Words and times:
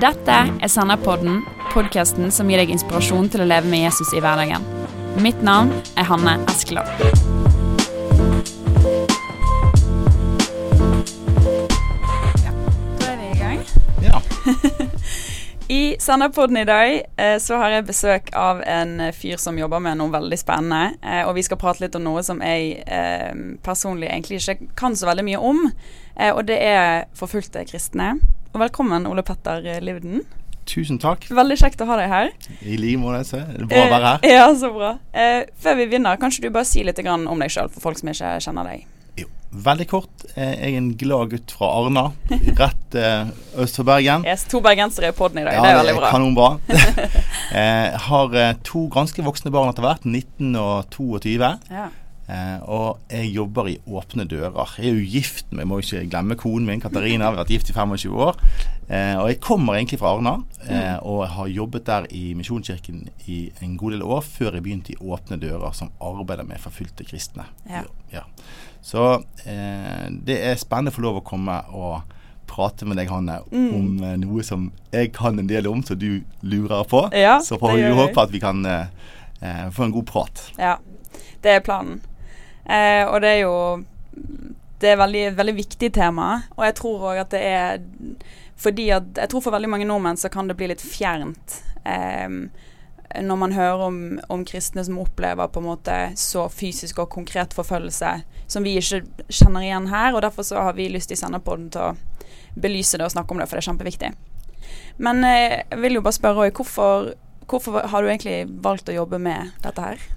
Dette 0.00 0.32
er 0.32 0.70
Senderpodden, 0.72 1.42
podkasten 1.74 2.30
som 2.32 2.48
gir 2.48 2.62
deg 2.62 2.70
inspirasjon 2.72 3.26
til 3.28 3.42
å 3.44 3.48
leve 3.50 3.68
med 3.68 3.82
Jesus 3.82 4.14
i 4.16 4.22
hverdagen. 4.24 4.64
Mitt 5.20 5.42
navn 5.44 5.74
er 6.00 6.08
Hanne 6.08 6.38
Eskeland. 6.48 6.88
Ja, 12.40 12.54
da 12.96 13.10
er 13.10 13.20
vi 13.20 13.28
i 13.28 13.36
gang. 13.42 13.60
Ja. 14.00 14.22
I 15.80 15.82
Senderpodden 16.00 16.62
i 16.62 16.64
dag 16.64 16.96
eh, 17.20 17.36
så 17.36 17.60
har 17.60 17.76
jeg 17.76 17.90
besøk 17.92 18.32
av 18.32 18.64
en 18.64 19.10
fyr 19.12 19.36
som 19.36 19.60
jobber 19.60 19.84
med 19.84 20.00
noe 20.00 20.16
veldig 20.16 20.40
spennende. 20.40 20.96
Eh, 21.04 21.26
og 21.28 21.36
vi 21.36 21.44
skal 21.44 21.60
prate 21.60 21.84
litt 21.84 22.00
om 22.00 22.08
noe 22.08 22.24
som 22.24 22.40
jeg 22.40 22.80
eh, 22.88 23.36
personlig 23.60 24.08
egentlig 24.08 24.40
ikke 24.40 24.72
kan 24.80 24.96
så 24.96 25.12
veldig 25.12 25.28
mye 25.28 25.46
om. 25.52 25.66
Og 26.20 26.44
det 26.48 26.56
er 26.72 27.10
forfulgte 27.16 27.68
kristne. 27.68 28.14
Og 28.50 28.60
velkommen, 28.64 29.06
Ole 29.06 29.22
Petter 29.26 29.62
Livden. 29.84 30.22
Tusen 30.70 30.98
takk. 31.02 31.24
Veldig 31.34 31.56
kjekt 31.58 31.80
å 31.82 31.86
ha 31.88 31.96
deg 31.98 32.10
her. 32.12 32.30
I 32.66 32.76
like 32.78 32.98
måte. 33.00 33.40
Det 33.46 33.62
er 33.64 33.68
bra 33.70 33.82
å 33.86 33.90
være 33.94 34.08
her. 34.12 34.24
Eh, 34.26 34.34
ja, 34.36 34.46
så 34.58 34.70
bra. 34.74 34.90
Eh, 35.14 35.42
før 35.62 35.78
vi 35.78 35.86
begynner, 35.90 36.18
kanskje 36.20 36.44
du 36.46 36.50
bare 36.54 36.66
si 36.68 36.82
litt 36.86 36.98
om 37.06 37.38
deg 37.42 37.50
sjøl, 37.50 37.70
for 37.72 37.80
folk 37.88 37.98
som 37.98 38.10
ikke 38.12 38.32
kjenner 38.44 38.68
deg. 38.70 38.84
Jo, 39.18 39.26
veldig 39.66 39.86
kort. 39.90 40.26
eh, 40.36 40.52
Jeg 40.60 40.74
er 40.74 40.78
en 40.78 40.90
glad 40.98 41.30
gutt 41.30 41.50
fra 41.56 41.70
Arna, 41.80 42.04
rett 42.58 42.94
eh, 42.98 43.30
øst 43.58 43.76
for 43.80 43.84
Bergen. 43.88 44.26
Yes, 44.26 44.44
to 44.50 44.60
bergensere 44.60 45.10
i 45.10 45.16
poden 45.16 45.38
i 45.42 45.44
dag, 45.46 45.54
Ja, 45.54 45.62
det 45.62 45.70
er 45.70 45.80
veldig 45.82 45.96
bra. 45.98 46.10
kanonbra. 46.10 46.50
jeg 47.54 47.98
har 48.10 48.54
to 48.66 48.86
ganske 48.94 49.22
voksne 49.26 49.50
barn 49.54 49.70
etter 49.72 49.82
hvert, 49.86 50.04
19 50.06 50.54
og 50.56 50.90
22. 50.90 51.38
Ja. 51.70 51.88
Eh, 52.30 52.58
og 52.70 53.00
jeg 53.10 53.32
jobber 53.34 53.66
i 53.72 53.78
Åpne 53.90 54.24
dører. 54.30 54.74
Jeg 54.78 54.90
er 54.92 54.98
jo 55.00 55.06
gift 55.18 55.48
med, 55.56 55.66
må 55.66 55.80
ikke 55.82 56.04
glemme 56.12 56.36
konen 56.38 56.68
min, 56.68 56.80
Katarina. 56.82 57.30
Vi 57.32 57.36
har 57.36 57.40
vært 57.40 57.50
gift 57.56 57.70
i 57.72 57.74
25 57.74 58.12
år. 58.22 58.36
Eh, 58.90 59.16
og 59.18 59.26
jeg 59.32 59.40
kommer 59.42 59.74
egentlig 59.78 59.98
fra 59.98 60.12
Arna, 60.14 60.36
eh, 60.68 60.96
og 61.02 61.24
har 61.34 61.50
jobbet 61.50 61.86
der 61.88 62.06
i 62.14 62.34
Misjonskirken 62.38 63.08
i 63.26 63.40
en 63.62 63.76
god 63.80 63.96
del 63.96 64.02
år 64.06 64.22
før 64.26 64.54
jeg 64.58 64.62
begynte 64.66 64.92
i 64.94 64.98
Åpne 65.00 65.40
dører, 65.42 65.72
som 65.74 65.90
arbeider 66.00 66.46
med 66.46 66.62
forfulgte 66.62 67.06
kristne. 67.08 67.48
Ja. 67.70 67.82
Ja. 68.12 68.22
Så 68.82 69.08
eh, 69.46 70.06
det 70.26 70.38
er 70.52 70.58
spennende 70.60 70.90
å 70.94 70.98
få 71.00 71.04
lov 71.08 71.18
å 71.20 71.24
komme 71.26 71.58
og 71.74 72.16
prate 72.50 72.86
med 72.86 72.98
deg, 72.98 73.10
Hanne, 73.10 73.40
Mm. 73.50 73.74
om 73.74 74.04
eh, 74.04 74.16
noe 74.22 74.42
som 74.46 74.70
jeg 74.92 75.12
kan 75.14 75.38
en 75.38 75.46
del 75.50 75.66
om, 75.70 75.82
som 75.86 75.98
du 75.98 76.22
lurer 76.42 76.84
på. 76.90 77.08
Ja, 77.14 77.38
Så 77.40 77.58
får 77.58 77.74
vi 77.78 77.90
håpe 77.94 78.22
at 78.22 78.30
vi 78.30 78.38
kan 78.42 78.62
få 79.72 79.84
en 79.86 79.92
god 79.94 80.06
prat. 80.06 80.42
Ja, 80.58 80.76
det 81.42 81.50
er 81.50 81.60
planen. 81.64 82.00
Eh, 82.70 83.04
og 83.08 83.20
det 83.24 83.30
er 83.34 83.40
jo 83.42 83.54
Det 84.80 84.92
er 84.94 85.00
veldig, 85.00 85.24
veldig 85.36 85.54
viktig 85.58 85.92
tema. 85.92 86.42
Og 86.56 86.64
jeg 86.64 86.76
tror 86.78 87.06
òg 87.12 87.22
at 87.24 87.34
det 87.34 87.40
er 87.44 87.82
fordi 88.60 88.90
at 88.92 89.16
Jeg 89.16 89.32
tror 89.32 89.44
for 89.44 89.56
veldig 89.56 89.70
mange 89.72 89.88
nordmenn 89.88 90.20
så 90.20 90.28
kan 90.32 90.48
det 90.48 90.56
bli 90.56 90.68
litt 90.70 90.84
fjernt. 90.84 91.62
Eh, 91.84 92.28
når 93.10 93.36
man 93.36 93.52
hører 93.52 93.80
om, 93.88 94.20
om 94.30 94.44
kristne 94.46 94.84
som 94.86 94.98
opplever 95.02 95.48
på 95.50 95.58
en 95.58 95.66
måte 95.66 95.96
så 96.20 96.44
fysisk 96.48 97.00
og 97.02 97.10
konkret 97.10 97.54
forfølgelse 97.56 98.12
som 98.46 98.62
vi 98.62 98.76
ikke 98.78 99.02
kjenner 99.26 99.66
igjen 99.66 99.88
her. 99.90 100.14
Og 100.14 100.22
derfor 100.22 100.46
så 100.46 100.62
har 100.62 100.76
vi 100.78 100.88
lyst 100.92 101.10
i 101.10 101.18
Senderpodden 101.18 101.72
til 101.74 101.90
å 101.90 101.96
belyse 102.60 102.98
det 102.98 103.08
og 103.08 103.14
snakke 103.14 103.34
om 103.34 103.40
det, 103.40 103.48
for 103.48 103.58
det 103.58 103.64
er 103.64 103.70
kjempeviktig. 103.70 104.12
Men 105.02 105.24
eh, 105.24 105.58
jeg 105.64 105.82
vil 105.82 105.98
jo 105.98 106.04
bare 106.06 106.18
spørre 106.20 106.46
òg, 106.46 106.54
hvorfor, 106.60 107.12
hvorfor 107.50 107.90
har 107.90 108.02
du 108.02 108.10
egentlig 108.10 108.44
valgt 108.62 108.90
å 108.90 108.96
jobbe 109.00 109.18
med 109.22 109.54
dette 109.64 109.86
her? 109.90 110.08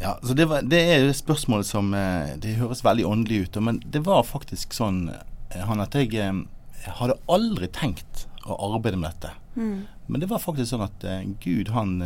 Ja, 0.00 0.14
så 0.22 0.34
det, 0.38 0.46
var, 0.46 0.62
det 0.62 0.78
er 0.78 1.02
jo 1.02 1.10
et 1.10 1.18
spørsmål 1.18 1.64
som 1.66 1.90
eh, 1.96 2.36
Det 2.38 2.52
høres 2.60 2.84
veldig 2.86 3.06
åndelig 3.06 3.48
ut, 3.48 3.56
men 3.66 3.80
det 3.82 4.04
var 4.06 4.22
faktisk 4.26 4.76
sånn 4.76 5.08
eh, 5.10 5.64
han, 5.66 5.82
at 5.82 5.96
jeg, 5.98 6.12
eh, 6.14 6.42
jeg 6.84 6.94
hadde 7.00 7.18
aldri 7.26 7.70
tenkt 7.74 8.28
å 8.46 8.54
arbeide 8.68 9.00
med 9.00 9.10
dette. 9.10 9.32
Mm. 9.58 9.80
Men 10.06 10.22
det 10.22 10.28
var 10.30 10.40
faktisk 10.40 10.70
sånn 10.70 10.86
at 10.86 11.02
Gud 11.42 11.72
han 11.74 11.98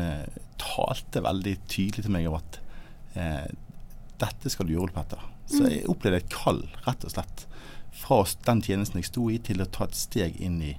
talte 0.62 1.22
veldig 1.22 1.56
tydelig 1.70 2.04
til 2.06 2.14
meg 2.14 2.28
om 2.30 2.38
at 2.38 2.58
eh, 3.18 3.46
dette 4.22 4.52
skal 4.52 4.68
du 4.68 4.76
gjøre, 4.76 4.94
Petter. 4.94 5.22
Så 5.50 5.66
jeg 5.66 5.86
opplevde 5.90 6.22
et 6.22 6.32
kall, 6.32 6.62
rett 6.86 7.04
og 7.06 7.12
slett, 7.12 7.46
fra 8.02 8.22
den 8.46 8.62
tjenesten 8.64 9.00
jeg 9.00 9.10
sto 9.10 9.26
i, 9.30 9.38
til 9.42 9.62
å 9.62 9.68
ta 9.68 9.88
et 9.88 9.98
steg 9.98 10.38
inn 10.40 10.60
i, 10.64 10.72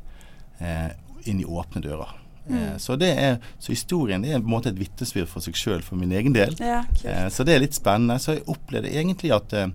eh, 0.64 0.92
inn 1.30 1.42
i 1.44 1.48
åpne 1.48 1.84
dører. 1.84 2.16
Eh, 2.50 2.78
så, 2.78 2.96
det 3.00 3.12
er, 3.18 3.38
så 3.60 3.72
historien 3.72 4.22
det 4.26 4.34
er 4.34 4.42
på 4.42 4.50
en 4.50 4.56
måte 4.56 4.70
et 4.74 4.80
vitnesbyrd 4.80 5.30
for 5.32 5.40
seg 5.46 5.56
sjøl, 5.56 5.82
for 5.86 5.96
min 5.96 6.12
egen 6.12 6.34
del. 6.36 6.56
Ja, 6.60 6.82
kult. 6.90 7.06
Eh, 7.06 7.28
så 7.32 7.46
det 7.48 7.56
er 7.56 7.64
litt 7.64 7.78
spennende. 7.78 8.20
Så 8.20 8.36
jeg 8.38 8.44
opplevde 8.52 8.92
egentlig 8.92 9.32
at 9.36 9.54
eh, 9.54 9.72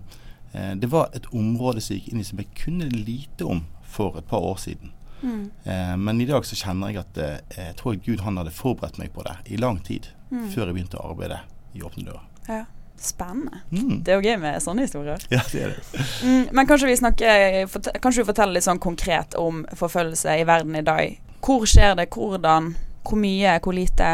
det 0.77 0.89
var 0.91 1.09
et 1.17 1.25
område 1.33 1.81
som 1.81 1.95
gikk 1.97 2.11
inn 2.13 2.21
i 2.21 2.27
som 2.27 2.37
jeg 2.41 2.49
kunne 2.63 2.89
lite 2.93 3.45
om 3.45 3.63
for 3.89 4.17
et 4.21 4.27
par 4.29 4.45
år 4.45 4.57
siden. 4.61 4.91
Mm. 5.21 5.49
Eh, 5.65 5.95
men 5.97 6.21
i 6.21 6.25
dag 6.29 6.45
så 6.47 6.55
kjenner 6.55 6.93
jeg 6.93 7.01
at 7.01 7.17
eh, 7.17 7.37
jeg 7.57 7.75
tror 7.79 7.97
at 7.97 8.05
Gud 8.05 8.21
han 8.23 8.37
hadde 8.39 8.53
forberedt 8.55 8.99
meg 9.01 9.11
på 9.13 9.25
det 9.27 9.35
i 9.51 9.57
lang 9.59 9.81
tid 9.83 10.13
Mm. 10.29 10.43
før 10.53 10.67
jeg 10.69 10.75
begynte 10.75 10.97
å 11.01 11.07
arbeide 11.09 11.39
i 11.73 11.79
Åpne 11.81 12.03
dører. 12.05 12.25
Ja. 12.45 12.59
Spennende. 13.01 13.61
Mm. 13.71 14.03
Det 14.05 14.11
er 14.13 14.19
jo 14.19 14.27
gøy 14.29 14.35
med 14.43 14.59
sånne 14.61 14.83
historier. 14.85 15.23
Ja, 15.33 15.39
det 15.49 15.61
er 15.63 15.71
det. 15.73 16.03
Mm, 16.21 16.43
men 16.53 16.67
kanskje 16.69 16.89
vi 16.91 16.97
snakker 16.99 17.65
Kanskje 18.03 18.21
du 18.21 18.27
forteller 18.27 18.53
litt 18.53 18.65
sånn 18.67 18.77
konkret 18.83 19.33
om 19.39 19.63
forfølgelse 19.79 20.35
i 20.37 20.43
verden 20.45 20.75
i 20.77 20.83
dag. 20.85 21.15
Hvor 21.45 21.65
skjer 21.65 21.95
det, 21.95 22.09
hvordan, 22.13 22.73
hvor 23.07 23.19
mye, 23.19 23.59
hvor 23.63 23.75
lite? 23.75 24.09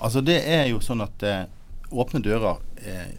Altså 0.00 0.22
det 0.24 0.38
er 0.48 0.66
jo 0.70 0.80
sånn 0.80 1.04
at 1.04 1.24
eh, 1.26 1.42
Åpne 1.90 2.20
dører 2.22 2.60
eh, 2.86 3.10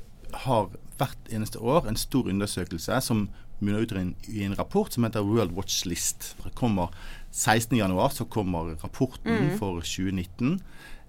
har 0.45 0.69
hvert 0.97 1.31
eneste 1.33 1.59
år 1.59 1.89
en 1.89 1.99
stor 1.99 2.29
undersøkelse 2.31 3.01
som 3.03 3.25
munner 3.59 3.83
ut 3.83 3.91
i 3.91 3.99
en, 3.99 4.13
i 4.31 4.45
en 4.45 4.55
rapport 4.57 4.93
som 4.93 5.03
heter 5.03 5.25
World 5.27 5.51
Watch 5.57 5.83
List. 5.85 6.31
Det 6.43 6.53
kommer 6.55 6.93
16.1 7.33 8.15
så 8.15 8.25
kommer 8.25 8.75
rapporten 8.83 9.51
for 9.59 9.83
2019. 9.83 10.61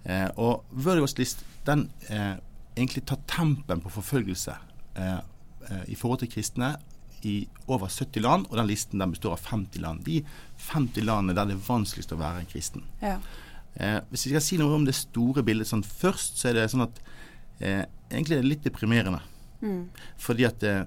Eh, 0.05 0.29
og 0.37 0.65
World 0.73 1.05
Watch 1.05 1.19
List 1.19 1.47
den 1.67 1.87
eh, 2.11 2.35
egentlig 2.77 3.05
tar 3.07 3.23
tempen 3.31 3.81
på 3.81 3.93
forfølgelse 3.95 4.55
eh, 4.97 5.21
eh, 5.71 5.85
i 5.89 5.95
forhold 5.95 6.23
til 6.23 6.33
kristne 6.33 6.75
i 7.29 7.37
over 7.67 7.91
70 7.91 8.23
land, 8.25 8.47
og 8.51 8.59
den 8.59 8.69
listen 8.71 9.03
den 9.03 9.15
består 9.15 9.37
av 9.37 9.47
50 9.47 9.83
land. 9.83 10.05
De 10.07 10.23
50 10.71 11.07
landene 11.07 11.37
der 11.37 11.51
det 11.51 11.57
er 11.57 11.67
vanskeligst 11.67 12.15
å 12.15 12.21
være 12.21 12.43
en 12.43 12.51
kristen. 12.51 12.87
Ja. 13.03 13.19
Eh, 13.75 13.99
hvis 14.11 14.27
vi 14.27 14.35
skal 14.35 14.45
si 14.45 14.59
noe 14.61 14.75
om 14.77 14.87
det 14.87 14.97
store 14.99 15.45
bildet 15.47 15.71
sånn 15.71 15.85
først, 15.87 16.41
så 16.41 16.51
er 16.51 16.59
det 16.59 16.71
sånn 16.73 16.87
at 16.87 16.99
eh, 17.61 17.85
egentlig 18.11 18.39
er 18.39 18.43
det 18.45 18.51
litt 18.51 18.67
deprimerende. 18.67 19.23
Mm. 19.63 19.87
Fordi 20.21 20.49
at 20.49 20.67
eh, 20.67 20.85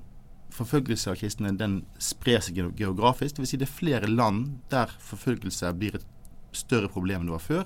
forfølgelse 0.56 1.12
av 1.12 1.20
kristne 1.20 1.54
den 1.58 1.80
sprer 2.02 2.44
seg 2.44 2.60
geografisk. 2.78 3.36
Det 3.36 3.44
vil 3.44 3.52
si 3.54 3.62
det 3.62 3.70
er 3.70 3.80
flere 3.80 4.12
land 4.12 4.60
der 4.72 4.94
forfølgelse 5.10 5.74
blir 5.80 5.98
et 6.00 6.06
større 6.56 6.92
problem 6.92 7.24
enn 7.24 7.32
det 7.32 7.38
var 7.38 7.48
før. 7.48 7.66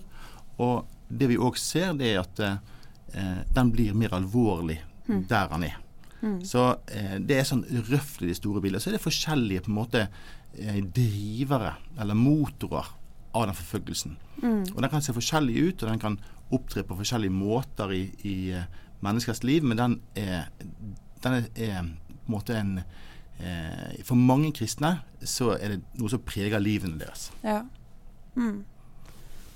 Og 0.60 0.88
det 1.10 1.30
vi 1.32 1.40
òg 1.42 1.58
ser, 1.60 1.94
det 1.98 2.14
er 2.14 2.24
at 2.24 2.42
eh, 2.46 3.44
den 3.56 3.74
blir 3.74 3.98
mer 3.98 4.16
alvorlig 4.18 4.80
der 5.10 5.50
han 5.50 5.64
er. 5.66 5.78
Mm. 6.22 6.40
Så 6.46 6.66
eh, 6.92 7.16
det 7.24 7.40
er 7.40 7.48
sånn 7.48 7.66
røft 7.90 8.24
i 8.24 8.30
de 8.30 8.36
store 8.38 8.62
bilene. 8.64 8.82
Så 8.82 8.92
er 8.92 8.98
det 8.98 9.04
forskjellige 9.04 9.66
på 9.66 9.72
en 9.72 9.80
måte 9.80 10.06
eh, 10.06 10.82
drivere 10.84 11.76
eller 12.00 12.18
motorer 12.18 12.92
av 13.32 13.46
den 13.48 13.58
forfølgelsen. 13.58 14.18
Mm. 14.42 14.64
Og 14.76 14.82
Den 14.82 14.90
kan 14.90 15.06
se 15.06 15.16
forskjellig 15.16 15.58
ut, 15.68 15.84
og 15.84 15.90
den 15.90 16.02
kan 16.02 16.20
opptre 16.50 16.84
på 16.84 16.98
forskjellige 16.98 17.34
måter 17.34 17.94
i, 17.94 18.04
i 18.26 18.38
eh, 18.58 18.66
menneskers 19.06 19.44
liv, 19.44 19.64
men 19.64 19.78
den 19.78 20.00
er, 20.18 20.50
den 21.24 21.38
er, 21.38 21.46
er 21.56 21.84
på 21.84 22.34
en 22.34 22.36
måte 22.36 22.58
en 22.58 22.74
eh, 22.80 24.02
For 24.06 24.18
mange 24.18 24.52
kristne 24.56 25.00
så 25.24 25.54
er 25.58 25.76
det 25.76 25.80
noe 26.00 26.12
som 26.12 26.22
preger 26.26 26.62
livene 26.62 27.00
deres. 27.00 27.30
Ja. 27.44 27.64
Mm. 28.36 28.66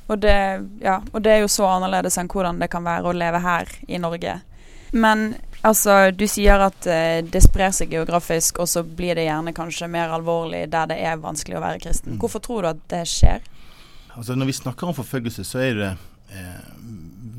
Og, 0.08 0.18
det, 0.20 0.38
ja. 0.84 1.00
og 1.12 1.22
det 1.24 1.32
er 1.32 1.44
jo 1.44 1.52
så 1.52 1.68
annerledes 1.78 2.18
enn 2.20 2.30
hvordan 2.32 2.60
det 2.62 2.70
kan 2.72 2.84
være 2.86 3.10
å 3.10 3.16
leve 3.16 3.40
her 3.44 3.70
i 3.88 4.00
Norge. 4.02 4.40
Men 4.94 5.34
altså, 5.64 5.98
du 6.16 6.26
sier 6.30 6.62
at 6.68 6.88
uh, 6.88 7.20
det 7.26 7.44
sprer 7.46 7.74
seg 7.76 7.94
geografisk, 7.96 8.62
og 8.64 8.70
så 8.72 8.84
blir 8.84 9.18
det 9.20 9.28
gjerne 9.28 9.56
kanskje 9.56 9.92
mer 9.92 10.14
alvorlig 10.16 10.66
der 10.72 10.92
det 10.92 11.00
er 11.02 11.22
vanskelig 11.22 11.60
å 11.60 11.66
være 11.66 11.84
kristen. 11.86 12.16
Mm. 12.16 12.22
Hvorfor 12.24 12.44
tror 12.44 12.64
du 12.64 12.72
at 12.74 12.84
det 12.94 13.04
skjer? 13.10 13.46
Altså 14.14 14.36
Når 14.36 14.52
vi 14.52 14.60
snakker 14.60 14.88
om 14.88 14.98
forfølgelse, 14.98 15.44
så 15.44 15.64
er 15.64 15.80
det 15.80 15.94
eh, 16.38 16.66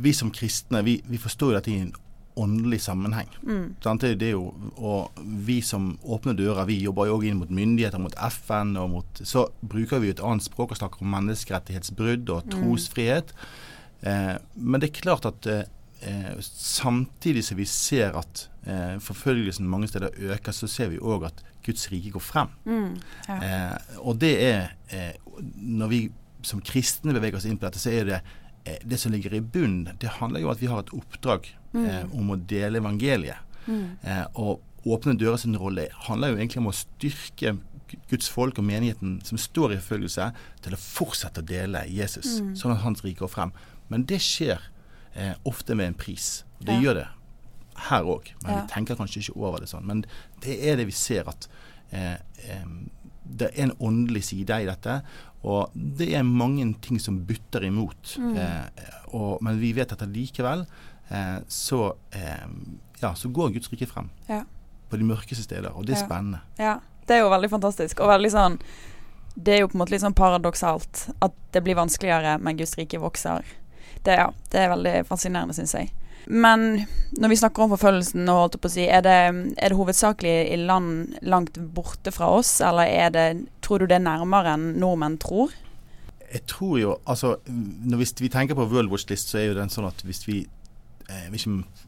Vi 0.03 0.12
som 0.12 0.32
kristne 0.35 0.81
vi, 0.82 0.97
vi 1.06 1.21
forstår 1.23 1.53
jo 1.53 1.59
dette 1.59 1.71
i 1.71 1.82
en 1.85 1.93
åndelig 2.35 2.81
sammenheng. 2.82 3.29
Mm. 3.43 3.76
Det, 4.00 4.15
det 4.21 4.31
jo, 4.32 4.49
og 4.77 5.20
vi 5.47 5.61
som 5.62 5.93
åpner 6.03 6.35
dører, 6.35 6.67
vi 6.67 6.81
jobber 6.82 7.06
jo 7.06 7.19
også 7.19 7.29
inn 7.29 7.38
mot 7.38 7.50
myndigheter, 7.50 8.03
mot 8.03 8.17
FN. 8.27 8.77
og 8.77 8.91
mot, 8.91 9.20
Så 9.23 9.47
bruker 9.61 10.03
vi 10.03 10.11
jo 10.11 10.17
et 10.17 10.25
annet 10.25 10.47
språk 10.47 10.75
og 10.75 10.81
snakker 10.81 11.03
om 11.03 11.15
menneskerettighetsbrudd 11.15 12.32
og 12.35 12.50
trosfrihet. 12.50 13.31
Eh, 14.03 14.35
men 14.55 14.81
det 14.81 14.91
er 14.91 15.00
klart 15.00 15.29
at 15.31 15.47
eh, 15.47 15.62
eh, 16.06 16.35
samtidig 16.41 17.45
som 17.45 17.59
vi 17.59 17.67
ser 17.69 18.17
at 18.19 18.47
eh, 18.67 18.97
forfølgelsen 19.03 19.69
mange 19.69 19.89
steder 19.91 20.15
øker, 20.31 20.53
så 20.53 20.69
ser 20.71 20.93
vi 20.93 21.01
òg 21.01 21.27
at 21.31 21.45
Guds 21.65 21.89
rike 21.93 22.12
går 22.15 22.25
frem. 22.25 22.53
Mm. 22.65 22.95
Ja. 23.29 23.39
Eh, 23.39 23.99
og 24.05 24.21
det 24.21 24.35
er 24.45 24.75
eh, 24.93 25.15
Når 25.56 25.89
vi 25.89 26.01
som 26.45 26.61
kristne 26.61 27.15
beveger 27.17 27.41
oss 27.41 27.49
inn 27.49 27.59
på 27.59 27.67
dette, 27.67 27.81
så 27.81 27.91
er 27.91 28.09
det 28.09 28.21
eh, 28.65 28.79
det 28.85 29.01
som 29.01 29.12
ligger 29.12 29.35
i 29.35 29.41
bunnen. 29.41 29.97
Det 30.01 30.21
handler 30.21 30.45
jo 30.45 30.51
om 30.51 30.55
at 30.55 30.62
vi 30.62 30.71
har 30.71 30.85
et 30.85 30.95
oppdrag 30.95 31.49
eh, 31.75 32.05
om 32.12 32.31
å 32.31 32.39
dele 32.39 32.83
evangeliet. 32.83 33.41
Mm. 33.67 33.99
Eh, 34.03 34.25
og 34.35 34.62
Åpne 34.85 35.15
dører 35.17 35.39
sin 35.41 35.56
rolle 35.56 35.87
handler 36.05 36.35
jo 36.35 36.37
egentlig 36.37 36.61
om 36.61 36.67
å 36.69 36.77
styrke 36.77 37.55
Guds 38.11 38.29
folk 38.29 38.59
og 38.61 38.67
menigheten 38.69 39.15
som 39.25 39.39
står 39.41 39.73
i 39.73 39.79
forfølgelse, 39.81 40.27
til 40.65 40.77
å 40.77 40.81
fortsette 40.81 41.41
å 41.41 41.47
dele 41.49 41.87
Jesus, 41.89 42.41
mm. 42.43 42.51
sånn 42.61 42.75
at 42.75 42.83
hans 42.83 43.01
rike 43.05 43.23
går 43.23 43.33
frem. 43.33 43.55
Men 43.89 44.05
det 44.09 44.21
skjer 44.25 44.61
eh, 45.14 45.34
ofte 45.44 45.76
med 45.78 45.93
en 45.93 45.99
pris. 45.99 46.44
Det 46.58 46.76
ja. 46.76 46.81
gjør 46.87 47.00
det 47.00 47.08
her 47.88 48.06
òg, 48.06 48.28
men 48.44 48.52
ja. 48.52 48.61
vi 48.61 48.70
tenker 48.70 48.99
kanskje 48.99 49.25
ikke 49.25 49.38
over 49.40 49.64
det 49.64 49.70
sånn. 49.72 49.87
Men 49.88 50.05
det 50.44 50.61
er 50.62 50.78
det 50.78 50.87
vi 50.90 50.94
ser 50.94 51.26
at 51.31 51.49
eh, 51.90 52.19
eh, 52.46 52.69
det 53.25 53.50
er 53.50 53.69
en 53.69 53.76
åndelig 53.82 54.26
side 54.28 54.61
i 54.62 54.69
dette. 54.69 54.99
Og 55.44 55.72
det 55.75 56.11
er 56.16 56.25
mange 56.25 56.66
ting 56.84 57.00
som 57.00 57.19
butter 57.28 57.66
imot. 57.66 58.16
Mm. 58.20 58.37
Eh, 58.37 58.96
og, 59.16 59.38
men 59.44 59.61
vi 59.61 59.75
vet 59.76 59.93
at 59.93 60.05
likevel 60.08 60.64
eh, 61.08 61.38
så, 61.49 61.81
eh, 62.17 62.49
ja, 63.02 63.14
så 63.17 63.28
går 63.28 63.55
Guds 63.56 63.72
rike 63.72 63.88
frem. 63.90 64.10
Ja. 64.28 64.43
På 64.88 65.00
de 65.00 65.08
mørkeste 65.08 65.44
steder. 65.44 65.72
Og 65.75 65.87
det 65.88 65.99
er 65.99 66.05
spennende. 66.05 66.44
Ja. 66.60 66.78
Det 67.05 67.19
er 67.19 67.25
jo 67.25 67.32
veldig 67.32 67.50
fantastisk. 67.52 67.99
Og 68.00 68.08
veldig 68.08 68.31
sånn 68.32 68.55
Det 69.34 69.52
er 69.52 69.58
jo 69.60 69.67
på 69.69 69.76
en 69.76 69.82
måte 69.82 69.93
litt 69.93 70.00
sånn 70.00 70.14
paradoksalt 70.17 71.08
at 71.25 71.34
det 71.52 71.60
blir 71.67 71.76
vanskeligere, 71.76 72.38
men 72.38 72.56
Guds 72.56 72.76
rike 72.78 73.00
vokser. 73.02 73.44
Det, 74.05 74.17
ja, 74.21 74.31
det 74.53 74.61
er 74.61 74.73
veldig 74.75 74.95
fascinerende, 75.09 75.56
syns 75.56 75.75
jeg. 75.77 75.93
Men 76.27 76.87
når 77.21 77.33
vi 77.33 77.37
snakker 77.37 77.65
om 77.65 77.75
forfølgelsen, 77.75 78.31
si, 78.73 78.87
er 78.89 79.03
det, 79.05 79.19
er 79.59 79.73
det 79.73 79.77
hovedsakelig 79.77 80.35
i 80.55 80.56
land 80.56 81.19
langt 81.23 81.59
borte 81.75 82.12
fra 82.15 82.31
oss, 82.39 82.61
eller 82.65 82.89
er 82.89 83.12
det, 83.12 83.27
tror 83.65 83.83
du 83.83 83.87
det 83.87 83.99
er 83.99 84.06
nærmere 84.06 84.56
enn 84.56 84.73
nordmenn 84.81 85.19
tror? 85.21 85.53
Jeg 86.35 86.47
tror 86.51 86.79
jo, 86.81 86.97
altså, 87.06 87.37
Hvis 87.45 88.15
vi 88.19 88.29
tenker 88.29 88.56
på 88.59 88.67
World 88.67 88.91
Watch 88.91 89.06
List, 89.11 89.29
så 89.31 89.39
er 89.39 89.51
jo 89.51 89.59
den 89.61 89.71
sånn 89.71 89.87
at 89.87 90.01
hvis 90.03 90.25
vi 90.27 90.41
eh, 91.11 91.29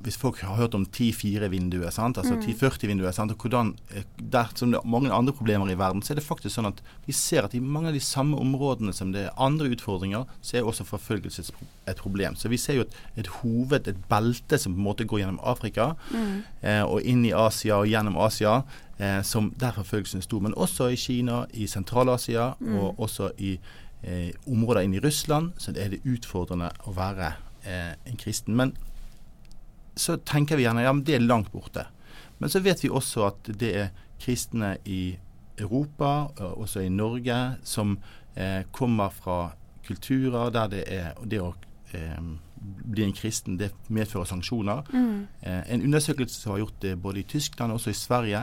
hvis 0.04 0.18
folk 0.20 0.40
har 0.40 0.56
hørt 0.56 0.74
om 0.74 0.86
10-4-vinduet, 0.86 1.86
altså 1.86 2.34
mm. 2.34 2.42
10-40-vinduet, 2.42 3.18
og 3.18 3.34
hvordan 3.40 3.74
eh, 3.94 4.04
der, 4.32 4.52
som 4.54 4.72
det 4.72 4.80
er 4.80 4.88
mange 4.88 5.12
andre 5.12 5.32
problemer 5.32 5.70
i 5.70 5.78
verden, 5.78 6.02
så 6.02 6.12
er 6.12 6.20
det 6.20 6.26
faktisk 6.26 6.54
sånn 6.54 6.68
at 6.70 6.82
vi 7.06 7.14
ser 7.16 7.46
at 7.46 7.54
i 7.54 7.60
mange 7.60 7.90
av 7.90 7.96
de 7.96 8.02
samme 8.02 8.38
områdene 8.40 8.92
som 8.96 9.12
det 9.14 9.26
er 9.26 9.38
andre 9.40 9.70
utfordringer, 9.72 10.26
så 10.40 10.58
er 10.58 10.68
også 10.68 10.84
forfølgelse 10.84 11.46
et 11.86 12.02
problem. 12.02 12.36
Så 12.36 12.50
vi 12.52 12.60
ser 12.60 12.80
jo 12.80 12.86
et, 12.86 12.98
et, 13.16 13.30
hoved, 13.40 13.88
et 13.88 14.02
belte 14.10 14.58
som 14.58 14.74
på 14.74 14.82
en 14.82 14.88
måte 14.88 15.08
går 15.08 15.22
gjennom 15.22 15.40
Afrika 15.44 15.92
mm. 16.10 16.36
eh, 16.62 16.82
og 16.84 17.00
inn 17.06 17.24
i 17.26 17.34
Asia 17.36 17.80
og 17.80 17.88
gjennom 17.90 18.18
Asia, 18.20 18.60
eh, 18.98 19.22
som 19.22 19.52
der 19.60 19.76
forfølgelsen 19.76 20.20
er 20.20 20.28
stor. 20.28 20.44
Men 20.44 20.56
også 20.56 20.90
i 20.92 21.00
Kina, 21.00 21.44
i 21.54 21.68
Sentral-Asia 21.70 22.52
mm. 22.60 22.78
og 22.78 23.00
også 23.08 23.32
i 23.38 23.56
eh, 24.02 24.30
områder 24.46 24.84
inn 24.84 24.96
i 24.96 25.02
Russland, 25.04 25.54
så 25.58 25.74
er 25.76 25.94
det 25.94 26.04
utfordrende 26.04 26.70
å 26.86 26.94
være 26.96 27.32
eh, 27.66 27.94
en 28.06 28.20
kristen. 28.20 28.56
Men 28.56 28.76
så 29.96 30.16
tenker 30.16 30.58
vi 30.58 30.66
gjerne 30.66 30.84
ja, 30.84 30.92
men 30.92 31.04
det 31.04 31.16
er 31.16 31.24
langt 31.24 31.52
borte. 31.52 31.86
Men 32.38 32.52
så 32.52 32.60
vet 32.60 32.82
vi 32.84 32.92
også 32.92 33.28
at 33.30 33.48
det 33.60 33.72
er 33.80 33.94
kristne 34.20 34.76
i 34.84 35.16
Europa, 35.58 36.28
også 36.36 36.84
i 36.84 36.92
Norge, 36.92 37.36
som 37.64 37.96
eh, 38.34 38.62
kommer 38.76 39.12
fra 39.12 39.54
kulturer 39.86 40.50
der 40.52 40.68
det 40.68 40.82
er 40.92 41.14
det 41.24 41.40
å 41.40 41.54
eh, 41.96 42.20
bli 42.60 43.04
en 43.04 43.14
kristen, 43.16 43.56
det 43.60 43.70
medfører 43.92 44.28
sanksjoner. 44.28 44.88
Mm. 44.92 45.26
Eh, 45.40 45.62
en 45.74 45.84
undersøkelse 45.88 46.40
som 46.40 46.54
har 46.54 46.64
gjort 46.64 46.82
det 46.82 46.96
både 47.00 47.22
i 47.22 47.28
Tyskland 47.28 47.72
og 47.72 47.80
også 47.80 47.92
i 47.92 48.00
Sverige, 48.00 48.42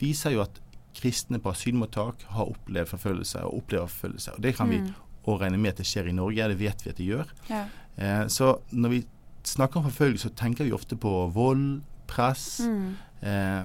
viser 0.00 0.36
jo 0.36 0.44
at 0.44 0.62
kristne 0.96 1.40
på 1.42 1.52
asylmottak 1.52 2.24
har 2.32 2.52
opplevd 2.54 2.88
forfølgelse 2.94 3.42
og 3.44 3.60
opplever 3.60 3.90
forfølgelse. 3.92 4.36
Og 4.36 4.42
Det 4.42 4.54
kan 4.56 4.70
mm. 4.70 4.72
vi 4.72 4.94
òg 5.26 5.42
regne 5.42 5.60
med 5.60 5.74
at 5.74 5.82
det 5.82 5.88
skjer 5.88 6.08
i 6.08 6.16
Norge, 6.16 6.48
det 6.48 6.60
vet 6.60 6.84
vi 6.84 6.92
at 6.92 7.00
det 7.00 7.10
gjør. 7.10 7.34
Ja. 7.50 7.66
Eh, 7.96 8.24
så 8.32 8.56
når 8.70 8.94
vi 8.94 9.02
snakker 9.46 9.80
om 9.80 9.88
forfølgelse, 9.88 10.28
så 10.28 10.38
tenker 10.38 10.66
vi 10.66 10.74
ofte 10.74 10.98
på 10.98 11.12
vold, 11.34 11.82
press. 12.10 12.60
Mm. 12.66 12.94
Eh, 13.26 13.62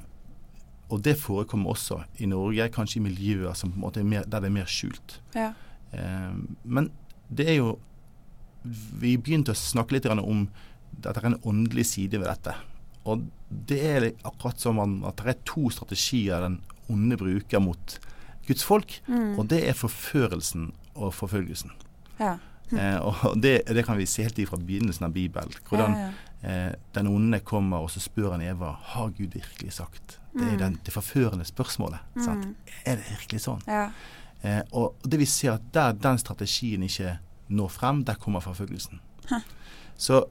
og 0.91 1.03
det 1.05 1.15
forekommer 1.19 1.71
også 1.71 2.01
i 2.19 2.27
Norge, 2.29 2.67
kanskje 2.73 2.99
i 2.99 3.05
miljøer 3.05 3.51
er 3.51 4.03
mer, 4.03 4.25
der 4.25 4.43
det 4.43 4.49
er 4.49 4.57
mer 4.57 4.69
skjult. 4.69 5.19
Ja. 5.35 5.53
Eh, 5.93 6.33
men 6.63 6.91
det 7.29 7.49
er 7.49 7.57
jo 7.61 7.79
Vi 8.61 9.15
begynte 9.17 9.55
å 9.55 9.57
snakke 9.57 9.95
litt 9.95 10.05
om 10.05 10.43
at 11.01 11.15
det 11.15 11.17
er 11.17 11.31
en 11.31 11.39
åndelig 11.49 11.87
side 11.95 12.19
ved 12.19 12.27
dette. 12.29 12.53
Og 13.09 13.23
det 13.49 13.79
er 13.81 14.03
akkurat 14.21 14.61
som 14.61 14.77
at 14.77 15.17
det 15.17 15.31
er 15.31 15.39
to 15.49 15.71
strategier 15.73 16.43
den 16.45 16.59
onde 16.91 17.17
bruker 17.17 17.63
mot 17.63 17.95
Guds 18.45 18.61
folk. 18.61 18.99
Mm. 19.07 19.39
Og 19.39 19.47
det 19.49 19.63
er 19.65 19.73
forførelsen 19.73 20.69
og 20.93 21.15
forfølgelsen. 21.17 21.73
Ja. 22.19 22.35
Eh, 22.79 22.97
og 23.01 23.38
det, 23.41 23.62
det, 23.68 23.85
kan 23.85 24.00
vi 24.00 24.07
se 24.09 24.23
helt 24.23 24.39
fra 24.50 24.59
begynnelsen 24.59 25.07
av 25.07 25.15
Bibelen. 25.15 25.53
Hvordan 25.69 25.97
ja, 25.97 26.09
ja. 26.09 26.12
Eh, 26.41 26.71
den 26.95 27.07
onde 27.07 27.39
kommer 27.45 27.83
og 27.85 27.91
så 27.94 28.01
spør 28.01 28.31
han 28.33 28.41
Eva 28.41 28.71
har 28.94 29.12
Gud 29.18 29.35
virkelig 29.35 29.75
sagt. 29.77 30.18
Det 30.33 30.41
er 30.41 30.56
mm. 30.56 30.62
den, 30.62 30.79
det 30.85 30.94
forførende 30.94 31.45
spørsmålet. 31.45 32.00
Mm. 32.15 32.56
Er 32.85 32.97
det 32.97 33.09
virkelig 33.12 33.44
sånn? 33.44 33.62
Ja. 33.68 33.89
Eh, 34.41 34.62
og 34.71 34.97
det 35.06 35.19
vi 35.21 35.27
ser 35.29 35.59
at 35.59 35.68
der 35.75 35.94
den 35.94 36.18
strategien 36.18 36.83
ikke 36.88 37.19
når 37.51 37.73
frem, 37.75 38.06
der 38.07 38.18
kommer 38.18 38.41
forfølgelsen. 38.41 39.01
Hæ. 39.29 39.41
Så 39.97 40.24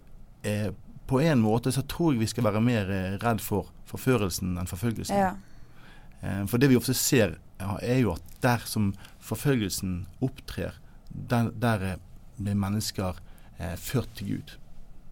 eh, 0.43 0.73
på 1.07 1.21
en 1.21 1.43
måte 1.45 1.73
så 1.73 1.83
tror 1.87 2.15
jeg 2.15 2.25
vi 2.25 2.31
skal 2.33 2.49
være 2.49 2.63
mer 2.65 2.91
eh, 2.91 3.17
redd 3.23 3.43
for 3.45 3.71
forførelsen 3.91 4.57
enn 4.59 4.71
forfølgelsen. 4.71 5.17
Ja. 5.21 5.35
Eh, 6.23 6.45
for 6.51 6.59
det 6.59 6.73
vi 6.73 6.79
ofte 6.81 6.95
ser, 6.97 7.39
er 7.61 7.99
jo 8.01 8.15
at 8.17 8.37
der 8.43 8.63
som 8.65 8.95
forfølgelsen 9.21 10.07
opptrer, 10.25 10.79
der, 11.11 11.51
der 11.61 12.01
blir 12.43 12.59
mennesker 12.59 13.21
eh, 13.59 13.77
ført 13.77 14.11
til 14.19 14.35
Gud. 14.35 14.55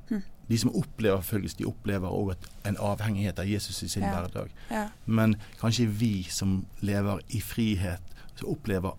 Hm. 0.09 0.23
De 0.49 0.59
som 0.59 0.73
opplever 0.77 1.21
forfølgelse, 1.21 1.59
de 1.59 1.69
opplever 1.69 2.09
òg 2.09 2.49
en 2.69 2.79
avhengighet 2.81 3.39
av 3.39 3.49
Jesus 3.49 3.83
i 3.83 3.89
sin 3.89 4.07
ja. 4.07 4.15
hverdag. 4.15 4.55
Ja. 4.71 4.87
Men 5.07 5.37
kanskje 5.61 5.87
vi 5.87 6.23
som 6.31 6.63
lever 6.81 7.21
i 7.29 7.41
frihet, 7.45 8.17
som 8.35 8.55
opplever 8.55 8.97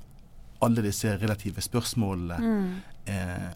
alle 0.60 0.84
disse 0.84 1.16
relative 1.18 1.62
spørsmålene 1.64 2.38
mm. 2.44 2.72
eh, 3.06 3.52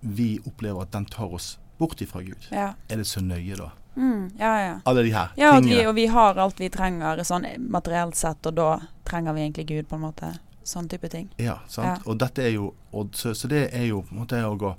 Vi 0.00 0.40
opplever 0.46 0.82
at 0.82 0.92
den 0.92 1.04
tar 1.06 1.34
oss 1.34 1.58
bort 1.78 2.00
ifra 2.00 2.22
Gud. 2.22 2.48
Ja. 2.50 2.72
Er 2.88 2.96
det 2.96 3.06
så 3.06 3.20
nøye 3.20 3.56
da? 3.56 3.70
Mm, 3.96 4.30
ja, 4.38 4.60
ja. 4.60 4.80
Alle 4.84 5.02
de 5.02 5.12
her 5.12 5.32
ja, 5.36 5.52
tingene. 5.54 5.80
Vi, 5.80 5.86
og 5.86 5.94
vi 5.94 6.06
har 6.06 6.38
alt 6.38 6.60
vi 6.60 6.68
trenger 6.72 7.22
sånn 7.26 7.46
materielt 7.72 8.16
sett, 8.16 8.44
og 8.46 8.56
da 8.56 8.70
trenger 9.08 9.36
vi 9.36 9.44
egentlig 9.44 9.66
Gud, 9.68 9.88
på 9.90 9.98
en 9.98 10.04
måte 10.06 10.30
sånn 10.70 10.88
type 10.90 11.10
ting. 11.12 11.28
Ja, 11.40 11.60
sant. 11.68 11.90
Ja. 11.90 11.98
Og 12.06 12.18
dette 12.20 12.44
er 12.46 12.54
jo 12.54 12.72
så, 13.14 13.34
så, 13.34 13.50
det 13.50 13.68
er 13.76 13.88
jo 13.90 14.02
på 14.06 14.14
en 14.14 14.22
måte 14.22 14.40
å 14.46 14.74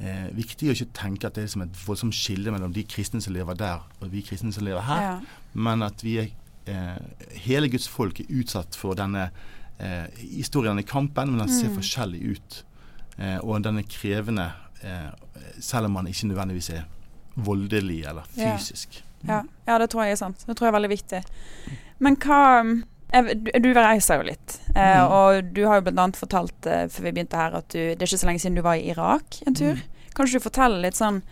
eh, 0.00 0.28
viktig 0.36 0.70
å 0.70 0.76
ikke 0.76 0.90
tenke 0.96 1.28
at 1.28 1.36
det 1.36 1.44
er 1.44 1.48
liksom 1.48 1.66
et 1.66 1.80
voldsomt 1.86 2.16
skille 2.16 2.52
mellom 2.54 2.74
de 2.76 2.84
kristne 2.88 3.20
som 3.24 3.34
lever 3.36 3.58
der, 3.58 3.82
og 4.00 4.12
vi 4.12 4.24
kristne 4.26 4.52
som 4.54 4.66
lever 4.66 4.84
her, 4.88 5.06
ja. 5.06 5.16
men 5.54 5.84
at 5.86 6.04
vi 6.04 6.18
er 6.22 6.30
eh, 6.70 7.26
hele 7.46 7.70
Guds 7.72 7.88
folk 7.90 8.22
er 8.22 8.30
utsatt 8.40 8.78
for 8.78 8.98
denne 8.98 9.28
eh, 9.80 10.06
historien 10.20 10.78
i 10.78 10.86
kampen, 10.86 11.32
men 11.32 11.44
den 11.44 11.52
ser 11.52 11.70
mm. 11.72 11.76
forskjellig 11.80 12.22
ut. 12.34 12.62
Eh, 13.18 13.38
og 13.42 13.60
den 13.64 13.80
er 13.82 13.90
krevende, 13.90 14.50
eh, 14.82 15.10
selv 15.60 15.90
om 15.90 15.98
man 15.98 16.08
ikke 16.10 16.30
nødvendigvis 16.30 16.72
er 16.78 16.88
voldelig 17.40 18.04
eller 18.08 18.26
fysisk. 18.34 19.02
Ja. 19.28 19.42
ja. 19.66 19.78
det 19.78 19.90
tror 19.92 20.06
jeg 20.06 20.16
er 20.16 20.20
sant. 20.20 20.44
Det 20.46 20.56
tror 20.56 20.68
jeg 20.68 20.72
er 20.72 20.78
veldig 20.78 20.92
viktig. 20.92 21.20
Men 22.00 22.16
hva 22.20 22.40
du 23.10 23.70
reiser 23.74 24.20
jo 24.20 24.26
litt, 24.28 24.56
eh, 24.74 25.00
mm. 25.02 25.12
og 25.12 25.52
du 25.54 25.64
har 25.66 25.80
jo 25.80 25.86
bl.a. 25.88 26.06
fortalt 26.14 26.66
eh, 26.70 26.86
før 26.92 27.08
vi 27.08 27.12
begynte 27.16 27.38
her 27.38 27.56
at 27.58 27.66
du, 27.72 27.78
det 27.78 27.98
er 27.98 28.06
ikke 28.06 28.22
så 28.22 28.28
lenge 28.28 28.42
siden 28.42 28.58
du 28.58 28.64
var 28.66 28.78
i 28.78 28.90
Irak 28.92 29.40
en 29.46 29.56
tur. 29.58 29.78
Mm. 29.78 30.10
Kanskje 30.14 30.38
du 30.38 30.44
forteller 30.44 30.84
litt 30.84 30.98
sånn 30.98 31.22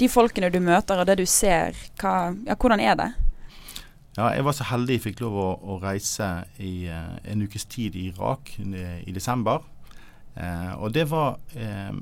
de 0.00 0.08
folkene 0.10 0.50
du 0.50 0.58
møter 0.62 0.98
og 0.98 1.06
det 1.06 1.20
du 1.20 1.26
ser, 1.28 1.76
hva, 2.00 2.32
ja, 2.48 2.56
hvordan 2.58 2.82
er 2.82 2.96
det? 2.98 3.10
Ja, 4.16 4.28
jeg 4.34 4.44
var 4.44 4.56
så 4.56 4.66
heldig 4.68 4.98
jeg 4.98 5.04
fikk 5.06 5.22
lov 5.24 5.36
å, 5.40 5.50
å 5.72 5.78
reise 5.80 6.26
i 6.60 6.88
uh, 6.90 7.14
en 7.24 7.44
ukes 7.46 7.64
tid 7.70 7.94
i 7.96 8.10
Irak 8.10 8.50
i, 8.60 8.66
i 9.08 9.14
desember. 9.14 9.62
Uh, 10.36 10.74
og 10.82 10.92
det 10.96 11.06
var 11.08 11.38
uh, 11.56 11.94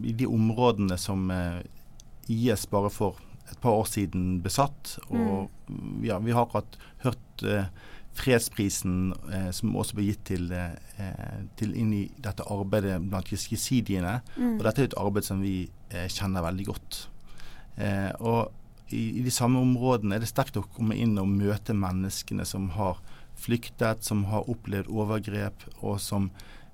i 0.00 0.14
de 0.16 0.28
områdene 0.28 0.96
som 1.00 1.28
IS 2.28 2.64
bare 2.72 2.92
for 2.92 3.20
et 3.48 3.60
par 3.60 3.76
år 3.76 3.88
siden 3.90 4.38
besatt. 4.44 4.96
Og 5.10 5.50
mm. 5.68 6.08
ja, 6.08 6.18
vi 6.24 6.32
har 6.36 6.46
akkurat 6.46 6.80
hørt 7.04 7.44
fredsprisen 8.18 9.12
eh, 9.32 9.50
som 9.54 9.76
også 9.78 9.98
ble 9.98 10.08
gitt 10.10 10.24
til, 10.32 10.50
eh, 10.52 11.42
til, 11.58 11.74
inn 11.78 11.92
i 11.96 12.04
dette 12.22 12.46
arbeidet 12.50 12.98
blant 13.06 13.30
jesidiene. 13.32 14.18
Mm. 14.36 14.56
Og 14.58 14.66
dette 14.66 14.84
er 14.84 14.90
et 14.90 14.98
arbeid 15.00 15.28
som 15.28 15.42
vi 15.44 15.56
eh, 15.92 16.08
kjenner 16.12 16.46
veldig 16.46 16.68
godt. 16.68 17.00
Eh, 17.78 18.10
og 18.18 18.52
i, 18.88 19.18
i, 19.18 19.22
de 19.24 19.32
samme 19.34 19.60
områdene 19.60 20.16
er 20.16 20.24
det 20.24 20.30
sterkt 20.30 20.58
å 20.58 20.66
komme 20.76 20.96
inn 20.96 21.18
og 21.20 21.28
møte 21.30 21.76
menneskene 21.76 22.46
som 22.48 22.70
har 22.76 23.00
flyktet, 23.38 24.06
som 24.06 24.24
har 24.32 24.48
opplevd 24.50 24.88
overgrep, 24.90 25.66
og 25.78 26.00
som 26.02 26.30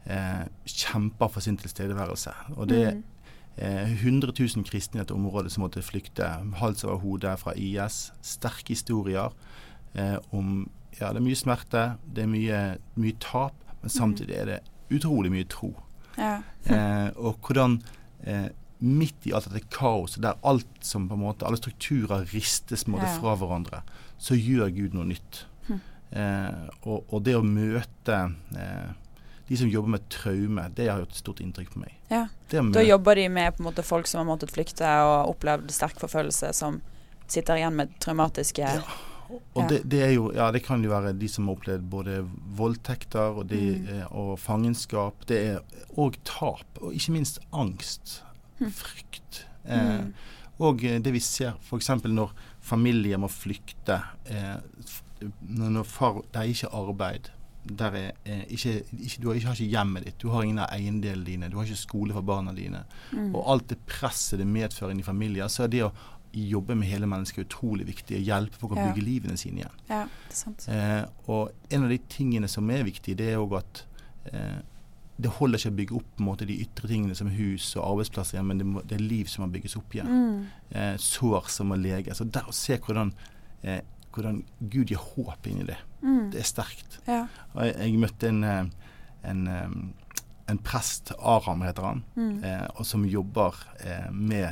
eh, 0.07 0.47
kjemper 0.65 1.33
for 1.33 1.45
sin 1.45 1.59
tilstedeværelse. 1.61 2.33
Og 2.57 2.71
det 2.71 2.81
er 2.87 2.95
mm. 3.01 3.11
100 3.55 4.33
000 4.35 4.67
kristne 4.67 4.99
i 4.99 5.03
dette 5.03 5.15
området 5.15 5.53
som 5.55 5.63
måtte 5.63 5.85
flykte 5.85 6.27
hals 6.59 6.83
over 6.87 7.03
hode 7.05 7.37
fra 7.39 7.55
IS. 7.55 8.09
Sterke 8.25 8.75
historier 8.75 9.35
eh, 9.95 10.17
om 10.35 10.65
ja, 10.99 11.11
det 11.11 11.21
er 11.21 11.25
mye 11.25 11.39
smerte, 11.39 11.85
det 12.05 12.25
er 12.25 12.31
mye, 12.31 12.61
mye 13.01 13.17
tap, 13.23 13.57
men 13.81 13.91
mm. 13.91 13.95
samtidig 13.97 14.37
er 14.39 14.51
det 14.51 14.61
utrolig 14.95 15.33
mye 15.33 15.49
tro. 15.51 15.73
Ja. 16.17 16.37
eh, 16.75 17.09
og 17.19 17.41
hvordan 17.45 17.81
eh, 18.23 18.51
midt 18.85 19.27
i 19.29 19.33
alt 19.35 19.49
dette 19.51 19.67
kaoset, 19.73 20.23
der 20.23 20.41
alt 20.47 20.69
som 20.85 21.09
på 21.09 21.17
en 21.17 21.25
måte, 21.25 21.47
alle 21.47 21.61
strukturer 21.61 22.27
ristes 22.35 22.87
måte, 22.87 23.09
ja. 23.09 23.17
fra 23.21 23.37
hverandre, 23.41 23.83
så 24.21 24.37
gjør 24.39 24.73
Gud 24.75 24.97
noe 24.97 25.09
nytt. 25.09 25.45
Hm. 25.69 25.81
Eh, 26.11 26.67
og, 26.83 27.07
og, 27.09 27.23
det 27.27 27.37
å 27.39 27.45
møte 27.47 28.19
eh, 28.59 28.93
de 29.49 29.61
som 29.61 29.71
jobber 29.71 29.97
med 29.97 30.09
traume, 30.13 30.67
det 30.77 30.89
har 30.91 31.03
gjort 31.03 31.17
et 31.17 31.23
stort 31.23 31.41
inntrykk 31.45 31.73
på 31.75 31.85
meg. 31.85 31.97
Ja. 32.13 32.27
Da 32.49 32.85
jobber 32.85 33.19
de 33.19 33.27
med 33.33 33.59
måte 33.65 33.83
folk 33.85 34.07
som 34.09 34.23
har 34.23 34.29
måttet 34.29 34.53
flykte 34.55 34.89
og 35.05 35.35
opplevd 35.35 35.73
sterk 35.75 35.99
forfølgelse, 36.01 36.53
som 36.57 36.79
sitter 37.27 37.59
igjen 37.59 37.77
med 37.77 37.93
traumatiske 38.05 38.63
ja. 38.63 38.85
Og. 39.31 39.65
Det, 39.71 39.81
det, 39.91 40.03
jo, 40.15 40.29
ja, 40.35 40.51
det 40.55 40.63
kan 40.67 40.83
jo 40.85 40.93
være 40.93 41.15
de 41.19 41.29
som 41.31 41.49
har 41.49 41.57
opplevd 41.59 41.87
både 41.91 42.19
voldtekter 42.59 43.41
og, 43.41 43.49
de, 43.51 43.63
mm. 43.79 43.91
Eh, 43.95 44.07
og 44.13 44.39
fangenskap. 44.41 45.27
Det 45.31 45.41
er 45.53 45.85
òg 46.01 46.19
tap, 46.29 46.67
og 46.81 46.95
ikke 46.95 47.17
minst 47.17 47.41
angst. 47.53 48.19
Mm. 48.61 48.73
Frykt. 48.75 49.45
Eh, 49.65 49.95
mm. 50.05 50.11
og 50.65 50.85
eh, 50.85 51.01
det 51.03 51.15
vi 51.15 51.23
ser 51.25 51.57
f.eks. 51.63 51.95
når 52.05 52.35
familier 52.65 53.21
må 53.21 53.31
flykte. 53.33 54.01
Eh, 54.27 54.59
når 55.41 55.89
far 55.89 56.21
Det 56.33 56.43
er 56.43 56.53
ikke 56.53 56.75
arbeid. 56.75 57.31
Er, 57.81 57.95
eh, 58.29 58.43
ikke, 58.53 58.83
ikke, 58.93 59.23
du 59.23 59.29
har 59.29 59.35
ikke, 59.35 59.47
har 59.47 59.55
ikke 59.55 59.73
hjemmet 59.73 60.05
ditt, 60.05 60.19
du 60.21 60.29
har 60.29 60.43
ingen 60.45 60.61
av 60.61 60.73
eiendelene 60.75 61.25
dine, 61.25 61.49
du 61.49 61.57
har 61.57 61.65
ikke 61.65 61.81
skole 61.81 62.13
for 62.13 62.27
barna 62.27 62.53
dine. 62.53 62.83
Mm. 63.13 63.31
Og 63.33 63.41
alt 63.55 63.71
det 63.71 63.79
presset 63.89 64.43
det 64.43 64.49
medfører 64.49 64.93
inn 64.93 65.01
i 65.01 65.07
familier, 65.07 65.49
så 65.49 65.65
er 65.65 65.73
det 65.73 65.81
å 65.87 65.95
jobbe 66.35 66.75
med 66.79 66.89
hele 66.91 67.07
mennesket 67.11 67.43
er 67.43 67.49
utrolig 67.49 67.87
viktig. 67.89 68.19
Å 68.19 68.27
hjelpe 68.27 68.59
folk 68.61 68.75
å 68.75 68.81
ja. 68.81 68.91
bygge 68.91 69.07
livene 69.07 69.39
sine 69.41 69.63
igjen. 69.63 69.81
Ja, 69.89 70.05
det 70.05 70.35
er 70.35 70.39
sant. 70.39 70.69
Eh, 70.69 71.03
og 71.31 71.75
en 71.75 71.87
av 71.87 71.93
de 71.95 71.99
tingene 72.11 72.51
som 72.51 72.71
er 72.75 72.87
viktig, 72.87 73.17
det 73.21 73.33
er 73.33 73.43
òg 73.43 73.59
at 73.61 73.85
eh, 74.33 74.63
det 75.17 75.31
holder 75.37 75.61
ikke 75.61 75.71
å 75.71 75.79
bygge 75.79 75.97
opp 76.01 76.23
måte, 76.27 76.47
de 76.49 76.57
ytre 76.65 76.91
tingene 76.91 77.15
som 77.15 77.31
hus 77.31 77.69
og 77.77 77.85
arbeidsplasser 77.85 78.39
igjen, 78.39 78.49
men 78.51 78.61
det, 78.61 78.67
må, 78.67 78.83
det, 78.83 78.99
er 78.99 79.05
liv 79.05 79.31
som 79.31 79.45
må 79.45 79.51
bygges 79.55 79.77
opp 79.79 79.95
igjen. 79.95 80.11
Mm. 80.11 80.39
Eh, 80.75 80.95
sår 81.01 81.51
som 81.55 81.71
må 81.71 81.79
leges. 81.79 82.23
Og 82.25 82.33
der 82.35 82.49
å 82.51 82.55
se 82.57 82.79
hvordan, 82.83 83.13
eh, 83.63 83.81
hvordan 84.15 84.43
Gud 84.59 84.91
gir 84.91 85.03
håp 85.03 85.47
inni 85.51 85.69
det, 85.69 85.79
mm. 86.03 86.33
det 86.35 86.43
er 86.43 86.49
sterkt. 86.51 86.99
Ja. 87.07 87.21
Jeg, 87.55 87.77
jeg, 87.79 88.01
møtte 88.03 88.33
en, 88.33 88.43
eh, 88.49 88.91
en, 89.31 89.47
eh, 89.53 89.77
en, 90.51 90.63
prest, 90.67 91.15
Aram 91.19 91.63
heter 91.63 91.87
han, 91.93 92.03
mm. 92.19 92.35
og 92.75 92.83
som 92.85 93.07
jobber 93.09 93.57
med 94.13 94.51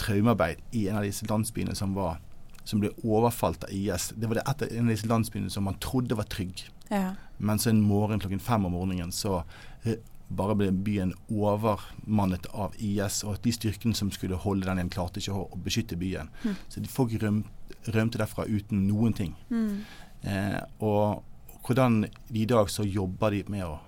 traumearbeid 0.00 0.62
i 0.76 0.86
en 0.88 1.00
av 1.00 1.06
disse 1.06 1.26
landsbyene 1.28 1.74
som, 1.78 1.94
var, 1.96 2.20
som 2.64 2.82
ble 2.82 2.92
overfalt 3.02 3.66
av 3.66 3.72
IS. 3.74 4.12
Det 4.16 4.28
var 4.28 4.40
det 4.40 4.46
et 4.46 4.66
av 4.66 4.76
en 4.76 4.86
av 4.86 4.94
disse 4.94 5.10
landsbyene 5.10 5.50
som 5.52 5.66
man 5.68 5.80
trodde 5.82 6.18
var 6.18 6.28
trygg. 6.30 6.66
Ja. 6.88 7.14
Men 7.38 7.58
så 7.58 7.70
en 7.70 7.82
morgen 7.84 8.20
klokken 8.20 8.42
fem 8.42 8.66
om 8.66 8.74
morgenen 8.74 9.12
så 9.12 9.42
eh, 9.84 10.00
bare 10.28 10.56
ble 10.58 10.68
byen 10.84 11.14
overmannet 11.32 12.48
av 12.52 12.74
IS, 12.76 13.22
og 13.24 13.38
de 13.44 13.52
styrkene 13.54 13.96
som 13.96 14.10
skulle 14.12 14.38
holde 14.40 14.68
den 14.68 14.80
igjen, 14.80 14.92
klarte 14.92 15.22
ikke 15.22 15.36
å, 15.36 15.60
beskytte 15.64 15.96
byen. 16.00 16.28
Mm. 16.44 16.58
Så 16.68 16.84
folk 16.92 17.14
rømte 17.22 18.20
derfra 18.20 18.44
uten 18.48 18.84
noen 18.88 19.16
ting. 19.16 19.34
Mm. 19.48 19.80
Eh, 20.28 20.60
og 20.84 21.24
hvordan 21.64 22.02
de 22.28 22.42
i 22.42 22.48
dag 22.48 22.68
så 22.72 22.84
jobber 22.84 23.36
de 23.36 23.44
med 23.52 23.64
å 23.66 23.78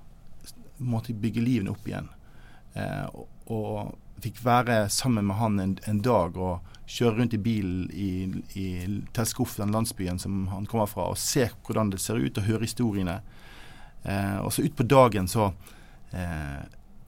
måtte 0.80 1.16
bygge 1.16 1.44
livene 1.44 1.74
opp 1.74 1.86
igjen. 1.88 2.08
Eh, 2.74 3.06
og, 3.12 3.28
og 3.52 4.09
fikk 4.24 4.42
være 4.44 4.82
sammen 4.92 5.26
med 5.28 5.38
han 5.40 5.60
en, 5.62 5.78
en 5.88 6.02
dag 6.04 6.36
og 6.36 6.76
kjøre 6.90 7.20
rundt 7.20 7.36
i 7.36 7.42
bilen 7.42 7.84
i, 7.94 8.10
i 8.58 8.66
Telskuf, 9.14 9.56
den 9.60 9.72
landsbyen 9.74 10.18
som 10.18 10.48
han 10.50 10.66
kommer 10.66 10.90
fra, 10.90 11.06
og 11.12 11.18
se 11.20 11.46
hvordan 11.66 11.92
det 11.92 12.00
ser 12.02 12.18
ut, 12.18 12.38
og 12.38 12.48
høre 12.48 12.66
historiene. 12.66 13.20
Eh, 14.02 14.38
og 14.42 14.52
så 14.54 14.64
utpå 14.66 14.86
dagen 14.90 15.28
så 15.30 15.52
eh, 16.16 16.62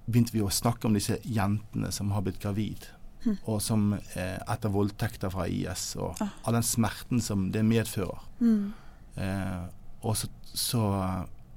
begynte 0.07 0.35
vi 0.37 0.45
å 0.45 0.53
snakke 0.53 0.87
om 0.89 0.97
disse 0.97 1.19
jentene 1.25 1.91
som 1.95 2.13
har 2.15 2.25
blitt 2.27 2.41
gravid. 2.43 2.87
Mm. 3.23 3.37
Og 3.47 3.59
som 3.63 3.93
eh, 3.95 4.39
etter 4.51 4.73
voldtekter 4.75 5.31
fra 5.35 5.47
IS, 5.51 5.93
og 5.99 6.19
ah. 6.23 6.33
all 6.47 6.59
den 6.59 6.67
smerten 6.67 7.23
som 7.23 7.51
det 7.55 7.65
medfører. 7.67 8.23
Mm. 8.43 8.73
Eh, 9.23 9.61
og 10.03 10.17
så, 10.19 10.31
så, 10.55 10.87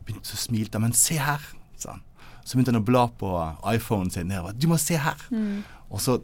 begynte, 0.05 0.29
så 0.29 0.41
smilte 0.47 0.77
han. 0.77 0.89
Men 0.89 0.97
se 0.97 1.17
her, 1.21 1.45
sa 1.81 1.95
han. 1.97 2.05
Så 2.45 2.55
begynte 2.55 2.73
han 2.75 2.83
å 2.83 2.85
bla 2.85 3.07
på 3.09 3.31
iPhonen 3.73 4.11
sin 4.13 4.29
nedover. 4.29 4.53
'Du 4.53 4.69
må 4.69 4.77
se 4.77 4.99
her!' 5.01 5.27
Mm. 5.33 5.63
Og 5.89 6.01
så 6.01 6.19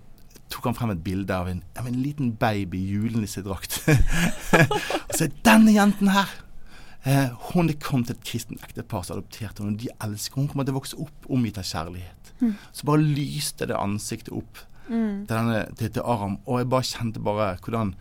tok 0.52 0.68
han 0.68 0.78
frem 0.78 0.94
et 0.94 1.04
bilde 1.04 1.34
av 1.34 1.50
en, 1.50 1.64
av 1.80 1.88
en 1.88 1.98
liten 1.98 2.34
baby 2.38 2.78
i 2.78 2.96
julenissedrakt. 2.98 3.82
og 5.10 5.18
så 5.18 5.30
'Denne 5.44 5.74
jenten 5.74 6.14
her!' 6.14 6.38
Eh, 7.02 7.32
hun 7.50 7.70
er 7.70 7.80
kommet 7.82 8.12
til 8.12 8.16
et 8.16 8.26
kristent 8.30 8.62
ektepar 8.62 9.02
som 9.02 9.18
adopterte 9.18 9.64
henne, 9.64 9.74
de 9.74 9.90
elsker 10.06 10.38
Hun 10.38 10.48
kommer 10.48 10.68
til 10.68 10.76
å 10.76 10.78
vokse 10.78 10.98
opp 11.02 11.32
omgitt 11.34 11.58
av 11.58 11.66
kjærlighet. 11.66 12.34
Mm. 12.42 12.52
Så 12.72 12.86
bare 12.86 13.02
lyste 13.02 13.66
det 13.66 13.80
ansiktet 13.80 14.30
opp 14.38 14.60
mm. 14.86 15.26
til, 15.26 15.32
denne, 15.34 15.64
til, 15.80 15.90
til, 15.90 16.04
Aram, 16.06 16.38
og 16.46 16.60
jeg 16.62 16.70
bare 16.70 16.90
kjente 16.92 17.24
bare 17.26 17.56
hvordan 17.58 17.96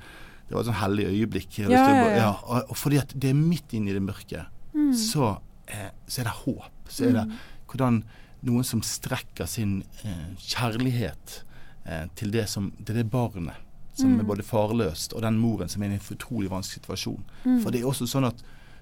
Det 0.50 0.52
var 0.52 0.60
et 0.60 0.68
sånn 0.68 0.80
hellig 0.82 1.06
øyeblikk. 1.06 1.58
Ja, 1.62 1.70
ja, 1.70 1.80
ja. 1.94 2.12
ja 2.18 2.30
og, 2.42 2.74
og, 2.74 2.76
fordi 2.76 2.98
at 3.00 3.14
det 3.14 3.30
er 3.30 3.38
midt 3.38 3.72
inne 3.72 3.92
i 3.92 3.96
det 3.96 4.02
mørke, 4.04 4.44
mm. 4.74 4.92
så, 4.98 5.36
eh, 5.70 5.92
så, 6.04 6.20
er 6.20 6.28
det 6.28 6.36
håp. 6.42 6.84
Så 6.90 7.06
er 7.06 7.16
det 7.16 7.24
mm 7.30 7.40
hvordan 7.70 8.02
noen 8.46 8.66
som 8.66 8.82
strekker 8.84 9.48
sin 9.50 9.80
eh, 10.04 10.30
kjærlighet 10.40 11.40
eh, 11.84 12.06
til, 12.16 12.32
det 12.34 12.46
som, 12.48 12.70
til 12.84 13.00
det 13.02 13.08
barnet 13.12 13.66
som 14.00 14.14
mm. 14.14 14.20
er 14.22 14.28
både 14.28 14.46
farløst, 14.46 15.12
og 15.12 15.22
den 15.24 15.38
moren 15.40 15.68
som 15.68 15.82
er 15.82 15.92
i 15.92 15.98
en 15.98 16.12
utrolig 16.14 16.50
vanskelig 16.50 16.80
situasjon. 16.80 17.22
Mm. 17.44 17.58
For 17.62 17.74
det 17.74 17.82
er 17.82 17.90
også 17.90 18.08
sånn 18.08 18.28
at 18.30 18.40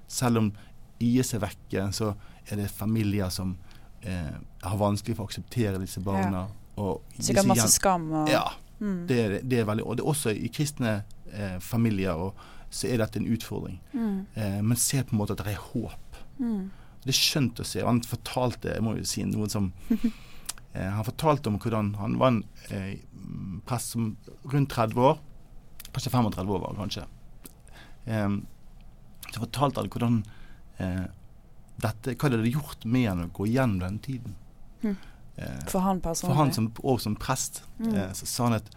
selv 0.09 0.42
om 0.42 0.52
IS 1.02 1.35
er 1.35 1.42
vekke, 1.42 1.88
så 1.95 2.12
er 2.49 2.61
det 2.61 2.68
familier 2.73 3.33
som 3.35 3.57
eh, 4.02 4.37
har 4.62 4.78
vanskelig 4.80 5.16
for 5.16 5.26
å 5.26 5.30
akseptere 5.33 5.80
disse 5.83 6.02
barna. 6.04 6.47
Ja. 6.78 6.95
Sikkert 7.18 7.50
masse 7.50 7.71
skam. 7.75 8.07
Og, 8.12 8.30
ja. 8.30 8.45
Mm. 8.78 9.07
Det, 9.09 9.23
det, 9.42 9.62
er 9.62 9.66
veldig, 9.66 9.85
og 9.85 9.99
det 9.99 10.04
er 10.04 10.12
også 10.12 10.35
i 10.37 10.50
kristne 10.54 11.00
eh, 11.33 11.59
familier 11.64 12.21
og, 12.28 12.47
så 12.71 12.90
er 12.90 13.00
dette 13.00 13.16
en 13.16 13.30
utfordring. 13.33 13.78
Mm. 13.95 14.16
Eh, 14.37 14.59
men 14.61 14.76
se 14.76 15.00
på 15.02 15.16
en 15.16 15.23
måte 15.23 15.35
at 15.35 15.40
det 15.40 15.54
er 15.54 15.62
håp. 15.71 16.18
Mm. 16.38 16.68
Det 17.05 17.12
er 17.12 17.19
skjønt 17.19 17.61
å 17.62 17.67
se. 17.67 17.85
Han 17.85 18.00
fortalte 18.07 18.75
jeg 18.75 18.85
må 18.85 18.97
jo 18.99 19.07
si 19.09 19.25
noen 19.26 19.52
som 19.52 19.71
eh, 20.75 20.88
Han 20.88 21.07
fortalte 21.07 21.50
om 21.50 21.59
hvordan 21.62 21.95
han 22.00 22.19
var 22.21 22.35
en 22.35 22.43
eh, 22.75 22.99
prest 23.69 23.95
som 23.95 24.11
rundt 24.49 24.73
30 24.75 25.05
år, 25.11 25.21
kanskje 25.93 26.14
35 26.14 26.52
år, 26.55 26.64
var 26.64 26.81
kanskje. 26.81 27.07
Eh, 28.09 28.28
så 29.28 29.45
fortalte 29.45 29.83
han 29.83 29.93
hvordan 29.93 30.21
eh, 30.83 31.07
dette, 31.78 32.17
hva 32.17 32.31
det 32.31 32.40
hadde 32.40 32.57
gjort 32.57 32.85
med 32.88 33.09
han 33.09 33.26
å 33.28 33.33
gå 33.35 33.49
gjennom 33.52 33.85
den 33.85 34.02
tiden. 34.02 34.37
Mm. 34.78 34.95
for 35.67 35.83
han 35.83 35.99
personlig? 36.02 36.31
For 36.31 36.38
han 36.38 36.52
som, 36.55 36.69
og 36.87 37.00
som 37.02 37.14
prest. 37.19 37.62
Mm. 37.78 37.93
Eh, 37.95 38.12
så 38.19 38.26
sa 38.26 38.49
han 38.49 38.59
at 38.59 38.71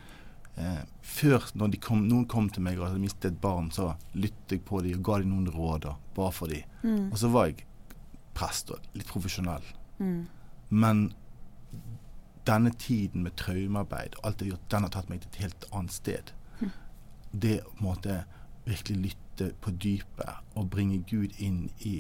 Eh, 0.56 0.82
før, 1.01 1.46
når 1.56 1.78
kom, 1.84 2.04
noen 2.10 2.25
kom 2.30 2.50
til 2.51 2.63
meg 2.66 2.80
og 2.80 2.90
hadde 2.90 3.01
mistet 3.01 3.32
et 3.32 3.42
barn, 3.42 3.70
så 3.72 3.94
lyttet 4.13 4.58
jeg 4.58 4.63
på 4.68 4.82
dem 4.84 5.00
og 5.00 5.06
ga 5.08 5.20
dem 5.22 5.32
noen 5.32 5.51
råd 5.54 5.88
og 5.92 6.16
ba 6.18 6.28
for 6.36 6.51
dem. 6.51 6.66
Mm. 6.84 7.06
Og 7.12 7.20
så 7.22 7.32
var 7.32 7.50
jeg 7.50 7.63
prest 8.41 8.74
og 8.74 8.98
litt 8.98 9.10
profesjonell. 9.10 9.65
Mm. 10.01 10.25
Men 10.74 11.01
denne 12.48 12.71
tiden 12.81 13.24
med 13.24 13.38
traumearbeid 13.38 14.17
og 14.19 14.27
alt 14.27 14.39
det 14.39 14.51
gjort, 14.51 14.69
den 14.74 14.88
har 14.88 14.93
tatt 14.93 15.10
meg 15.12 15.21
til 15.21 15.31
et 15.31 15.43
helt 15.45 15.67
annet 15.71 15.95
sted. 15.95 16.31
Mm. 16.62 16.71
Det 17.31 17.57
å 17.65 17.75
måtte 17.86 18.24
virkelig 18.65 19.12
lytte 19.12 19.51
på 19.62 19.74
dypet 19.81 20.57
og 20.57 20.69
bringe 20.74 21.01
Gud 21.10 21.38
inn 21.41 21.67
i, 21.79 21.95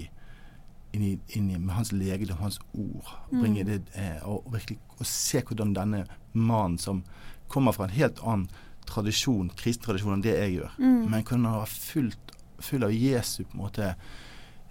inn 0.93 1.05
i, 1.05 1.13
inn 1.37 1.49
i 1.49 1.59
med 1.59 1.75
hans 1.75 1.93
legedom, 1.93 2.41
hans 2.41 2.59
ord. 2.73 3.13
Bringe 3.31 3.63
mm. 3.63 3.69
det, 3.69 3.79
eh, 3.97 4.19
og, 4.27 4.49
virkelig 4.53 4.79
og 4.97 5.07
se 5.09 5.41
hvordan 5.45 5.75
denne 5.77 6.03
mannen 6.33 6.77
som 6.81 7.03
kommer 7.51 7.75
fra 7.75 7.87
en 7.87 7.95
helt 7.95 8.21
annen 8.23 8.49
tradisjon, 8.87 9.51
kristen 9.57 9.85
tradisjon 9.85 10.17
enn 10.17 10.25
det 10.25 10.35
jeg 10.35 10.57
gjør, 10.57 10.75
mm. 10.79 10.99
men 11.11 11.25
han 11.29 11.47
var 11.47 11.69
fullt, 11.69 12.35
full 12.61 12.85
av 12.85 12.93
Jesu 12.93 13.43
på 13.43 13.55
en 13.55 13.63
måte 13.63 13.93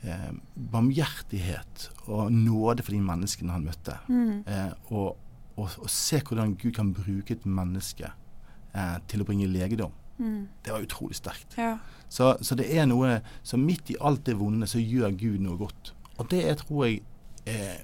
eh, 0.02 0.30
barmhjertighet 0.54 1.88
og 2.07 2.33
nåde 2.33 2.85
for 2.85 2.95
de 2.95 3.02
menneskene 3.04 3.54
han 3.54 3.66
møtte. 3.66 3.97
Mm. 4.09 4.42
Eh, 4.47 4.73
og, 4.90 5.16
og, 5.57 5.69
og, 5.69 5.88
se 5.90 6.21
hvordan 6.25 6.57
Gud 6.61 6.75
kan 6.76 6.92
bruke 6.97 7.37
et 7.37 7.47
menneske 7.47 8.11
eh, 8.11 8.99
til 9.11 9.23
å 9.23 9.28
bringe 9.28 9.50
legedom. 9.50 9.95
Mm. 10.21 10.49
Det 10.64 10.75
var 10.75 10.85
utrolig 10.85 11.16
sterkt. 11.16 11.57
Ja. 11.59 11.78
Så, 12.09 12.35
så, 12.45 12.57
det 12.59 12.66
er 12.76 12.88
noe 12.90 13.21
Så 13.47 13.57
midt 13.57 13.88
i 13.92 13.97
alt 14.00 14.26
det 14.26 14.35
vonde, 14.37 14.66
så 14.69 14.83
gjør 14.83 15.14
Gud 15.16 15.40
noe 15.45 15.57
godt. 15.61 15.95
Og 16.19 16.28
det 16.33 16.42
er, 16.49 16.59
tror 16.61 16.85
jeg 16.87 17.00
eh, 17.49 17.80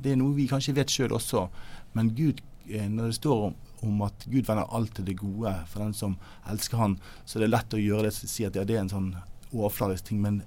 Det 0.00 0.14
er 0.14 0.20
noe 0.20 0.36
vi 0.36 0.48
kanskje 0.48 0.76
vet 0.76 0.92
sjøl 0.92 1.12
også, 1.16 1.48
men 1.96 2.14
Gud, 2.16 2.40
eh, 2.68 2.88
når 2.88 3.10
det 3.10 3.18
står 3.18 3.44
om, 3.50 3.58
om 3.84 4.02
at 4.06 4.24
Gud 4.30 4.46
vender 4.46 4.70
alt 4.72 4.94
til 4.96 5.08
det 5.08 5.18
gode 5.20 5.52
for 5.68 5.84
den 5.84 5.92
som 5.96 6.16
elsker 6.48 6.80
Han, 6.80 6.96
så 7.24 7.40
det 7.40 7.48
er 7.48 7.56
lett 7.56 7.76
å 7.76 7.82
gjøre 7.82 8.08
det 8.08 8.14
si 8.16 8.46
at 8.48 8.56
ja, 8.56 8.64
det 8.64 8.78
er 8.78 8.84
en 8.86 8.92
sånn 8.92 9.10
overfladisk 9.52 10.08
ting. 10.08 10.22
Men 10.24 10.42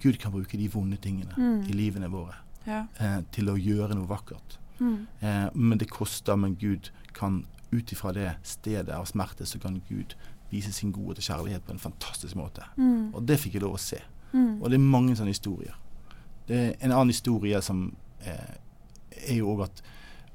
Gud 0.00 0.18
kan 0.20 0.32
bruke 0.32 0.58
de 0.58 0.68
vonde 0.72 0.96
tingene 1.02 1.34
mm. 1.36 1.62
i 1.68 1.76
livene 1.76 2.08
våre 2.10 2.36
ja. 2.66 2.84
eh, 2.98 3.20
til 3.34 3.50
å 3.52 3.58
gjøre 3.58 3.96
noe 3.98 4.08
vakkert. 4.10 4.58
Mm. 4.78 5.06
Eh, 5.20 5.48
men 5.54 5.78
det 5.78 5.90
koster, 5.92 6.38
men 6.38 6.56
Gud 6.60 6.90
kan 7.12 7.42
ut 7.72 7.92
ifra 7.92 8.12
det 8.12 8.34
stedet 8.46 8.92
av 8.94 9.06
smerte, 9.08 9.46
så 9.46 9.60
kan 9.62 9.80
Gud 9.88 10.16
vise 10.52 10.72
sin 10.72 10.92
gode 10.92 11.16
til 11.16 11.30
kjærlighet 11.30 11.64
på 11.64 11.72
en 11.72 11.80
fantastisk 11.80 12.36
måte. 12.36 12.66
Mm. 12.76 13.14
Og 13.14 13.22
det 13.28 13.38
fikk 13.40 13.56
jeg 13.56 13.64
lov 13.64 13.78
å 13.78 13.80
se. 13.80 14.02
Mm. 14.32 14.60
Og 14.60 14.68
det 14.68 14.76
er 14.76 14.84
mange 14.84 15.16
sånne 15.16 15.32
historier. 15.32 15.76
Det 16.48 16.58
er 16.58 16.70
en 16.80 16.92
annen 16.92 17.12
historie 17.12 17.60
som 17.64 17.86
eh, 18.26 18.54
er 19.22 19.38
jo 19.38 19.54
òg 19.54 19.66
at 19.68 19.82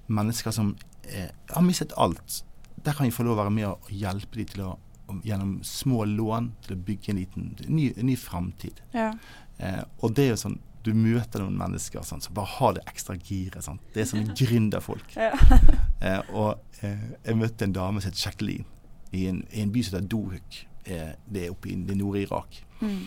mennesker 0.07 0.55
som 0.55 0.73
eh, 1.03 1.29
har 1.51 1.65
mistet 1.65 1.93
alt, 1.97 2.41
der 2.85 2.95
kan 2.95 3.05
vi 3.05 3.13
få 3.13 3.25
lov 3.27 3.35
å 3.35 3.43
være 3.43 3.53
med 3.53 3.67
og 3.69 3.89
hjelpe 3.91 4.39
dem 4.39 4.49
til 4.49 4.63
å 4.69 4.75
gjennom 5.23 5.59
små 5.63 6.05
lån 6.05 6.51
til 6.65 6.75
å 6.75 6.79
bygge 6.87 7.11
en 7.13 7.19
liten 7.21 7.49
en 7.65 7.75
ny, 7.75 7.91
ny 8.03 8.15
framtid. 8.19 8.81
Ja. 8.93 9.13
Eh, 9.57 9.83
og 10.03 10.13
det 10.17 10.25
er 10.27 10.33
jo 10.35 10.41
sånn 10.43 10.59
du 10.87 10.93
møter 10.95 11.41
noen 11.43 11.57
mennesker 11.59 12.03
sånn, 12.07 12.21
som 12.23 12.35
bare 12.37 12.47
har 12.47 12.75
det 12.77 12.83
ekstra 12.87 13.17
giret. 13.19 13.59
Sånn. 13.65 13.79
Det 13.93 14.05
er 14.05 14.09
sånne 14.11 14.35
gründerfolk. 14.41 15.17
Ja. 15.19 15.33
Eh, 15.97 16.19
og 16.37 16.59
eh, 16.85 16.99
jeg 17.25 17.35
møtte 17.39 17.65
en 17.65 17.71
dame 17.73 17.97
som 18.03 18.11
het 18.11 18.19
Jacqueline 18.21 18.67
i 19.17 19.23
en, 19.31 19.39
i 19.49 19.63
en 19.63 19.71
by 19.73 19.81
som 19.81 19.95
heter 19.97 20.09
Dohuk. 20.11 20.57
Eh, 20.85 21.09
det 21.25 21.41
er 21.47 21.49
oppe 21.55 21.71
i 21.71 21.75
det 21.87 21.95
Nord-Irak. 21.97 22.59
Mm. 22.83 22.99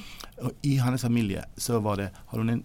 Og 0.49 0.67
i 0.67 0.73
hennes 0.83 1.05
familie 1.07 1.45
så 1.55 1.79
var 1.85 2.01
det 2.03 2.09
hadde 2.33 2.43
hun 2.43 2.51
en 2.57 2.65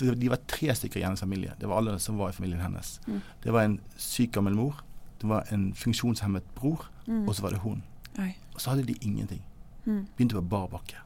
De 0.00 0.30
var 0.32 0.40
tre 0.48 0.72
stykker 0.78 1.02
i 1.02 1.04
hennes 1.04 1.20
familie. 1.20 1.52
Det 1.60 1.68
var 1.68 1.82
alle 1.82 1.98
som 2.00 2.16
var 2.16 2.32
i 2.32 2.36
familien 2.38 2.62
hennes. 2.64 2.94
Mm. 3.06 3.20
Det 3.44 3.52
var 3.52 3.66
en 3.68 3.76
syk 4.00 4.32
gammel 4.38 4.54
mor, 4.56 4.80
det 5.20 5.28
var 5.28 5.44
en 5.52 5.68
funksjonshemmet 5.76 6.48
bror, 6.56 6.88
Mm. 7.08 7.22
og 7.28 7.34
så 7.34 7.42
var 7.42 7.50
det 7.54 7.60
hun. 7.62 7.82
Oi. 8.18 8.32
Og 8.54 8.60
så 8.60 8.70
hadde 8.72 8.86
de 8.88 8.96
ingenting. 9.00 9.42
Mm. 9.86 10.06
Begynte 10.16 10.38
på 10.40 10.48
bar 10.48 10.68
bakke. 10.72 10.96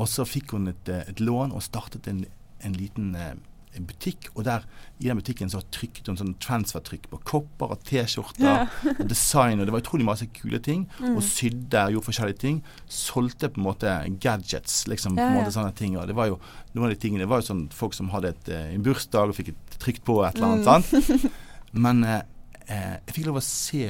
Og 0.00 0.08
så 0.08 0.24
fikk 0.24 0.54
hun 0.56 0.68
et, 0.72 0.88
eh, 0.88 1.04
et 1.08 1.20
lån 1.20 1.52
og 1.52 1.62
startet 1.62 2.06
en, 2.08 2.24
en 2.64 2.72
liten 2.78 3.14
eh, 3.18 3.34
en 3.76 3.86
butikk. 3.88 4.28
Og 4.36 4.44
der 4.44 4.64
i 5.00 5.08
den 5.08 5.16
butikken 5.20 5.50
så 5.52 5.62
trykket 5.72 6.08
hun 6.10 6.18
sånn 6.20 6.34
transfertrykk 6.42 7.08
på 7.12 7.20
kopper 7.28 7.72
og 7.74 7.82
T-skjorter 7.88 8.44
Ja. 8.44 8.66
og 8.98 9.06
design. 9.08 9.60
Og 9.60 9.66
det 9.68 9.72
var 9.74 9.80
utrolig 9.84 10.04
masse 10.08 10.26
kule 10.36 10.60
ting. 10.64 10.86
Mm. 11.00 11.16
Og 11.16 11.22
sydde 11.26 11.86
og 11.86 11.96
gjorde 11.96 12.08
forskjellige 12.10 12.42
ting. 12.44 12.62
Solgte 12.88 13.48
på 13.52 13.62
en 13.62 13.66
måte 13.70 13.94
gadgets, 14.22 14.86
liksom. 14.92 15.16
ja, 15.16 15.24
Ja, 15.24 15.30
en 15.32 15.40
måte 15.40 15.54
sånne 15.56 15.74
ting. 15.78 15.96
Og 15.96 16.06
det 16.06 16.16
var 16.18 16.28
jo 16.28 16.38
noen 16.74 16.88
av 16.88 16.94
de 16.94 17.00
tingene 17.00 17.24
Det 17.24 17.28
var 17.32 17.40
jo 17.42 17.48
sånn 17.52 17.66
folk 17.72 17.94
som 17.96 18.10
hadde 18.12 18.34
et, 18.34 18.48
eh, 18.48 18.74
en 18.74 18.82
bursdag 18.84 19.32
og 19.32 19.36
fikk 19.36 19.48
et 19.54 19.78
trykt 19.78 20.04
på 20.04 20.20
et 20.26 20.36
eller 20.36 20.52
annet. 20.52 20.66
Mm. 20.66 21.02
sant? 21.02 21.32
Men 21.72 22.04
eh, 22.04 22.22
jeg 22.68 23.14
fikk 23.16 23.26
lov 23.30 23.40
å 23.40 23.44
se 23.44 23.88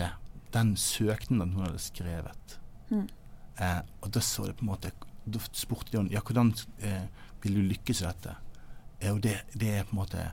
den 0.55 0.75
søknaden 0.77 1.55
hun 1.57 1.67
hadde 1.67 1.83
skrevet. 1.83 2.59
Mm. 2.91 3.07
Eh, 3.57 3.81
og 4.01 4.13
da 4.15 4.23
så 4.25 4.47
det 4.49 4.57
på 4.59 4.65
en 4.65 4.73
måte 4.73 4.91
Da 5.23 5.39
spurte 5.55 5.93
de 5.93 5.99
henne 6.01 6.11
ja, 6.11 6.21
hvordan 6.25 6.51
eh, 6.83 7.05
vil 7.45 7.59
du 7.61 7.63
lykkes 7.69 8.01
i 8.03 8.07
dette. 8.09 8.35
Eh, 8.99 9.13
og 9.13 9.21
det, 9.23 9.37
det 9.55 9.71
er 9.79 9.87
på 9.87 9.95
en 9.95 10.01
måte 10.01 10.25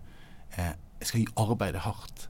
eh, 0.58 0.74
Jeg 1.00 1.12
skal 1.12 1.28
arbeide 1.46 1.84
hardt. 1.84 2.28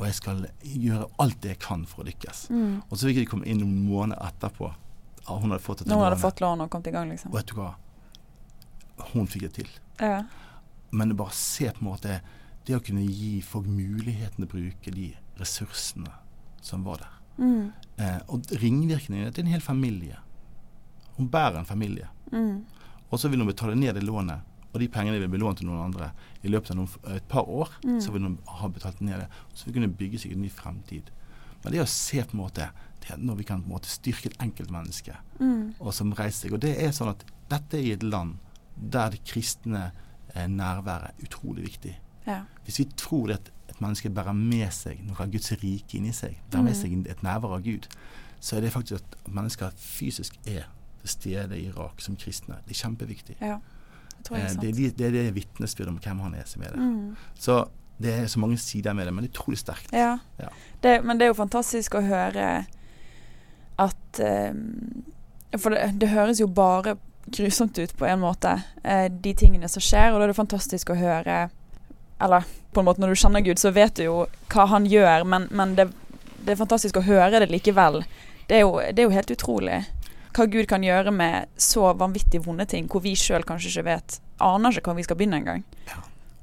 Og 0.00 0.06
jeg 0.08 0.16
skal 0.16 0.46
gjøre 0.64 1.10
alt 1.20 1.42
det 1.44 1.54
jeg 1.54 1.60
kan 1.60 1.84
for 1.88 2.02
å 2.02 2.08
lykkes. 2.08 2.46
Mm. 2.50 2.80
Og 2.88 2.94
så 2.96 3.10
fikk 3.10 3.20
de 3.20 3.28
komme 3.28 3.48
inn 3.48 3.60
noen 3.60 3.82
måneder 3.84 4.22
etterpå. 4.30 4.72
Hun 5.28 5.52
hadde 5.52 5.62
fått 5.62 5.84
hadde 5.86 6.18
fått 6.18 6.40
lån 6.40 6.64
og 6.64 6.70
kommet 6.72 6.88
i 6.88 6.94
gang, 6.94 7.10
liksom. 7.12 7.30
Og 7.30 7.38
vet 7.38 7.50
du 7.52 7.58
hva? 7.58 7.74
Hun 9.12 9.28
fikk 9.30 9.44
det 9.46 9.52
til. 9.60 9.68
Ja. 10.00 10.22
Men 10.90 11.12
det 11.12 11.18
bare 11.20 11.36
se 11.36 11.68
på 11.70 11.84
en 11.84 11.90
måte 11.92 12.16
Det 12.66 12.74
å 12.76 12.82
kunne 12.82 13.04
gi 13.04 13.38
folk 13.44 13.68
muligheten 13.70 14.42
til 14.42 14.48
å 14.48 14.50
bruke 14.50 14.92
de 14.92 15.06
ressursene 15.40 16.12
som 16.64 16.84
var 16.84 17.00
der. 17.00 17.19
Mm. 17.40 17.72
Eh, 18.00 18.18
og 18.28 18.52
ringvirkningene 18.60 19.32
til 19.34 19.46
en 19.46 19.52
hel 19.54 19.64
familie. 19.64 20.20
Hun 21.16 21.28
bærer 21.32 21.58
en 21.60 21.68
familie. 21.68 22.08
Mm. 22.32 22.62
Og 23.10 23.18
så 23.20 23.28
vil 23.28 23.42
hun 23.42 23.50
betale 23.50 23.74
ned 23.74 23.96
det 23.96 24.04
lånet, 24.06 24.46
og 24.70 24.80
de 24.80 24.88
pengene 24.88 25.18
vil 25.18 25.30
bli 25.32 25.40
lånt 25.42 25.58
til 25.58 25.66
noen 25.66 25.82
andre 25.88 26.12
i 26.46 26.52
løpet 26.52 26.70
av 26.70 26.78
noen, 26.78 26.92
et 27.16 27.26
par 27.28 27.48
år. 27.48 27.72
Mm. 27.84 27.98
Så 28.00 28.12
vil 28.14 28.22
hun 28.28 28.38
ha 28.60 28.68
betalt 28.70 29.00
ned 29.02 29.24
det, 29.24 29.26
så 29.54 29.66
vil 29.66 29.82
hun 29.82 29.96
bygge 29.98 30.20
seg 30.22 30.36
en 30.36 30.44
ny 30.44 30.52
fremtid. 30.52 31.10
Men 31.64 31.74
det 31.74 31.82
å 31.82 31.88
se 31.90 32.22
på 32.24 32.36
en 32.36 32.44
måte 32.44 32.70
det 33.00 33.14
er 33.14 33.20
når 33.20 33.40
vi 33.40 33.44
kan 33.48 33.62
på 33.64 33.68
en 33.68 33.74
måte 33.74 33.88
styrke 33.88 34.30
et 34.30 34.38
enkeltmenneske 34.44 35.16
Mm. 35.40 35.74
og 35.80 35.94
som 35.94 36.12
reiser 36.12 36.48
seg. 36.48 36.52
Og 36.52 36.60
det 36.60 36.74
er 36.84 36.92
sånn 36.92 37.08
at 37.14 37.24
dette 37.48 37.78
er 37.78 37.82
i 37.82 37.92
et 37.92 38.02
land 38.02 38.36
der 38.76 39.10
det 39.10 39.24
kristne 39.24 39.92
eh, 40.34 40.46
nærværet 40.46 41.10
er 41.10 41.24
utrolig 41.24 41.64
viktig. 41.64 41.94
Ja. 42.30 42.40
Hvis 42.64 42.78
vi 42.78 42.86
tror 42.96 43.32
at 43.34 43.50
et 43.70 43.80
menneske 43.80 44.10
bærer 44.10 44.32
med 44.36 44.70
seg 44.76 45.00
noe 45.06 45.16
av 45.24 45.30
Guds 45.32 45.52
rike 45.62 45.96
inni 45.98 46.12
seg, 46.12 46.36
bærer 46.50 46.62
med 46.66 46.74
Mm. 46.76 46.80
seg 46.82 47.10
et 47.10 47.22
nærvær 47.26 47.56
av 47.58 47.62
Gud, 47.64 47.86
så 48.40 48.56
er 48.56 48.60
det 48.64 48.72
faktisk 48.72 49.00
at 49.02 49.16
mennesker 49.28 49.70
fysisk 49.76 50.36
er 50.46 50.64
til 51.00 51.08
stede 51.08 51.58
i 51.58 51.66
Irak 51.70 52.00
som 52.00 52.16
kristne. 52.16 52.56
Det 52.68 52.76
er 52.76 52.80
kjempeviktig. 52.88 53.36
ja. 53.40 53.58
Det 54.20 54.26
tror 54.26 54.36
jeg 54.36 54.44
Eh, 54.44 54.50
er 54.50 54.60
det, 54.60 54.68
er 54.86 54.90
det 54.98 55.06
er 55.06 55.10
det 55.12 55.34
vitnesbyrdet 55.34 55.88
om 55.88 55.98
hvem 55.98 56.18
han 56.20 56.34
er 56.34 56.44
som 56.44 56.62
er 56.62 56.70
det. 56.74 56.78
Mm. 56.78 57.16
Så 57.34 57.64
det 58.02 58.12
er 58.18 58.26
så 58.26 58.38
mange 58.40 58.58
sider 58.58 58.92
med 58.92 59.06
det, 59.06 59.14
men 59.14 59.24
det 59.24 59.30
er 59.30 59.40
utrolig 59.40 59.58
sterkt. 59.58 59.92
Ja. 59.92 60.18
Ja. 60.38 60.48
Det, 60.82 61.04
men 61.04 61.16
det 61.18 61.24
er 61.24 61.28
jo 61.32 61.34
fantastisk 61.40 61.94
å 61.94 62.02
høre 62.04 62.66
at 63.78 64.20
um, 64.20 65.04
For 65.58 65.70
det, 65.70 65.98
det 66.00 66.08
høres 66.12 66.40
jo 66.40 66.46
bare 66.46 66.96
grusomt 67.30 67.78
ut 67.78 67.92
på 67.98 68.06
en 68.06 68.20
måte, 68.22 68.62
eh, 68.84 69.08
de 69.08 69.32
tingene 69.34 69.68
som 69.68 69.80
skjer. 69.82 70.12
Og 70.12 70.20
da 70.20 70.24
er 70.24 70.32
det 70.32 70.36
fantastisk 70.38 70.90
å 70.90 70.96
høre 70.98 71.50
Eller 72.20 72.46
på 72.72 72.82
en 72.82 72.86
måte, 72.86 73.02
når 73.02 73.14
du 73.14 73.20
kjenner 73.20 73.44
Gud, 73.44 73.58
så 73.58 73.72
vet 73.74 73.96
du 73.98 74.04
jo 74.04 74.16
hva 74.52 74.66
han 74.70 74.86
gjør, 74.86 75.24
men, 75.26 75.48
men 75.50 75.74
det, 75.78 75.88
det 76.44 76.54
er 76.54 76.60
fantastisk 76.60 77.00
å 77.00 77.06
høre 77.06 77.40
det 77.42 77.50
likevel. 77.50 78.02
Det 78.46 78.58
er, 78.58 78.64
jo, 78.66 78.78
det 78.80 79.02
er 79.02 79.08
jo 79.08 79.14
helt 79.14 79.32
utrolig 79.34 79.80
hva 80.30 80.46
Gud 80.46 80.68
kan 80.70 80.84
gjøre 80.86 81.10
med 81.14 81.50
så 81.58 81.90
vanvittig 81.98 82.42
vonde 82.44 82.66
ting, 82.70 82.86
hvor 82.90 83.02
vi 83.02 83.16
sjøl 83.18 83.42
kanskje 83.46 83.72
ikke 83.72 83.86
vet 83.88 84.20
Aner 84.40 84.72
ikke 84.72 84.92
hvor 84.92 84.96
vi 84.96 85.04
skal 85.04 85.18
begynne 85.20 85.40
engang. 85.42 85.64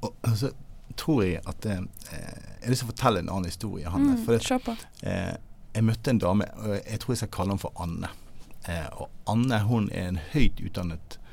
Og 0.06 0.34
så 0.38 0.52
tror 1.00 1.24
jeg 1.24 1.40
at 1.50 1.66
eh, 1.66 1.80
Jeg 1.80 2.66
har 2.66 2.74
lyst 2.74 2.84
til 2.84 2.90
å 2.90 2.92
fortelle 2.92 3.24
en 3.24 3.32
annen 3.32 3.50
historie. 3.50 3.90
Hanne, 3.90 4.18
for 4.26 4.38
det. 4.38 4.76
Eh, 5.02 5.34
jeg 5.74 5.86
møtte 5.88 6.13
en 6.13 6.22
dame, 6.22 6.46
og 6.62 6.76
jeg 6.76 7.00
tror 7.02 7.13
jeg 7.13 7.22
skal 7.24 7.32
kalle 7.34 7.56
henne 7.56 7.63
for 7.63 7.82
Anne. 7.82 8.12
Eh, 8.68 8.88
og 9.02 9.32
Anne 9.32 9.62
hun 9.66 9.90
er 9.90 10.12
en 10.12 10.20
høyt 10.34 10.62
utdannet 10.62 11.18
eh, 11.18 11.27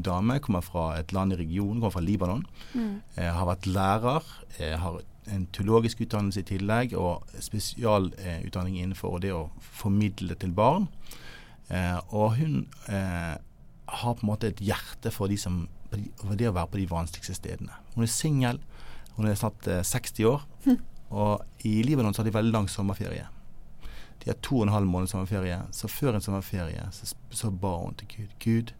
dame, 0.00 0.38
kommer 0.40 0.64
fra 0.64 0.90
et 0.98 1.12
land 1.12 1.34
i 1.34 1.38
regionen, 1.40 1.80
kommer 1.80 1.96
fra 1.98 2.04
Libanon. 2.04 2.44
Mm. 2.72 3.00
Eh, 3.16 3.30
har 3.36 3.48
vært 3.48 3.68
lærer, 3.68 4.28
eh, 4.58 4.76
har 4.80 5.00
en 5.28 5.46
teologisk 5.52 6.00
utdannelse 6.00 6.40
i 6.40 6.48
tillegg, 6.48 6.94
og 6.96 7.26
spesialutdanning 7.40 8.78
eh, 8.78 8.84
innenfor 8.86 9.18
det 9.22 9.32
å 9.34 9.48
formidle 9.60 10.36
til 10.40 10.54
barn. 10.56 10.88
Eh, 11.68 11.98
og 12.16 12.38
hun 12.38 12.62
eh, 12.88 13.34
har 13.88 14.14
på 14.14 14.24
en 14.24 14.30
måte 14.30 14.52
et 14.52 14.62
hjerte 14.64 15.12
for, 15.12 15.28
de 15.28 15.36
som, 15.40 15.66
for 15.90 16.36
det 16.38 16.48
å 16.48 16.56
være 16.56 16.72
på 16.72 16.80
de 16.80 16.90
vanskeligste 16.90 17.36
stedene. 17.36 17.76
Hun 17.94 18.06
er 18.06 18.12
singel, 18.12 18.62
hun 19.16 19.28
er 19.28 19.36
snart 19.38 19.68
eh, 19.68 19.84
60 19.84 20.30
år, 20.30 20.46
og 21.22 21.66
i 21.68 21.80
Libanon 21.84 22.14
så 22.14 22.22
har 22.22 22.30
de 22.30 22.36
veldig 22.38 22.54
lang 22.54 22.70
sommerferie. 22.72 23.28
De 24.18 24.32
har 24.32 24.38
to 24.42 24.58
og 24.58 24.66
en 24.66 24.74
halv 24.74 24.88
måned 24.90 25.10
sommerferie, 25.10 25.60
så 25.72 25.90
før 25.90 26.16
en 26.16 26.24
sommerferie 26.24 26.88
så, 26.92 27.12
så 27.30 27.52
ba 27.54 27.76
hun 27.78 27.96
til 28.00 28.10
Gud 28.14 28.32
Gud, 28.42 28.72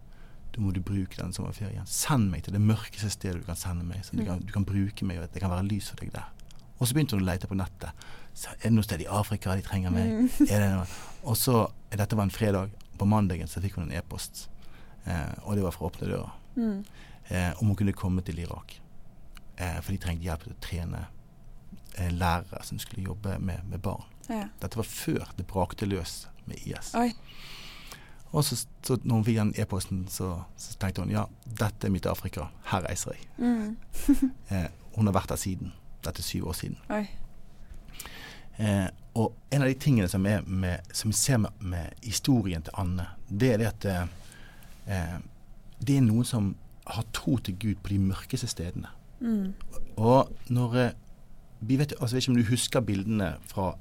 da 0.59 0.65
må 0.67 0.73
du 0.75 0.81
bruke 0.83 1.15
den 1.21 1.33
sommerferien. 1.37 1.87
Send 1.87 2.33
meg 2.33 2.43
til 2.45 2.57
det 2.57 2.61
mørkeste 2.65 3.11
stedet 3.15 3.41
du 3.45 3.47
kan 3.47 3.57
sende 3.59 3.85
meg, 3.87 4.03
så 4.05 4.17
du 4.19 4.25
kan, 4.27 4.41
du 4.43 4.51
kan 4.55 4.65
bruke 4.67 5.07
meg, 5.07 5.21
og 5.21 5.29
at 5.29 5.35
det 5.37 5.43
kan 5.45 5.53
være 5.55 5.69
lys 5.71 5.89
for 5.93 6.03
deg 6.03 6.11
der. 6.17 6.27
Og 6.79 6.87
så 6.91 6.95
begynte 6.97 7.17
hun 7.17 7.23
å 7.25 7.29
lete 7.29 7.49
på 7.51 7.57
nettet. 7.59 8.05
Så 8.39 8.51
er 8.57 8.69
det 8.69 8.73
noe 8.75 8.87
sted 8.87 9.03
i 9.03 9.07
Afrika 9.11 9.55
de 9.59 9.63
trenger 9.67 9.91
meg? 9.95 10.29
Det 10.51 10.59
noe? 10.63 10.85
Og 11.31 11.39
så, 11.39 11.65
dette 11.91 12.19
var 12.19 12.27
en 12.29 12.35
fredag, 12.35 12.75
på 12.99 13.07
mandagen 13.07 13.47
så 13.51 13.63
fikk 13.63 13.79
hun 13.79 13.87
en 13.89 13.97
e-post, 13.99 14.49
eh, 15.07 15.33
og 15.45 15.55
det 15.59 15.65
var 15.67 15.75
fra 15.79 15.89
Åpne 15.91 16.11
dører, 16.11 16.35
Mm. 16.59 16.81
eh, 17.31 17.53
om 17.63 17.69
hun 17.71 17.77
kunne 17.79 17.93
komme 17.95 18.23
til 18.27 18.39
Irak. 18.43 18.81
Eh, 19.59 19.77
for 19.83 19.93
de 19.95 19.99
trengte 20.03 20.27
hjelp 20.27 20.43
til 20.43 20.55
å 20.57 20.61
trene 20.65 21.05
eh, 21.95 22.11
lærere 22.15 22.65
som 22.67 22.79
skulle 22.83 23.05
jobbe 23.07 23.37
med, 23.39 23.63
med 23.71 23.79
barn. 23.83 24.03
Ja. 24.29 24.49
Dette 24.63 24.79
var 24.81 24.87
før 24.91 25.31
det 25.39 25.47
brakte 25.51 25.87
løs 25.87 26.25
med 26.51 26.59
IS. 26.67 26.91
Oi. 26.99 27.13
Og 28.33 28.45
så, 28.45 28.59
så 28.85 28.99
når 29.03 29.15
hun 29.15 29.25
fikk 29.25 29.39
den 29.39 29.55
e-posten, 29.57 30.03
så, 30.13 30.35
så 30.57 30.77
tenkte 30.81 31.05
hun 31.05 31.13
ja, 31.13 31.25
dette 31.47 31.89
er 31.89 31.93
mitt 31.93 32.07
Afrika, 32.07 32.51
her 32.69 32.85
reiser 32.89 33.17
jeg. 33.17 33.29
Mm. 33.39 33.77
Eh, 34.53 34.69
hun 34.97 35.07
har 35.07 35.15
vært 35.15 35.31
der 35.31 35.41
siden. 35.41 35.73
Dette 36.05 36.21
er 36.21 36.27
syv 36.27 36.49
år 36.51 36.57
siden. 36.59 36.79
Eh, 38.59 38.89
og 39.15 39.35
en 39.51 39.63
av 39.63 39.69
de 39.69 39.75
tingene 39.79 40.09
som, 40.11 40.27
er 40.27 40.43
med, 40.47 40.87
som 40.93 41.13
vi 41.13 41.17
ser 41.17 41.41
med, 41.43 41.51
med 41.61 42.05
historien 42.05 42.63
til 42.65 42.75
Anne, 42.79 43.07
det 43.29 43.53
er 43.53 43.61
det 43.63 43.69
at 43.69 43.89
eh, 43.89 44.07
eh, 44.95 45.19
det 45.79 45.99
er 45.99 46.07
noen 46.07 46.27
som 46.27 46.55
har 46.89 47.07
tro 47.13 47.37
til 47.45 47.57
Gud 47.61 47.83
på 47.83 47.93
de 47.93 47.99
mørkeste 48.03 48.49
stedene. 48.51 48.91
Mm. 49.21 49.53
Og 49.97 50.33
når 50.49 50.77
eh, 50.83 50.97
vi 51.61 51.79
vet, 51.79 51.93
altså, 52.01 52.17
jeg 52.17 52.21
vet 52.21 52.29
ikke 52.29 52.33
om 52.33 52.41
du 52.41 52.51
husker 52.51 52.87
bildene 52.87 53.33
fra, 53.51 53.73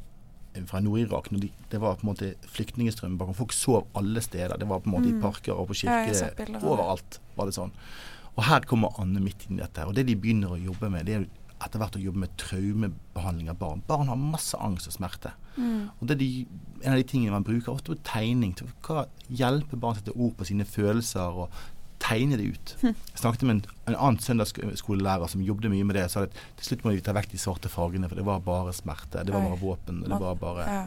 fra 0.66 0.80
Nord-Irak. 0.82 1.30
de, 1.30 1.52
Det 1.70 1.80
var 1.80 1.96
på 1.96 2.08
en 2.08 2.14
måte 2.16 2.36
flyktningstrøm 2.48 3.18
bakom. 3.18 3.36
Folk 3.36 3.52
sov 3.54 3.88
alle 3.96 4.22
steder. 4.22 4.58
Det 4.58 4.68
var 4.68 4.80
på 4.80 4.88
en 4.90 4.94
måte 4.96 5.12
Mm. 5.12 5.18
i 5.18 5.22
parker 5.22 5.54
og 5.54 5.68
på 5.68 5.84
Ja, 5.84 6.06
kirker. 6.06 6.36
det. 6.46 6.64
overalt 6.64 7.20
var 7.38 7.46
det 7.46 7.54
sånn. 7.56 7.72
Og 8.38 8.44
her 8.44 8.60
kommer 8.62 8.90
Anne 9.00 9.20
midt 9.20 9.50
inn 9.50 9.58
i 9.60 9.62
dette. 9.62 9.86
Og 9.88 9.94
det 9.96 10.06
de 10.06 10.16
begynner 10.16 10.50
å 10.50 10.64
jobbe 10.64 10.90
med, 10.92 11.06
det 11.06 11.16
er 11.16 11.26
etter 11.60 11.80
hvert 11.80 11.96
å 11.98 12.04
jobbe 12.04 12.18
med 12.18 12.38
traumebehandling 12.38 13.50
av 13.50 13.58
barn. 13.58 13.82
Barn 13.88 14.08
har 14.08 14.16
masse 14.16 14.54
angst 14.62 14.88
og 14.88 14.94
smerte. 14.94 15.32
Mm. 15.58 15.90
Og 16.00 16.08
det 16.08 16.12
er 16.12 16.20
de, 16.20 16.48
en 16.84 16.92
av 16.94 16.98
de 17.00 17.04
tingene 17.04 17.32
man 17.32 17.44
bruker 17.44 17.72
ofte 17.74 17.96
på 17.96 18.04
tegning. 18.04 18.54
til 18.56 18.68
hva 18.84 19.08
Hjelpe 19.30 19.76
barn 19.80 19.96
å 19.96 19.98
sette 19.98 20.16
ord 20.16 20.38
på 20.38 20.46
sine 20.46 20.64
følelser 20.66 21.34
og 21.34 21.50
tegne 22.08 22.38
det 22.40 22.48
ut. 22.54 22.74
Hm. 22.82 22.94
Jeg 23.12 23.22
snakket 23.22 23.46
med 23.48 23.56
en, 23.56 23.62
en 23.92 23.98
annen 23.98 24.20
søndagsskolelærer 24.24 25.32
som 25.32 25.44
jobbet 25.44 25.72
mye 25.74 25.88
med 25.88 25.98
det. 26.00 26.06
og 26.08 26.14
sa 26.14 26.24
at 26.28 26.40
til 26.60 26.70
slutt 26.70 26.86
må 26.86 26.94
vi 26.96 27.04
ta 27.04 27.16
vekk 27.18 27.34
de 27.34 27.42
svarte 27.42 27.72
fargene, 27.72 28.10
for 28.10 28.20
det 28.20 28.26
var 28.28 28.44
bare 28.46 28.74
smerte. 28.76 29.26
Det 29.28 29.36
var 29.36 29.46
bare 29.46 29.62
våpen. 29.62 30.04
Det 30.06 30.22
var 30.22 30.40
bare 30.40 30.68
Ja. 30.68 30.84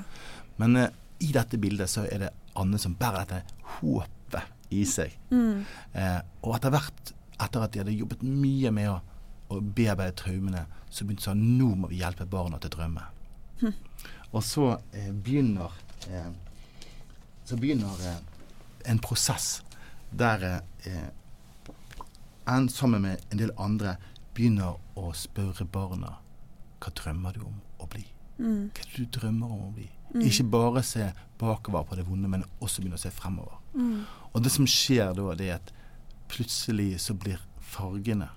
Men 0.60 0.76
uh, 0.76 0.88
i 1.20 1.30
dette 1.32 1.56
bildet 1.60 1.88
så 1.88 2.04
er 2.04 2.24
det 2.24 2.32
Anne 2.60 2.78
som 2.80 2.96
bærer 2.98 3.24
dette 3.24 3.60
håpet 3.78 4.74
i 4.74 4.82
seg. 4.86 5.14
Mm. 5.30 5.64
Eh, 5.98 6.18
og 6.44 6.52
etter 6.54 6.72
hvert, 6.74 7.12
etter 7.42 7.64
at 7.64 7.72
de 7.72 7.80
hadde 7.80 7.94
jobbet 7.94 8.22
mye 8.22 8.70
med 8.74 8.90
å, 8.90 8.98
å 9.50 9.60
bearbeide 9.60 10.14
traumene, 10.18 10.62
så 10.90 11.06
begynte 11.06 11.24
de 11.24 11.32
å 11.32 11.34
si 11.34 11.56
Nå 11.58 11.70
må 11.80 11.90
vi 11.90 12.02
hjelpe 12.02 12.26
barna 12.30 12.60
til 12.60 12.70
å 12.70 12.74
drømme. 12.76 13.06
Hm. 13.62 13.74
Og 14.30 14.44
så 14.46 14.66
uh, 14.76 15.10
begynner 15.24 15.80
så 17.44 17.56
begynner 17.60 18.04
en 18.88 19.00
prosess 19.02 19.60
der 20.18 20.62
eh, 20.84 21.08
en 22.48 22.68
sammen 22.68 23.02
med 23.02 23.22
en 23.30 23.38
del 23.38 23.52
andre 23.58 23.96
begynner 24.34 24.78
å 24.98 25.12
spørre 25.14 25.66
barna 25.66 26.16
hva 26.80 26.92
drømmer 26.96 27.36
du 27.36 27.44
om 27.44 27.58
å 27.78 27.88
bli? 27.90 28.06
Mm. 28.40 28.70
Hva 28.72 28.84
er 28.84 28.92
det 28.94 29.04
du 29.04 29.18
drømmer 29.18 29.52
om 29.52 29.66
å 29.68 29.74
bli? 29.76 29.88
Mm. 30.14 30.22
Ikke 30.26 30.46
bare 30.50 30.82
se 30.86 31.10
bakover 31.38 31.84
på 31.86 31.98
det 31.98 32.06
vonde, 32.08 32.28
men 32.28 32.46
også 32.60 32.82
begynne 32.82 32.98
å 32.98 33.02
se 33.02 33.12
fremover. 33.14 33.60
Mm. 33.74 34.02
Og 34.32 34.44
det 34.44 34.52
som 34.54 34.66
skjer 34.68 35.12
da, 35.16 35.34
det 35.38 35.50
er 35.50 35.60
at 35.60 35.72
plutselig 36.30 36.94
så 37.04 37.14
blir 37.18 37.42
fargene 37.60 38.30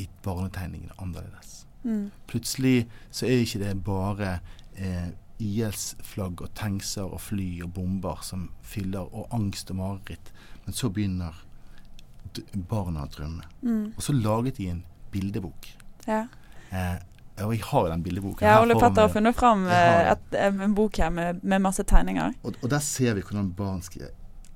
i 0.00 0.08
barnetegningene 0.24 0.96
annerledes. 1.02 1.66
Mm. 1.82 2.10
Plutselig 2.30 2.86
så 3.10 3.26
er 3.26 3.42
ikke 3.42 3.60
det 3.64 3.74
bare 3.84 4.36
eh, 4.78 5.10
IS-flagg 5.42 6.44
og 6.44 6.54
tankser 6.58 7.10
og 7.10 7.20
fly 7.20 7.48
og 7.66 7.74
bomber 7.76 8.22
som 8.24 8.48
fyller, 8.62 9.08
og 9.12 9.28
angst 9.34 9.70
og 9.74 9.80
mareritt. 9.82 10.31
Men 10.64 10.76
så 10.76 10.90
begynner 10.90 11.36
barna 12.70 13.06
å 13.06 13.10
drømme. 13.12 13.44
Mm. 13.62 13.86
Og 13.96 14.02
så 14.02 14.14
laget 14.16 14.56
de 14.60 14.68
en 14.72 14.84
bildebok. 15.12 15.68
Ja. 16.06 16.26
Eh, 16.70 16.96
og 17.42 17.52
jeg 17.54 17.64
har 17.64 17.88
den 17.90 18.02
bildeboken. 18.04 18.46
ja, 18.46 18.60
Ole 18.62 18.76
Petter 18.76 19.06
har 19.06 19.12
funnet 19.12 19.36
fram 19.36 19.66
eh, 19.66 20.12
et, 20.12 20.34
en 20.36 20.74
bok 20.76 20.98
her 21.00 21.10
med, 21.10 21.42
med 21.42 21.62
masse 21.64 21.84
tegninger. 21.88 22.34
Og, 22.42 22.56
og 22.62 22.72
der 22.72 22.82
ser 22.84 23.16
vi 23.18 23.24
hvordan 23.24 23.52
barn 23.56 23.82
skriver 23.84 24.12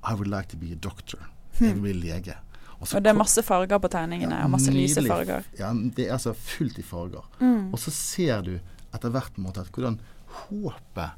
I 0.07 0.13
would 0.13 0.29
like 0.31 0.49
to 0.53 0.57
be 0.57 0.71
a 0.71 0.79
doctor. 0.79 1.19
Hmm. 1.57 1.67
Jeg 1.67 1.75
vil 1.75 1.81
bli 1.81 1.93
lege. 2.07 2.37
Og, 2.77 2.85
Og 2.93 3.01
det 3.01 3.09
er 3.09 3.17
masse 3.17 3.41
farger 3.41 3.79
på 3.81 3.89
tegningene, 3.89 4.37
Ja, 4.37 4.45
og 4.45 4.53
masse 4.53 4.71
lyse 4.71 5.01
farger. 5.07 5.45
Ja, 5.57 5.71
det 5.73 6.05
er 6.05 6.13
altså 6.13 6.35
fullt 6.37 6.77
i 6.77 6.85
farger. 6.85 7.25
Mm. 7.39 7.71
Og 7.73 7.79
så 7.81 7.91
ser 7.91 8.43
du 8.45 8.51
etter 8.93 9.09
hvert 9.13 9.39
måte 9.41 9.63
hvordan 9.65 9.97
håpet 10.43 11.09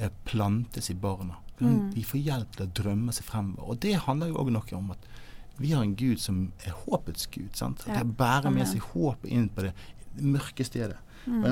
eh, 0.00 0.08
plantes 0.24 0.88
i 0.90 0.96
barna. 0.96 1.36
Mm. 1.60 1.90
De 1.94 2.04
får 2.04 2.20
hjelp 2.20 2.56
til 2.56 2.66
å 2.66 2.72
drømme 2.82 3.14
seg 3.14 3.26
fremover. 3.28 3.68
Og 3.70 3.80
det 3.84 3.94
handler 4.06 4.32
jo 4.32 4.40
òg 4.42 4.50
noe 4.54 4.78
om 4.78 4.94
at 4.94 5.10
vi 5.56 5.70
har 5.70 5.84
en 5.84 5.94
Gud 5.94 6.18
som 6.18 6.52
er 6.66 6.74
håpets 6.84 7.28
Gud. 7.30 7.52
sant? 7.54 7.84
Ja. 7.86 8.00
det 8.00 8.16
bærer 8.18 8.50
med 8.50 8.66
seg 8.68 8.82
håpet 8.94 9.30
inn 9.30 9.48
på 9.48 9.68
det 9.68 9.74
mørke 10.18 10.64
stedet. 10.66 10.98
Mm. 11.26 11.44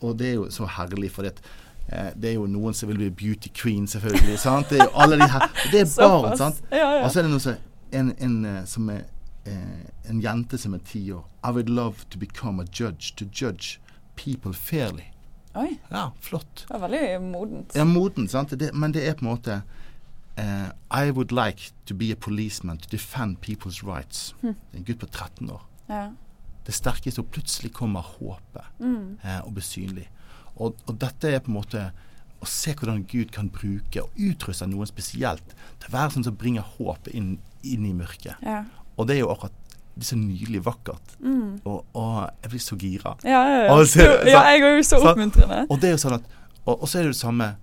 Og, 0.00 0.18
det 0.18 0.28
er 0.28 0.34
jo 0.34 0.48
så 0.50 0.66
herlig, 0.66 1.12
for 1.12 1.22
det, 1.22 1.34
eh, 1.88 2.10
det 2.16 2.30
er 2.30 2.34
jo 2.34 2.46
noen 2.50 2.74
som 2.74 2.88
vil 2.88 2.98
bli 2.98 3.10
beauty 3.10 3.52
queen, 3.54 3.86
selvfølgelig. 3.86 4.38
sant? 4.38 4.70
Det 4.70 4.80
er 4.80 4.88
jo 4.88 4.96
alle 5.04 5.20
de 5.20 5.28
her. 5.28 5.48
Det 5.72 5.84
er 5.84 5.92
barn, 6.00 6.36
sant? 6.38 6.62
Ja, 6.70 6.88
ja. 6.96 7.04
Og 7.04 7.12
så 7.12 7.20
er 7.20 7.28
det 7.28 7.34
noe 7.34 7.44
som 7.44 7.60
en, 7.92 8.14
en 8.18 8.44
eh, 8.48 8.64
som 8.64 8.88
er 8.90 9.04
eh, 9.44 9.86
en 10.08 10.20
jente 10.24 10.58
som 10.58 10.74
er 10.74 10.82
ti 10.88 11.10
år. 11.12 11.24
I 11.44 11.52
would 11.52 11.68
love 11.68 12.08
to 12.10 12.18
become 12.18 12.60
a 12.60 12.64
judge, 12.64 13.14
to 13.16 13.24
judge 13.24 13.78
people 14.16 14.52
fairly. 14.52 15.12
Oi, 15.54 15.78
Ja, 15.90 16.10
flott. 16.20 16.64
det 16.68 16.72
var 16.80 16.88
veldig 16.88 17.20
modent. 17.22 17.74
Ja, 17.76 17.84
modent, 17.84 18.30
sant. 18.30 18.54
Det, 18.58 18.70
men 18.74 18.92
det 18.92 19.02
er 19.08 19.14
på 19.18 19.26
en 19.26 19.30
måte 19.34 19.62
uh, 20.38 20.70
I 20.90 21.10
would 21.10 21.32
like 21.32 21.72
to 21.86 21.94
be 21.94 22.10
a 22.12 22.16
policeman 22.16 22.78
to 22.78 22.88
defend 22.90 23.36
people's 23.44 23.82
rights. 23.84 24.34
Hm. 24.42 24.54
Det 24.70 24.74
er 24.74 24.78
en 24.78 24.84
gutt 24.88 24.98
på 25.02 25.06
13 25.10 25.50
år. 25.50 25.66
Ja. 25.88 26.06
Det 26.66 26.74
sterkeste, 26.74 27.20
og 27.20 27.30
plutselig 27.34 27.72
kommer 27.74 28.00
håpet 28.00 28.64
Mm. 28.80 29.18
uh, 29.24 29.40
og 29.46 29.54
blir 29.54 29.62
synlig. 29.66 30.08
Og, 30.56 30.76
og 30.86 30.98
dette 31.00 31.28
er 31.34 31.40
på 31.40 31.50
en 31.50 31.58
måte 31.60 31.90
å 32.42 32.46
se 32.48 32.72
hvordan 32.74 33.04
Gud 33.06 33.30
kan 33.32 33.48
bruke 33.50 34.02
og 34.02 34.10
utruste 34.18 34.66
noen 34.66 34.86
spesielt 34.86 35.52
til 35.78 35.88
å 35.88 35.92
være 35.92 36.10
sånn 36.16 36.24
som 36.26 36.36
bringer 36.36 36.62
håpet 36.78 37.12
inn, 37.14 37.36
inn 37.62 37.84
i 37.86 37.92
mørket. 37.94 38.34
Ja. 38.42 38.64
Og 38.98 39.06
det 39.08 39.16
er 39.16 39.20
jo 39.22 39.30
akkurat 39.32 39.52
det 39.94 40.02
er 40.02 40.08
så 40.08 40.16
nydelig 40.16 40.62
vakkert. 40.64 41.16
Mm. 41.20 41.60
Og, 41.68 41.84
og 41.94 42.30
jeg 42.42 42.50
blir 42.50 42.60
så 42.64 42.76
gira. 42.80 43.16
Ja, 43.24 43.42
ja, 43.48 43.58
ja. 43.66 43.72
Og 43.74 43.86
så- 43.86 44.00
Jo, 44.00 44.12
ja, 44.30 44.40
jeg 44.50 44.62
er 44.62 44.76
jo 44.76 44.82
så 44.82 45.00
oppmuntrende. 45.02 45.66
Og 45.70 45.80
er 45.84 45.90
jo 45.96 45.96
sånn 46.00 46.14
at 46.14 46.22
Og, 46.64 46.82
og 46.82 46.88
så 46.88 46.98
er 46.98 47.02
det 47.02 47.12
det 47.12 47.16
samme 47.18 47.56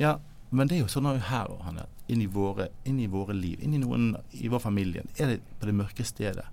Ja, 0.00 0.16
men 0.50 0.66
det 0.68 0.76
er 0.78 0.80
jo 0.80 0.86
sånn 0.88 1.06
her 1.20 1.46
og 1.52 1.60
Hanne, 1.64 1.84
inn 2.08 2.22
i 2.22 2.26
våre, 2.26 2.68
inn 2.84 2.98
i 3.00 3.06
våre 3.06 3.34
liv, 3.34 3.58
inn 3.62 3.74
i 3.74 3.78
noen 3.78 4.14
i 4.32 4.48
vår 4.48 4.58
familie. 4.60 5.02
Er 5.18 5.26
det 5.26 5.40
på 5.60 5.66
det 5.66 5.74
mørke 5.74 6.04
stedet, 6.04 6.44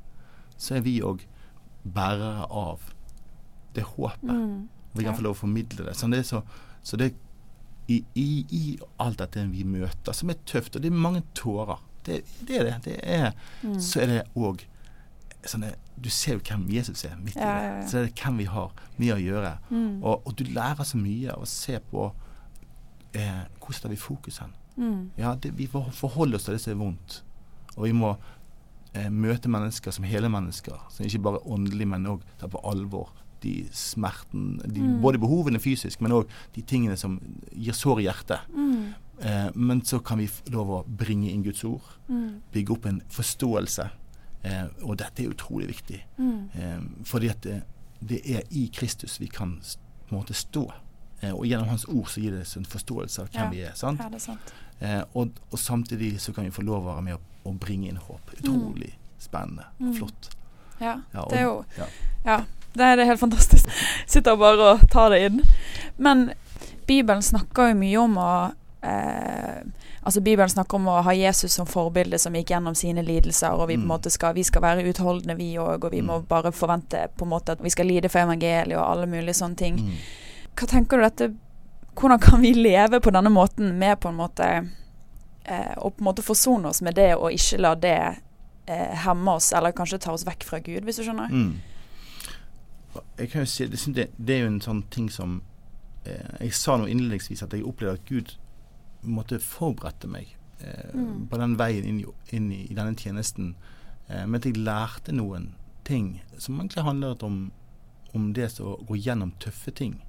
så 0.58 0.76
er 0.76 0.82
vi 0.82 1.00
òg 1.02 1.22
bærere 1.84 2.48
av 2.50 2.80
det 3.74 3.84
håpet. 3.84 4.24
Mm. 4.24 4.68
Vi 4.94 5.04
kan 5.04 5.16
få 5.16 5.22
lov 5.26 5.36
å 5.36 5.40
formidle 5.46 5.86
det. 5.86 5.96
Så 5.98 6.10
det 6.12 6.20
er 6.20 6.24
så, 6.24 6.42
så 6.84 6.98
det 6.98 7.14
i, 7.88 8.04
i, 8.16 8.46
I 8.50 8.80
alt 9.00 9.18
dette 9.20 9.44
vi 9.52 9.64
møter, 9.64 10.14
som 10.16 10.30
er 10.30 10.38
tøft, 10.46 10.76
og 10.76 10.82
det 10.84 10.92
er 10.92 10.96
mange 10.96 11.24
tårer 11.36 11.80
Det, 12.06 12.22
det 12.48 12.58
er 12.60 12.64
det. 12.64 12.76
det 12.84 13.00
er, 13.04 13.32
Mm. 13.64 13.80
Så 13.80 14.02
er 14.02 14.08
det 14.08 14.22
òg 14.36 14.66
sånne 15.46 15.74
Du 16.04 16.10
ser 16.10 16.34
jo 16.38 16.42
hvem 16.48 16.66
Jesus 16.74 17.04
er 17.06 17.16
midt 17.22 17.36
i 17.38 17.40
det. 17.40 17.88
Så 17.90 17.98
er 18.00 18.06
det 18.08 18.16
hvem 18.20 18.38
vi 18.42 18.46
har 18.50 18.72
med 18.98 19.14
å 19.14 19.20
gjøre. 19.22 19.52
Mm. 19.70 20.04
Og, 20.04 20.28
og 20.28 20.36
du 20.36 20.44
lærer 20.50 20.84
så 20.84 20.98
mye 20.98 21.32
av 21.32 21.44
å 21.46 21.50
se 21.50 21.78
på 21.92 22.08
eh, 23.14 23.44
hvordan 23.60 23.82
tar 23.82 23.90
vi 23.94 24.00
fokus 24.02 24.40
hen. 24.42 24.54
Mm. 24.78 25.12
Ja, 25.18 25.36
det, 25.36 25.52
vi 25.58 25.68
forholder 25.68 26.36
oss 26.40 26.48
til 26.48 26.56
det 26.58 26.62
som 26.64 26.74
er 26.74 26.80
vondt. 26.82 27.20
Og 27.78 27.86
vi 27.88 27.94
må 27.94 28.16
eh, 28.94 29.10
møte 29.14 29.50
mennesker 29.54 29.94
som 29.94 30.04
hele 30.10 30.30
mennesker. 30.34 30.82
Som 30.92 31.06
ikke 31.06 31.22
bare 31.28 31.40
er 31.44 31.52
åndelige, 31.56 31.88
men 31.94 32.10
òg 32.16 32.26
tar 32.42 32.52
på 32.54 32.62
alvor 32.70 33.14
de 33.44 33.68
smerten, 33.76 34.58
de, 34.64 34.80
Mm. 34.82 35.02
både 35.04 35.20
behovene 35.20 35.60
fysisk, 35.60 36.02
men 36.02 36.12
òg 36.16 36.30
de 36.56 36.62
tingene 36.62 36.96
som 36.98 37.18
gir 37.52 37.74
sår 37.76 38.00
i 38.00 38.06
hjertet. 38.08 38.40
Mm. 38.56 38.94
Eh, 39.20 39.50
men 39.56 39.82
så 39.86 40.00
kan 40.04 40.18
vi 40.18 40.30
lov 40.50 40.70
å 40.72 40.86
bringe 40.88 41.30
inn 41.30 41.44
Guds 41.44 41.64
ord. 41.68 41.84
Mm. 42.10 42.42
Bygge 42.54 42.72
opp 42.78 42.86
en 42.90 43.02
forståelse. 43.12 43.90
Eh, 44.44 44.66
og 44.84 44.98
dette 45.00 45.24
er 45.24 45.30
utrolig 45.32 45.68
viktig. 45.70 46.02
Mm. 46.18 46.50
Eh, 46.54 46.80
fordi 47.08 47.30
at 47.30 47.42
det, 47.46 47.62
det 48.04 48.22
er 48.36 48.42
i 48.52 48.66
Kristus 48.76 49.20
vi 49.22 49.28
kan 49.32 49.58
på 50.10 50.16
en 50.16 50.18
måte 50.20 50.34
stå. 50.36 50.66
Eh, 51.22 51.32
og 51.32 51.46
gjennom 51.48 51.70
Hans 51.70 51.86
ord 51.88 52.10
så 52.12 52.20
gir 52.22 52.32
det 52.36 52.42
oss 52.42 52.58
en 52.60 52.66
forståelse 52.66 53.22
av 53.22 53.30
hvem 53.32 53.44
Ja. 53.44 53.50
vi 53.50 53.62
er. 53.62 53.74
sant? 53.80 54.00
Ja, 54.04 54.10
det 54.10 54.16
er 54.16 54.26
sant. 54.26 54.54
Eh, 54.82 55.04
og, 55.16 55.32
og 55.52 55.60
samtidig 55.60 56.20
så 56.22 56.34
kan 56.36 56.44
vi 56.44 56.52
få 56.52 56.62
lov 56.68 56.84
å 56.84 56.90
være 56.96 57.02
med 57.02 57.14
å, 57.16 57.20
å 57.50 57.54
bringe 57.60 57.88
inn 57.88 57.96
håp. 58.04 58.34
Utrolig 58.42 58.94
spennende 59.20 59.64
og 59.80 59.86
Mm. 59.88 59.94
flott. 59.96 60.30
Ja, 60.82 60.98
Ja, 61.14 61.22
og- 61.22 61.30
det 61.30 61.40
er 61.40 61.44
jo 61.44 61.66
ja. 61.78 61.86
Ja, 62.26 62.38
det 62.76 62.82
er 63.00 63.06
helt 63.06 63.20
fantastisk. 63.20 63.70
Sitter 64.08 64.36
bare 64.36 64.74
og 64.74 64.90
tar 64.92 65.10
det 65.10 65.22
inn. 65.32 65.42
Men 65.98 66.34
Bibelen 66.88 67.22
snakker 67.22 67.70
jo 67.72 67.76
mye 67.80 67.98
om 68.04 68.18
å 68.18 68.54
eh, 68.84 69.64
Altså 70.06 70.22
Bibelen 70.22 70.50
snakker 70.50 70.76
om 70.76 70.88
å 70.92 71.02
ha 71.02 71.14
Jesus 71.16 71.54
som 71.56 71.66
forbilde 71.70 72.18
som 72.20 72.34
gikk 72.36 72.50
gjennom 72.52 72.76
sine 72.76 73.02
lidelser, 73.08 73.54
og 73.56 73.68
vi 73.70 73.76
på 73.78 73.82
en 73.82 73.88
Mm. 73.88 73.92
måte 73.94 74.12
skal, 74.12 74.34
vi 74.36 74.44
skal 74.44 74.62
være 74.62 74.84
utholdende 74.90 75.38
vi 75.38 75.54
òg, 75.58 75.86
og 75.86 75.92
vi 75.92 76.02
må 76.02 76.20
Mm. 76.20 76.26
bare 76.28 76.52
forvente 76.52 77.08
på 77.18 77.24
en 77.24 77.30
måte 77.30 77.52
at 77.52 77.62
vi 77.64 77.70
skal 77.70 77.86
lide 77.86 78.10
for 78.10 78.20
evangeliet 78.20 78.78
og 78.78 78.84
alle 78.92 79.06
mulige 79.08 79.34
sånne 79.34 79.56
ting. 79.56 79.76
Mm. 79.80 79.92
Hva 80.56 80.68
tenker 80.68 80.98
du 80.98 81.04
dette 81.04 81.34
Hvordan 81.96 82.20
kan 82.20 82.42
vi 82.42 82.54
leve 82.54 83.00
på 83.00 83.12
denne 83.14 83.30
måten 83.30 83.78
med 83.78 84.00
på 84.00 84.10
en 84.10 84.16
måte 84.18 84.68
eh, 85.46 85.74
Å 85.78 85.90
på 85.92 86.00
en 86.00 86.06
måte 86.06 86.24
forsone 86.24 86.66
oss 86.68 86.82
med 86.82 86.96
det, 86.96 87.16
og 87.16 87.32
ikke 87.32 87.60
la 87.60 87.76
det 87.76 88.16
eh, 88.68 88.96
hemme 89.06 89.28
oss, 89.36 89.52
eller 89.54 89.72
kanskje 89.72 90.00
ta 90.00 90.12
oss 90.12 90.24
vekk 90.26 90.44
fra 90.44 90.60
Gud, 90.60 90.84
hvis 90.84 90.96
du 90.98 91.04
skjønner? 91.04 91.30
Mm. 91.30 91.60
Jeg 93.20 93.30
kan 93.32 93.42
jo 93.42 93.46
si, 93.46 93.66
det, 93.68 94.10
det 94.18 94.36
er 94.36 94.40
jo 94.42 94.48
en 94.48 94.62
sånn 94.62 94.84
ting 94.90 95.10
som 95.12 95.42
eh, 96.06 96.38
Jeg 96.42 96.54
sa 96.54 96.78
nå 96.78 96.86
innledningsvis 96.88 97.44
at 97.44 97.54
jeg 97.54 97.64
opplevde 97.66 97.94
at 97.94 98.06
Gud 98.10 98.36
måtte 99.04 99.40
forberedte 99.40 100.08
meg 100.08 100.28
eh, 100.60 100.94
Mm. 100.94 101.28
på 101.30 101.38
den 101.38 101.56
veien 101.58 101.84
inn, 101.86 102.00
i- 102.00 102.36
inn 102.36 102.52
i, 102.52 102.62
i 102.72 102.74
denne 102.74 102.96
tjenesten. 102.96 103.56
Eh, 104.10 104.26
men 104.26 104.36
at 104.36 104.46
jeg 104.46 104.58
lærte 104.58 105.12
noen 105.12 105.54
ting 105.84 106.22
som 106.38 106.60
egentlig 106.60 106.84
handlet 106.84 107.24
om, 107.24 107.52
om 108.14 108.34
det 108.34 108.48
å 108.62 108.78
gå 108.86 108.96
gjennom 108.96 109.32
tøffe 109.40 109.72
ting 109.76 110.02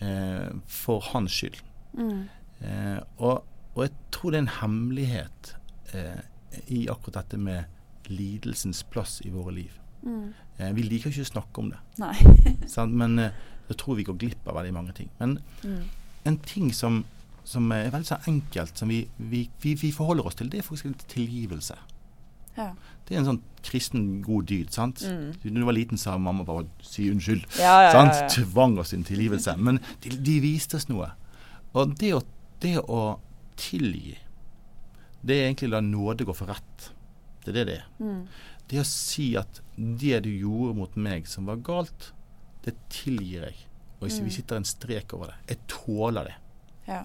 eh, 0.00 0.50
for 0.66 1.00
hans 1.12 1.32
skyld. 1.32 1.62
Mm. 1.96 2.28
Eh, 2.60 3.00
og, 3.18 3.44
og 3.74 3.84
jeg 3.86 3.92
tror 4.10 4.30
det 4.32 4.38
er 4.38 4.42
en 4.42 4.56
hemmelighet 4.60 5.54
eh, 5.94 6.20
i 6.68 6.86
akkurat 6.88 7.22
dette 7.22 7.38
med 7.38 7.64
lidelsens 8.08 8.82
plass 8.90 9.20
i 9.24 9.30
våre 9.30 9.52
liv. 9.54 9.72
Mm. 10.04 10.32
Eh, 10.58 10.72
vi 10.74 10.82
liker 10.82 11.10
ikke 11.10 11.24
å 11.26 11.32
snakke 11.32 11.58
om 11.62 11.70
det, 11.70 11.78
men 12.88 13.18
jeg 13.18 13.76
tror 13.78 13.96
vi 13.98 14.04
går 14.04 14.16
glipp 14.18 14.46
av 14.48 14.54
veldig 14.60 14.74
mange 14.74 14.92
ting. 14.96 15.08
Men 15.20 15.38
Mm. 15.64 15.82
en 16.24 16.36
ting 16.38 16.72
som, 16.72 17.04
som 17.48 17.70
er 17.72 17.88
veldig 17.94 18.06
så 18.10 18.18
enkelt, 18.28 18.76
som 18.76 18.90
vi, 18.92 19.02
vi, 19.18 19.46
vi, 19.62 19.72
vi 19.80 19.90
forholder 19.94 20.26
oss 20.28 20.36
til, 20.36 20.50
det 20.52 20.58
er 20.60 20.66
faktisk 20.66 20.90
en 20.90 20.98
tilgivelse. 21.08 21.76
Ja. 22.58 22.72
Det 23.06 23.14
er 23.14 23.20
en 23.22 23.28
sånn 23.30 23.42
kristen 23.64 24.02
god 24.26 24.48
dyd, 24.50 24.72
sant? 24.74 25.00
Mm. 25.06 25.30
Da 25.40 25.52
du 25.54 25.64
var 25.64 25.76
liten, 25.76 25.96
sa 26.00 26.16
mamma 26.18 26.44
bare 26.44 26.66
'si 26.82 27.06
unnskyld'. 27.12 27.46
Ja, 27.60 27.76
ja, 27.86 27.92
sant? 27.94 28.34
Tvang 28.34 28.76
oss 28.82 28.90
til 28.90 29.04
tilgivelse. 29.04 29.54
Men 29.56 29.78
de, 30.02 30.10
de 30.10 30.40
viste 30.44 30.76
oss 30.76 30.88
noe. 30.90 31.12
Og 31.74 31.94
det 31.98 32.12
å, 32.14 32.20
det 32.60 32.76
å 32.84 33.20
tilgi, 33.56 34.16
det 35.24 35.36
er 35.38 35.46
egentlig 35.48 35.68
å 35.70 35.74
la 35.76 35.80
nåde 35.80 36.24
gå 36.28 36.34
for 36.36 36.46
rett. 36.50 36.90
Det 37.44 37.54
er 37.54 37.58
det 37.60 37.66
det 37.66 37.76
er. 37.78 37.86
Mm. 38.02 38.26
Det 38.68 38.80
å 38.82 38.84
si 38.84 39.30
at 39.40 39.60
det 39.78 40.20
du 40.26 40.30
gjorde 40.30 40.76
mot 40.76 40.96
meg 40.96 41.26
som 41.30 41.46
var 41.48 41.56
galt, 41.64 42.12
det 42.66 42.74
tilgir 42.92 43.46
jeg. 43.48 43.56
Og 44.00 44.08
hvis 44.08 44.18
Mm. 44.20 44.24
vi 44.26 44.30
sitter 44.30 44.56
en 44.56 44.64
strek 44.64 45.14
over 45.14 45.26
det. 45.32 45.38
Jeg 45.48 45.58
tåler 45.68 46.24
det. 46.24 46.34
Ja. 46.88 47.04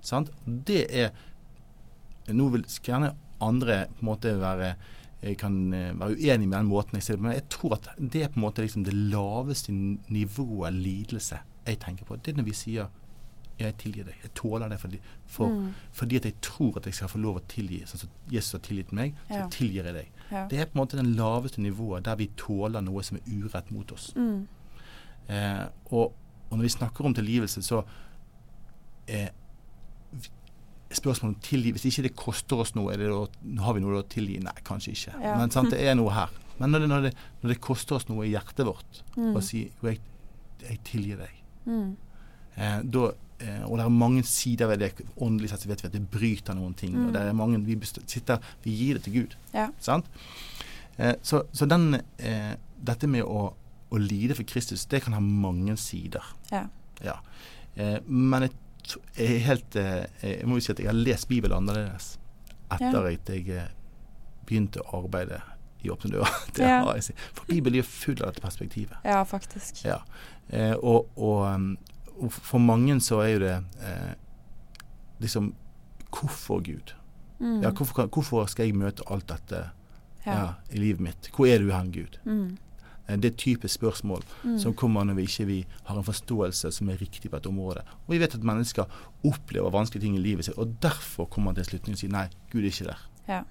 Sant? 0.00 0.30
Det 0.46 0.86
er 0.90 1.10
Nå 2.34 2.48
vil 2.50 2.64
gjerne 2.82 3.12
andre 3.40 3.84
på 3.86 4.00
en 4.02 4.08
måte 4.08 4.32
være 4.40 4.74
jeg 5.22 5.36
kan 5.38 5.72
eh, 5.74 5.92
være 5.98 6.16
uenig 6.18 6.48
med 6.48 6.58
den 6.58 6.66
måten 6.68 6.94
jeg 6.98 7.02
ser 7.02 7.14
det 7.16 7.20
på, 7.22 7.26
men 7.28 7.32
jeg 7.38 7.48
tror 7.48 7.72
at 7.74 7.86
det 7.98 8.22
er 8.22 8.28
på 8.28 8.36
en 8.40 8.42
måte 8.42 8.62
liksom 8.62 8.84
det 8.84 8.92
laveste 8.94 9.72
nivået 9.72 10.74
lidelse 10.74 11.38
jeg 11.66 11.78
tenker 11.82 12.04
på. 12.04 12.16
Det 12.16 12.32
er 12.32 12.36
når 12.36 12.44
vi 12.50 12.52
sier 12.54 12.88
jeg 13.58 13.76
tilgir 13.80 14.04
deg. 14.04 14.14
Jeg 14.22 14.34
tåler 14.36 14.68
det 14.68 14.78
fordi, 14.78 14.98
for, 15.26 15.48
Mm. 15.48 15.70
fordi 15.92 16.16
at 16.16 16.24
jeg 16.28 16.34
tror 16.42 16.76
at 16.76 16.84
jeg 16.86 16.94
skal 16.94 17.08
få 17.08 17.18
lov 17.18 17.36
å 17.40 17.42
tilgi. 17.48 17.78
Sånn 17.86 17.98
som 18.02 18.10
Jesus 18.30 18.52
har 18.52 18.60
tilgitt 18.60 18.92
meg, 18.92 19.14
så 19.28 19.34
Ja. 19.38 19.46
tilgir 19.48 19.84
jeg 19.84 19.94
deg. 19.94 20.08
Ja. 20.30 20.46
Det 20.48 20.58
er 20.60 20.66
på 20.66 20.76
en 20.76 20.82
måte 20.86 20.96
den 21.00 21.14
laveste 21.16 21.58
nivået 21.62 22.02
der 22.04 22.16
vi 22.16 22.26
tåler 22.36 22.82
noe 22.82 23.02
som 23.02 23.16
er 23.16 23.22
urett 23.32 23.70
mot 23.70 23.92
oss. 23.92 24.12
Mm. 24.16 24.46
Eh, 25.28 25.64
og, 25.90 26.12
og 26.50 26.58
når 26.58 26.62
vi 26.62 26.68
snakker 26.68 27.04
om 27.06 27.14
tilgivelse, 27.14 27.62
så 27.62 27.82
eh, 29.08 29.28
Spørsmålet 30.96 31.34
om 31.34 31.40
tilgi 31.42 31.72
Hvis 31.74 31.84
ikke 31.90 32.02
det 32.06 32.12
koster 32.16 32.60
oss 32.62 32.74
noe, 32.76 32.92
er 32.94 33.00
det 33.02 33.08
har 33.60 33.74
vi 33.74 33.80
noe 33.82 33.98
å 34.02 34.06
tilgi? 34.06 34.36
Nei, 34.44 34.52
kanskje 34.64 34.92
ikke. 34.94 35.14
Ja. 35.22 35.32
Men 35.40 35.50
sant, 35.50 35.70
det 35.74 35.80
er 35.82 35.96
noe 35.98 36.12
her. 36.14 36.30
Men 36.60 36.70
når 36.72 36.84
det, 36.84 36.88
når 36.92 37.02
det, 37.08 37.10
når 37.42 37.52
det 37.52 37.60
koster 37.60 37.96
oss 37.98 38.06
noe 38.08 38.24
i 38.26 38.30
hjertet 38.32 38.64
vårt, 38.68 39.02
Mm. 39.16 39.34
å 39.36 39.42
si 39.42 39.64
jo, 39.82 39.88
jeg, 39.88 39.98
jeg 40.62 40.78
tilgir 40.84 41.16
deg 41.18 41.32
Mm. 41.66 41.96
eh, 42.56 42.82
da, 42.82 43.08
eh, 43.40 43.62
Og 43.66 43.76
det 43.78 43.84
er 43.84 43.88
mange 43.90 44.22
sider 44.24 44.66
ved 44.68 44.78
det. 44.78 44.92
Åndelig 45.20 45.50
sett 45.50 45.60
så 45.60 45.68
vet 45.68 45.82
vi 45.82 45.86
at 45.88 45.92
det 45.92 46.08
bryter 46.10 46.54
noen 46.54 46.74
ting. 46.74 46.94
Mm. 46.94 47.06
Og 47.08 47.12
det 47.12 47.22
er 47.22 47.32
mange, 47.32 47.58
vi 47.66 47.76
sitter, 48.06 48.38
vi 48.62 48.70
gir 48.76 48.94
det 48.94 49.02
til 49.04 49.12
Gud. 49.12 49.34
Ja. 49.52 49.68
Sant? 49.80 50.06
Eh, 50.98 51.14
så, 51.22 51.42
så 51.52 51.66
den, 51.66 51.94
eh, 52.18 52.54
dette 52.82 53.06
med 53.08 53.24
å, 53.24 53.52
å 53.90 53.98
lide 53.98 54.34
for 54.36 54.44
Kristus, 54.44 54.86
det 54.86 55.02
kan 55.02 55.12
ha 55.12 55.20
mange 55.20 55.76
sider. 55.76 56.22
Ja. 56.52 56.68
Ja. 57.04 57.18
Eh, 57.76 57.98
men 58.06 58.42
jeg, 58.46 58.52
jeg 59.16 59.42
helt 59.46 59.76
eh, 59.76 60.06
Jeg 60.22 60.46
må 60.48 60.58
jo 60.58 60.64
si 60.66 60.72
at 60.72 60.80
jeg 60.82 60.88
har 60.90 60.96
lest 60.96 61.28
Bibelen 61.28 61.56
annerledes 61.56 62.16
etter 62.72 63.04
at 63.06 63.30
jeg 63.30 63.48
eh, 63.54 63.68
begynte 64.46 64.82
å 64.82 65.00
arbeide 65.02 65.40
i 65.84 65.90
Åpne 65.92 66.10
dører. 66.16 67.00
Si. 67.06 67.14
For 67.36 67.46
Bibelen 67.46 67.80
er 67.80 67.86
full 67.86 68.16
av 68.22 68.32
dette 68.32 68.42
perspektivet. 68.42 68.96
ja, 69.04 69.20
faktisk. 69.24 69.84
Ja. 69.84 70.00
Eh, 70.48 70.74
og, 70.78 71.10
og, 71.18 71.76
og 72.16 72.32
for 72.32 72.62
mange 72.62 72.98
så 73.04 73.20
er 73.22 73.32
jo 73.34 73.40
det 73.44 73.56
eh, 73.82 74.12
liksom 75.22 75.54
Hvorfor 76.16 76.62
Gud? 76.64 76.94
Mm. 77.40 77.60
Ja, 77.62 77.70
hvorfor, 77.70 78.06
hvorfor 78.06 78.46
skal 78.48 78.70
jeg 78.70 78.76
møte 78.78 79.04
alt 79.12 79.26
dette 79.28 79.58
ja. 80.24 80.32
Ja. 80.32 80.46
i 80.70 80.78
livet 80.80 81.02
mitt? 81.04 81.28
Hvor 81.34 81.50
er 81.50 81.60
du 81.60 81.68
hen, 81.74 81.90
Gud? 81.92 82.16
Mm. 82.24 82.56
Eh, 83.08 83.16
Det 83.16 83.24
er 83.32 83.36
typisk 83.36 83.74
spørsmål 83.74 84.22
Mm. 84.44 84.58
som 84.58 84.74
kommer 84.74 85.04
når 85.04 85.14
vi 85.14 85.22
ikke 85.22 85.46
vi 85.46 85.66
har 85.84 85.96
en 85.96 86.04
forståelse 86.04 86.72
som 86.72 86.88
er 86.88 86.96
riktig 87.00 87.30
på 87.30 87.36
et 87.36 87.46
område. 87.46 87.80
Og 88.06 88.08
vi 88.14 88.18
vet 88.18 88.34
at 88.34 88.42
mennesker 88.42 88.84
opplever 89.24 89.70
vanskelige 89.70 90.02
ting 90.02 90.16
i 90.16 90.20
livet 90.20 90.44
sitt, 90.44 90.58
og 90.58 90.76
derfor 90.82 91.24
kommer 91.24 91.52
man 91.52 91.54
til 91.54 91.64
slutningen 91.64 91.94
og 91.94 91.98
sier 91.98 92.10
nei, 92.10 92.28
Gud 92.52 92.60
er 92.62 92.66
ikke 92.66 92.84
der. 92.84 93.08
ja. 93.28 93.42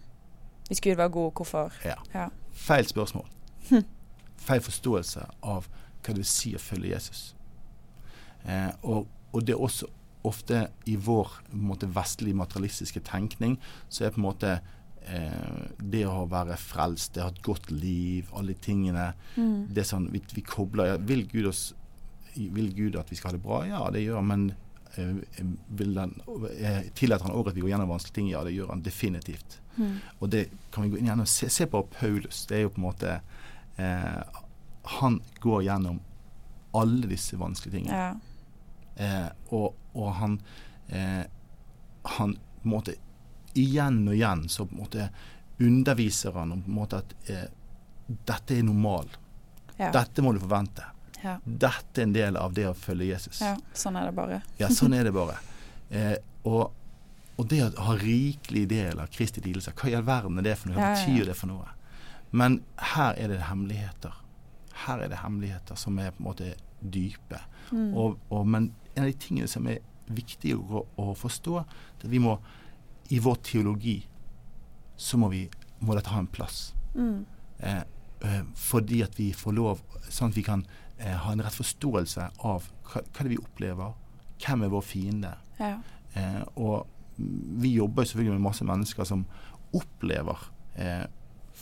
Hvis 0.67 0.81
Gud 0.81 0.95
var 0.95 1.07
god, 1.09 1.31
hvorfor? 1.35 1.71
Ja. 1.85 1.93
Ja. 2.13 2.27
Feil 2.51 2.85
spørsmål. 2.85 3.25
Hm. 3.69 3.83
Feil 4.37 4.61
forståelse 4.61 5.25
av 5.43 5.67
hva 6.01 6.07
det 6.13 6.15
vil 6.17 6.25
si 6.25 6.55
å 6.55 6.57
følge 6.59 6.89
Jesus. 6.93 7.35
Eh, 8.47 8.71
og, 8.83 9.07
og 9.33 9.41
det 9.45 9.53
er 9.55 9.61
også 9.61 9.85
ofte 10.23 10.67
i 10.85 10.95
vår 10.95 11.31
måte, 11.51 11.87
vestlig 11.95 12.35
materialistiske 12.35 12.99
tenkning 13.05 13.59
så 13.89 14.05
er 14.05 14.09
på 14.09 14.17
en 14.17 14.25
måte 14.25 14.59
eh, 15.07 15.63
det 15.79 16.03
å 16.09 16.25
være 16.31 16.57
frelst, 16.59 17.13
det 17.15 17.23
å 17.23 17.29
ha 17.29 17.33
et 17.33 17.41
godt 17.45 17.71
liv, 17.71 18.29
alle 18.33 18.53
de 18.53 18.61
tingene 18.61 19.13
Mm. 19.35 19.67
det 19.73 19.81
er 19.83 19.87
sånn, 19.89 20.05
vi, 20.13 20.21
vi 20.33 20.41
kobler 20.41 20.93
ja, 20.93 20.97
vil, 20.97 21.25
Gud 21.27 21.49
oss, 21.49 21.73
vil 22.35 22.69
Gud 22.75 22.95
at 22.95 23.09
vi 23.11 23.17
skal 23.19 23.33
ha 23.33 23.37
det 23.37 23.43
bra? 23.43 23.65
Ja, 23.67 23.81
det 23.91 24.05
gjør 24.05 24.21
han. 24.21 24.27
Men 24.27 24.45
eh, 24.95 25.43
vil 25.75 25.97
han, 25.99 26.15
eh, 26.55 26.87
tillater 26.95 27.27
han 27.27 27.35
også 27.35 27.51
at 27.51 27.57
vi 27.57 27.65
går 27.65 27.73
gjennom 27.73 27.91
vanskelige 27.91 28.15
ting? 28.15 28.29
Ja, 28.31 28.43
det 28.47 28.55
gjør 28.55 28.71
han 28.71 28.83
definitivt. 28.85 29.59
Mm. 29.75 29.97
Og 30.19 30.29
det 30.31 30.45
kan 30.71 30.85
vi 30.85 30.93
gå 30.93 31.01
inn 31.01 31.09
gjennom. 31.11 31.27
se, 31.27 31.49
se 31.49 31.67
på 31.67 31.83
Paulus. 31.99 32.45
Det 32.47 32.57
er 32.57 32.65
jo 32.65 32.73
på 32.75 32.79
en 32.79 32.87
måte 32.87 33.17
eh, 33.75 34.41
Han 35.01 35.19
går 35.43 35.63
gjennom 35.67 35.99
alle 36.75 37.07
disse 37.11 37.37
vanskelige 37.39 37.79
tingene. 37.79 37.95
Ja. 37.95 38.15
Eh, 38.95 39.29
og, 39.51 39.75
og 39.93 40.13
han 40.21 40.37
eh, 40.87 41.25
Han 42.15 42.35
på 42.35 42.69
en 42.69 42.71
måte 42.71 42.95
igjen 43.57 44.03
og 44.07 44.15
igjen 44.15 44.45
så 44.51 44.65
på 44.67 44.75
en 44.75 44.83
måte 44.83 45.09
underviser 45.57 46.35
han 46.35 46.51
om 46.51 46.63
på 46.63 46.71
en 46.71 46.75
måte 46.75 46.99
at 46.99 47.15
eh, 47.31 47.45
dette 48.05 48.57
er 48.57 48.63
normal. 48.67 49.09
Ja. 49.77 49.91
Dette 49.91 50.23
må 50.23 50.33
du 50.35 50.39
forvente. 50.43 50.85
Ja. 51.23 51.37
Dette 51.43 52.01
er 52.01 52.05
en 52.05 52.15
del 52.15 52.37
av 52.37 52.53
det 52.53 52.67
å 52.69 52.73
følge 52.77 53.07
Jesus. 53.13 53.41
ja. 53.41 53.55
Sånn 53.73 53.95
er 53.99 54.09
det 54.09 54.15
bare. 54.17 54.41
Ja, 54.59 54.69
sånn 54.69 54.93
er 54.93 55.07
det 55.07 55.13
bare. 55.21 55.37
Eh, 55.89 56.17
og, 56.45 56.75
og 57.35 57.47
det 57.51 57.61
å 57.65 57.87
ha 57.87 57.95
rikelig 57.99 58.65
del 58.71 58.99
av 59.01 59.09
Kristi 59.13 59.41
lidelse, 59.45 59.73
hva 59.75 59.89
i 59.89 59.95
all 59.97 60.05
verden 60.07 60.39
er 60.41 60.49
det 60.49 60.59
for 60.59 60.71
noe? 60.71 60.81
Hva 60.81 60.91
betyr 60.93 61.31
det 61.31 61.37
for 61.39 61.51
noe? 61.51 61.71
Men 62.35 62.59
her 62.93 63.17
er 63.17 63.31
det 63.31 63.41
hemmeligheter. 63.47 64.21
Her 64.85 65.05
er 65.05 65.11
det 65.11 65.23
hemmeligheter 65.23 65.79
som 65.79 65.97
er 66.03 66.11
på 66.13 66.23
en 66.23 66.29
måte 66.29 66.53
dype. 66.79 67.39
Mm. 67.71 67.93
Og, 67.95 68.19
og, 68.29 68.45
men 68.47 68.73
en 68.93 69.05
av 69.05 69.09
de 69.09 69.17
tingene 69.19 69.49
som 69.49 69.67
er 69.71 69.81
viktig 70.11 70.53
å, 70.57 70.85
å 71.01 71.13
forstå, 71.17 71.61
det 72.01 72.05
er 72.05 72.09
at 72.09 72.13
vi 72.13 72.21
må 72.21 72.35
i 73.09 73.19
vår 73.19 73.35
teologi 73.45 73.99
så 74.95 75.19
må, 75.19 75.29
vi, 75.29 75.45
må 75.83 75.95
dette 75.97 76.13
ha 76.13 76.21
en 76.21 76.31
plass. 76.31 76.73
Mm. 76.95 77.25
Eh, 77.59 77.83
eh, 78.25 78.41
fordi 78.55 79.01
at 79.05 79.17
vi 79.19 79.31
får 79.35 79.57
lov, 79.57 79.83
sånn 80.07 80.31
at 80.31 80.39
vi 80.39 80.45
kan 80.45 80.63
eh, 80.97 81.13
ha 81.13 81.33
en 81.33 81.43
rett 81.43 81.57
forståelse 81.57 82.29
av 82.47 82.69
hva, 82.87 83.03
hva 83.03 83.25
det 83.25 83.33
vi 83.33 83.41
opplever, 83.41 83.93
hvem 84.41 84.65
er 84.65 84.73
vår 84.73 84.85
fiende. 84.85 85.35
Ja. 85.59 85.77
Eh, 86.15 86.41
og 86.55 86.87
vi 87.15 87.75
jobber 87.75 88.03
jo 88.03 88.11
selvfølgelig 88.11 88.39
med 88.39 88.47
masse 88.47 88.67
mennesker 88.67 89.07
som 89.07 89.25
opplever 89.75 90.47
eh, 90.79 91.05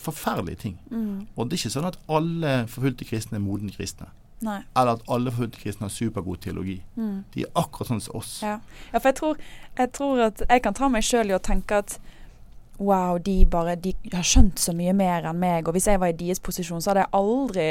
forferdelige 0.04 0.62
ting. 0.66 0.78
Mm. 0.92 1.28
Og 1.36 1.48
det 1.48 1.58
er 1.58 1.64
ikke 1.64 1.76
sånn 1.78 1.90
at 1.90 2.00
alle 2.12 2.54
forfulgte 2.70 3.08
kristne 3.10 3.40
er 3.40 3.46
modne 3.46 3.74
kristne. 3.74 4.10
Nei. 4.44 4.60
Eller 4.76 4.92
at 4.98 5.02
alle 5.10 5.32
forfulgte 5.32 5.80
har 5.80 5.90
supergod 5.90 6.38
teologi. 6.44 6.82
Mm. 6.96 7.24
De 7.34 7.42
er 7.46 7.52
akkurat 7.56 7.88
sånn 7.94 8.02
som 8.04 8.16
oss. 8.20 8.34
Ja. 8.44 8.60
ja, 8.92 9.00
for 9.00 9.10
jeg 9.10 9.16
tror, 9.16 9.38
jeg 9.78 9.92
tror 9.96 10.22
at 10.28 10.44
jeg 10.50 10.62
kan 10.66 10.74
ta 10.78 10.90
meg 10.92 11.04
sjøl 11.08 11.32
i 11.32 11.38
å 11.38 11.42
tenke 11.44 11.78
at 11.84 11.98
wow, 12.80 13.18
de 13.22 13.46
bare 13.46 13.76
De 13.80 13.94
har 14.14 14.24
skjønt 14.26 14.60
så 14.60 14.74
mye 14.76 14.94
mer 14.98 15.24
enn 15.30 15.40
meg, 15.40 15.68
og 15.68 15.74
hvis 15.78 15.88
jeg 15.88 16.00
var 16.02 16.08
i 16.12 16.18
deres 16.18 16.40
posisjon, 16.44 16.82
så 16.82 16.92
hadde 16.92 17.06
jeg 17.06 17.14
aldri 17.14 17.68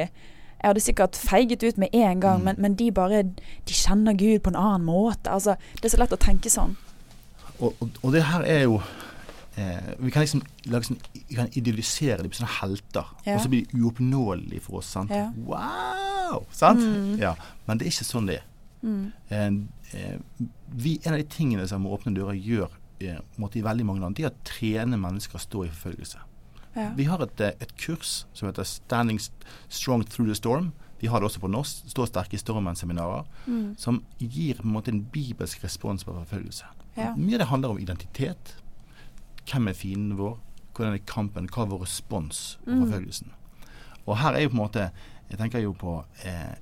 Jeg 0.62 0.68
hadde 0.70 0.80
sikkert 0.84 1.16
feiget 1.18 1.62
ut 1.66 1.78
med 1.78 1.88
en 1.92 2.20
gang, 2.20 2.38
Mm. 2.38 2.44
men, 2.44 2.56
men 2.62 2.74
de 2.78 2.90
bare 2.92 3.22
De 3.66 3.74
kjenner 3.74 4.14
Gud 4.14 4.40
på 4.44 4.50
en 4.50 4.56
annen 4.56 4.84
måte. 4.86 5.26
Altså, 5.30 5.56
det 5.74 5.84
er 5.84 5.96
så 5.96 5.98
lett 5.98 6.12
å 6.14 6.20
tenke 6.22 6.48
sånn. 6.50 6.76
Og, 7.60 7.74
og, 7.82 7.88
og 8.02 8.12
det 8.14 8.22
her 8.30 8.42
er 8.46 8.62
jo 8.62 8.78
eh, 9.58 9.90
Vi 9.98 10.10
kan 10.14 10.22
liksom 10.22 10.42
sånn, 10.70 10.98
vi 11.28 11.34
kan 11.34 11.50
idealisere 11.58 12.22
dem 12.22 12.32
som 12.32 12.46
helter, 12.60 13.10
Ja. 13.26 13.34
og 13.36 13.42
så 13.42 13.48
blir 13.50 13.66
de 13.66 13.82
uoppnåelige 13.82 14.62
for 14.62 14.78
oss. 14.78 14.86
sant? 14.94 15.10
Ja. 15.10 15.32
Wow! 15.36 16.11
Sant? 16.56 16.80
Mm. 16.80 17.18
Ja. 17.20 17.34
Men 17.66 17.78
det 17.78 17.86
er 17.86 17.94
ikke 17.94 18.08
sånn 18.08 18.28
det 18.30 18.40
er. 18.40 18.48
Mm. 18.82 19.12
Eh, 19.92 20.18
vi, 20.72 20.98
en 21.04 21.14
av 21.14 21.20
de 21.20 21.28
tingene 21.30 21.66
som 21.70 21.86
Åpne 21.86 22.14
dører 22.16 22.38
gjør 22.38 22.70
eh, 23.02 23.20
måtte 23.36 23.60
i 23.60 23.64
veldig 23.64 23.86
mange 23.86 24.04
land, 24.04 24.18
det 24.18 24.26
er 24.26 24.32
å 24.32 24.46
trene 24.46 24.98
mennesker 25.00 25.38
å 25.38 25.42
stå 25.42 25.66
i 25.66 25.72
forfølgelse. 25.72 26.22
Ja. 26.74 26.88
Vi 26.96 27.04
har 27.04 27.22
et, 27.22 27.40
eh, 27.40 27.54
et 27.60 27.76
kurs 27.76 28.24
som 28.32 28.48
heter 28.48 28.64
'Standing 28.64 29.20
Strong 29.68 30.04
Through 30.04 30.28
the 30.28 30.34
Storm'. 30.34 30.72
Vi 31.00 31.08
har 31.08 31.20
det 31.20 31.26
også 31.26 31.40
på 31.40 31.50
norsk. 31.50 31.90
Stå 31.90 32.06
sterke 32.06 32.34
i 32.34 32.38
stormen-seminarer. 32.38 33.24
Mm. 33.46 33.76
Som 33.76 34.04
gir 34.20 34.54
på 34.54 34.64
en 34.64 34.72
måte 34.72 34.88
en 34.88 35.02
bibelsk 35.02 35.64
respons 35.64 36.04
på 36.04 36.14
forfølgelse. 36.14 36.64
Ja. 36.96 37.14
Mye 37.16 37.34
av 37.34 37.38
det 37.38 37.48
handler 37.48 37.70
om 37.70 37.78
identitet. 37.78 38.54
Hvem 39.46 39.68
er 39.68 39.72
fienden 39.72 40.16
vår? 40.16 40.38
Hvordan 40.74 40.94
er 40.94 40.98
kampen? 40.98 41.48
Hva 41.48 41.62
er 41.62 41.66
vår 41.66 41.82
respons 41.82 42.58
på 42.64 42.70
Mm. 42.70 43.30
Og 44.06 44.18
her 44.18 44.32
er 44.34 44.40
jo 44.42 44.48
på 44.48 44.52
en 44.52 44.68
måte 44.68 44.90
Jeg 45.32 45.40
tenker 45.40 45.62
jo 45.64 45.72
på 45.76 45.96
eh, 46.28 46.54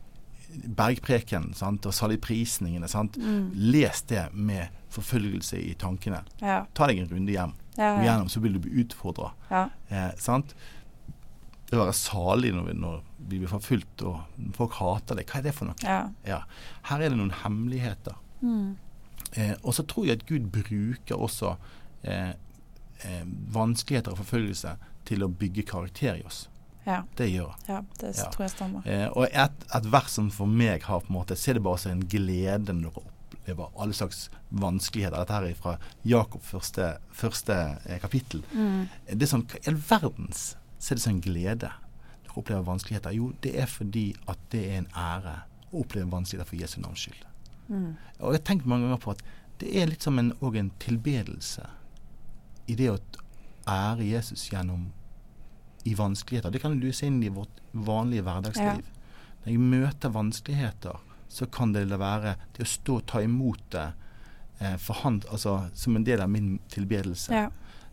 bergpreken 0.79 1.51
sant? 1.59 1.87
og 1.87 1.95
saligprisningene. 1.95 2.89
Mm. 3.19 3.47
Les 3.55 4.03
det 4.11 4.29
med 4.33 4.83
forfølgelse 4.95 5.59
i 5.61 5.75
tankene. 5.79 6.23
Ja. 6.43 6.65
Ta 6.75 6.91
deg 6.91 7.03
en 7.03 7.11
runde 7.11 7.35
hjem. 7.35 7.57
Ja, 7.77 7.95
ja. 7.95 8.03
gjennom 8.05 8.29
så 8.29 8.43
vil 8.43 8.57
du 8.57 8.65
bli 8.67 8.83
utfordra. 8.85 9.33
ja. 9.51 9.69
Eh, 9.89 10.13
sant? 10.19 10.55
Det 11.71 11.79
å 11.79 11.85
være 11.85 11.95
salig 11.95 12.51
når 12.51 12.65
vi, 12.67 12.73
når 12.83 13.03
vi 13.31 13.39
blir 13.39 13.51
forfulgt 13.53 14.03
og 14.03 14.41
folk 14.57 14.73
hater 14.81 15.21
det, 15.21 15.29
hva 15.31 15.39
er 15.39 15.45
det 15.45 15.53
for 15.55 15.71
noe? 15.71 15.79
ja. 15.87 16.01
Ja. 16.27 16.41
Her 16.89 17.05
er 17.05 17.13
det 17.13 17.19
noen 17.21 17.31
hemmeligheter. 17.45 18.17
Mm. 18.43 18.75
Eh, 19.39 19.55
og 19.63 19.75
så 19.77 19.85
tror 19.87 20.09
jeg 20.09 20.19
at 20.19 20.27
Gud 20.27 20.51
bruker 20.51 21.15
også 21.15 21.55
eh, 22.03 22.33
eh, 23.07 23.23
vanskeligheter 23.55 24.17
og 24.17 24.19
forfølgelse 24.25 24.75
til 25.07 25.23
å 25.23 25.31
bygge 25.31 25.63
karakter 25.71 26.19
i 26.19 26.25
oss. 26.27 26.49
Ja. 26.87 27.03
Det 27.17 27.29
gjør 27.31 27.51
han. 27.51 27.61
ja. 27.69 27.81
Det 28.01 28.17
Ja. 28.17 28.29
tror 28.31 28.45
jeg 28.47 28.51
stemmer. 28.51 28.87
Eh, 28.87 29.09
og 29.09 29.27
et, 29.31 29.65
et 29.75 29.93
vers 29.93 30.11
som 30.11 30.31
for 30.31 30.47
meg 30.47 30.83
har 30.83 31.01
på 31.01 31.11
en 31.13 31.17
måte 31.21 31.37
Se 31.37 31.53
det 31.53 31.63
bare 31.63 31.79
som 31.79 31.93
en 31.93 32.07
glede 32.09 32.73
når 32.73 32.91
dere 32.95 33.05
opplever 33.41 33.71
alle 33.81 33.93
slags 33.95 34.29
vanskeligheter. 34.51 35.17
Dette 35.19 35.33
her 35.33 35.43
er 35.49 35.55
fra 35.55 35.77
Jakob 36.05 36.43
første, 36.43 36.97
første 37.13 37.53
eh, 37.87 37.99
kapittel. 38.01 38.43
Mm. 38.53 38.89
Det 39.07 39.23
er 39.23 39.31
sånn 39.33 39.47
all 39.67 39.77
verdens 39.77 40.57
så 40.81 40.95
er 40.95 40.97
det 40.97 41.07
en 41.11 41.21
glede 41.21 41.69
når 41.71 42.29
dere 42.31 42.39
opplever 42.41 42.63
vanskeligheter? 42.65 43.11
Jo, 43.17 43.33
det 43.43 43.55
er 43.61 43.67
fordi 43.67 44.15
at 44.29 44.39
det 44.53 44.63
er 44.71 44.79
en 44.79 44.89
ære 44.97 45.35
å 45.73 45.83
oppleve 45.83 46.11
vanskeligheter 46.11 46.49
for 46.49 46.57
Jesu 46.61 46.81
navns 46.81 47.05
skyld. 47.05 47.27
Mm. 47.69 47.97
Og 48.21 48.33
jeg 48.33 48.41
har 48.41 48.47
tenkt 48.49 48.67
mange 48.67 48.87
ganger 48.89 49.03
på 49.05 49.11
at 49.15 49.23
det 49.61 49.75
er 49.77 49.91
litt 49.91 50.03
som 50.03 50.19
en, 50.19 50.33
en 50.41 50.71
tilbedelse 50.81 51.67
i 52.71 52.75
det 52.79 52.89
å 52.91 52.99
ære 53.69 54.07
Jesus 54.09 54.49
gjennom 54.51 54.89
i 55.85 55.95
vanskeligheter. 55.95 56.51
Det 56.51 56.63
kan 56.63 56.81
du 56.81 56.91
se 56.93 57.09
inn 57.09 57.23
i 57.23 57.33
vårt 57.33 57.63
vanlige 57.73 58.25
hverdagsliv. 58.27 58.85
Når 59.45 59.53
jeg 59.53 59.61
møter 59.61 60.13
vanskeligheter, 60.13 61.01
så 61.31 61.47
kan 61.47 61.73
det 61.73 61.87
være 61.89 62.35
det 62.57 62.67
å 62.67 62.69
stå 62.69 62.99
og 63.01 63.07
ta 63.09 63.23
imot 63.23 63.63
det 63.73 63.87
eh, 64.59 64.77
for 64.83 65.01
han, 65.05 65.23
altså, 65.31 65.71
som 65.75 65.97
en 65.97 66.05
del 66.05 66.21
av 66.21 66.31
min 66.33 66.59
tilbedelse. 66.73 67.33
Ja. 67.33 67.49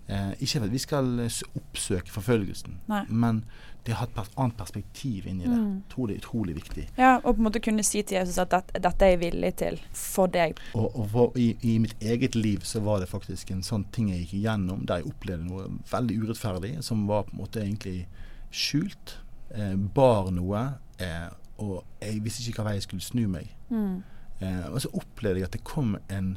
Eh, 0.08 0.34
ikke 0.44 0.64
at 0.66 0.74
vi 0.74 0.82
skal 0.82 1.14
eh, 1.24 1.42
oppsøke 1.60 2.12
forfølgelsen, 2.12 2.80
Nei. 2.90 3.04
men 3.10 3.44
det 3.88 3.96
å 3.96 4.00
ha 4.02 4.06
et 4.10 4.18
annet 4.36 4.58
perspektiv 4.60 5.26
inn 5.32 5.40
i 5.42 5.48
det. 5.48 5.58
Mm. 5.58 5.78
Tror 5.92 6.08
det 6.10 6.18
er 6.18 6.22
utrolig 6.22 6.56
viktig. 6.60 6.86
ja, 6.98 7.14
og 7.24 7.30
på 7.32 7.40
en 7.40 7.48
måte 7.48 7.62
kunne 7.64 7.84
si 7.88 8.02
til 8.04 8.18
Jesus 8.20 8.38
at 8.44 8.52
dette, 8.52 8.82
dette 8.84 9.06
er 9.08 9.14
jeg 9.16 9.22
villig 9.24 9.52
til 9.64 9.80
for 9.96 10.28
deg. 10.34 10.60
Og, 10.76 10.90
og 10.92 11.08
for, 11.14 11.38
i, 11.40 11.48
i 11.64 11.78
mitt 11.84 11.96
eget 12.04 12.36
liv 12.36 12.66
så 12.68 12.82
var 12.86 13.00
det 13.02 13.10
faktisk 13.10 13.52
en 13.56 13.64
sånn 13.66 13.86
ting 13.96 14.10
jeg 14.12 14.26
gikk 14.26 14.34
igjennom, 14.42 14.86
der 14.90 15.02
jeg 15.02 15.12
opplevde 15.14 15.48
noe 15.48 15.70
veldig 15.92 16.20
urettferdig, 16.26 16.74
som 16.86 17.08
var 17.10 17.24
på 17.30 17.36
en 17.38 17.42
måte 17.46 17.64
egentlig 17.64 18.06
skjult. 18.52 19.18
Eh, 19.56 19.76
bar 19.76 20.30
noe, 20.36 20.66
eh, 21.00 21.28
og 21.64 21.84
jeg 22.04 22.20
visste 22.26 22.44
ikke 22.52 22.62
hva 22.62 22.70
vei 22.72 22.78
jeg 22.78 22.88
skulle 22.90 23.06
snu 23.06 23.26
meg. 23.32 23.50
Mm. 23.72 24.04
Eh, 24.44 24.66
og 24.70 24.82
så 24.84 24.92
opplevde 24.94 25.40
jeg 25.42 25.48
at 25.50 25.56
det 25.56 25.64
kom 25.66 25.96
en, 26.14 26.34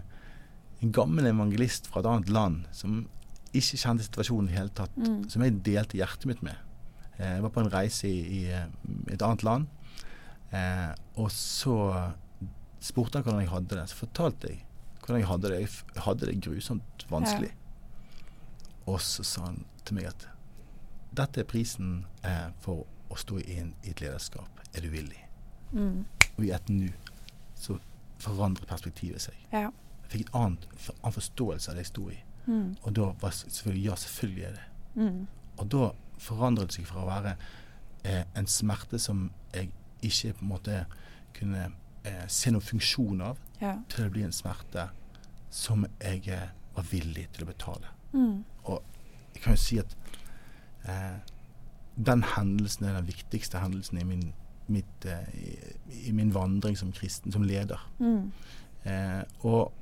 en 0.81 0.93
gammel 0.97 1.27
evangelist 1.29 1.91
fra 1.91 2.01
et 2.01 2.09
annet 2.09 2.31
land 2.33 2.63
som 2.73 3.03
ikke 3.51 3.81
kjente 3.83 4.07
situasjonen 4.07 4.47
i 4.47 4.53
det 4.53 4.59
hele 4.61 4.75
tatt, 4.79 4.95
Mm. 4.97 5.25
som 5.29 5.43
jeg 5.43 5.57
delte 5.67 5.99
hjertet 5.99 6.27
mitt 6.31 6.43
med. 6.47 6.55
Eh, 7.21 7.37
jeg 7.37 7.45
var 7.45 7.53
på 7.55 7.61
en 7.61 7.73
reise 7.73 8.09
i, 8.09 8.19
i 8.41 8.41
eh, 8.49 8.67
et 9.13 9.23
annet 9.23 9.45
land, 9.45 9.69
eh, 10.57 10.91
og 11.21 11.31
så 11.35 11.77
spurte 12.81 13.21
han 13.21 13.27
hvordan 13.27 13.45
jeg 13.45 13.53
hadde 13.53 13.77
det. 13.77 13.87
Så 13.91 14.01
fortalte 14.01 14.53
jeg 14.55 14.65
hvordan 15.01 15.21
jeg 15.21 15.29
hadde 15.29 15.53
det. 15.53 15.61
Jeg 15.95 16.03
hadde 16.07 16.27
det 16.27 16.41
grusomt 16.45 17.07
vanskelig. 17.11 17.53
Og 18.87 19.01
så 19.01 19.25
sa 19.27 19.45
han 19.51 19.65
til 19.85 19.99
meg 19.99 20.11
at 20.11 20.27
dette 21.17 21.43
er 21.43 21.49
prisen 21.49 22.05
eh, 22.27 22.49
for 22.63 22.87
å 23.11 23.19
stå 23.19 23.41
inn 23.43 23.75
i 23.83 23.93
et 23.93 24.03
lederskap. 24.03 24.63
Er 24.75 24.85
du 24.85 24.91
villig? 24.93 25.21
Mm. 25.73 26.05
Og 26.37 26.45
i 26.47 26.53
et 26.55 26.69
nu 26.71 26.89
så 27.59 27.79
forandret 28.21 28.69
perspektivet 28.71 29.23
seg. 29.25 29.37
Ja. 29.53 29.71
Jeg 30.05 30.13
fikk 30.13 30.31
en 30.31 30.41
annen, 30.41 30.77
annen 31.01 31.17
forståelse 31.17 31.71
av 31.71 31.77
det 31.77 31.85
jeg 31.85 31.91
sto 31.91 32.07
i. 32.13 32.19
Mm. 32.47 32.77
Og 32.83 32.95
da 32.97 33.11
var 33.21 33.35
selvfølgelig 33.37 33.85
ja, 33.85 33.97
selvfølgelig 34.05 34.47
er 34.47 34.57
det. 34.57 34.69
Mm. 34.95 35.27
Og 35.59 35.71
da 35.75 35.91
forandret 36.21 36.75
seg 36.77 36.87
fra 36.89 37.03
å 37.05 37.09
være 37.09 37.35
eh, 38.05 38.25
en 38.37 38.49
smerte 38.51 38.99
som 39.01 39.29
jeg 39.55 39.71
ikke 40.07 40.35
på 40.39 40.45
en 40.47 40.53
måte 40.53 40.79
kunne 41.37 41.67
eh, 42.05 42.27
se 42.29 42.53
noen 42.53 42.65
funksjon 42.65 43.21
av, 43.25 43.41
Ja. 43.61 43.75
til 43.93 44.07
å 44.07 44.13
bli 44.13 44.23
en 44.25 44.33
smerte 44.33 44.87
som 45.53 45.85
jeg 46.01 46.29
eh, 46.33 46.47
var 46.77 46.87
villig 46.89 47.27
til 47.35 47.45
å 47.45 47.51
betale. 47.51 47.91
Mm. 48.15 48.39
Og 48.65 48.81
jeg 49.35 49.43
kan 49.45 49.57
jo 49.57 49.61
si 49.61 49.79
at 49.83 49.97
eh, 50.89 51.19
den 52.01 52.23
hendelsen 52.25 52.87
er 52.89 52.97
den 52.97 53.11
viktigste 53.11 53.61
hendelsen 53.61 54.01
i 54.01 54.07
min, 54.09 54.31
mitt, 54.73 55.05
eh, 55.05 55.29
i, 55.37 56.09
i 56.09 56.15
min 56.17 56.33
vandring 56.35 56.79
som 56.79 56.93
kristen, 56.97 57.33
som 57.35 57.45
leder. 57.45 57.83
Mm. 57.99 58.31
Eh, 58.89 59.23
og, 59.45 59.73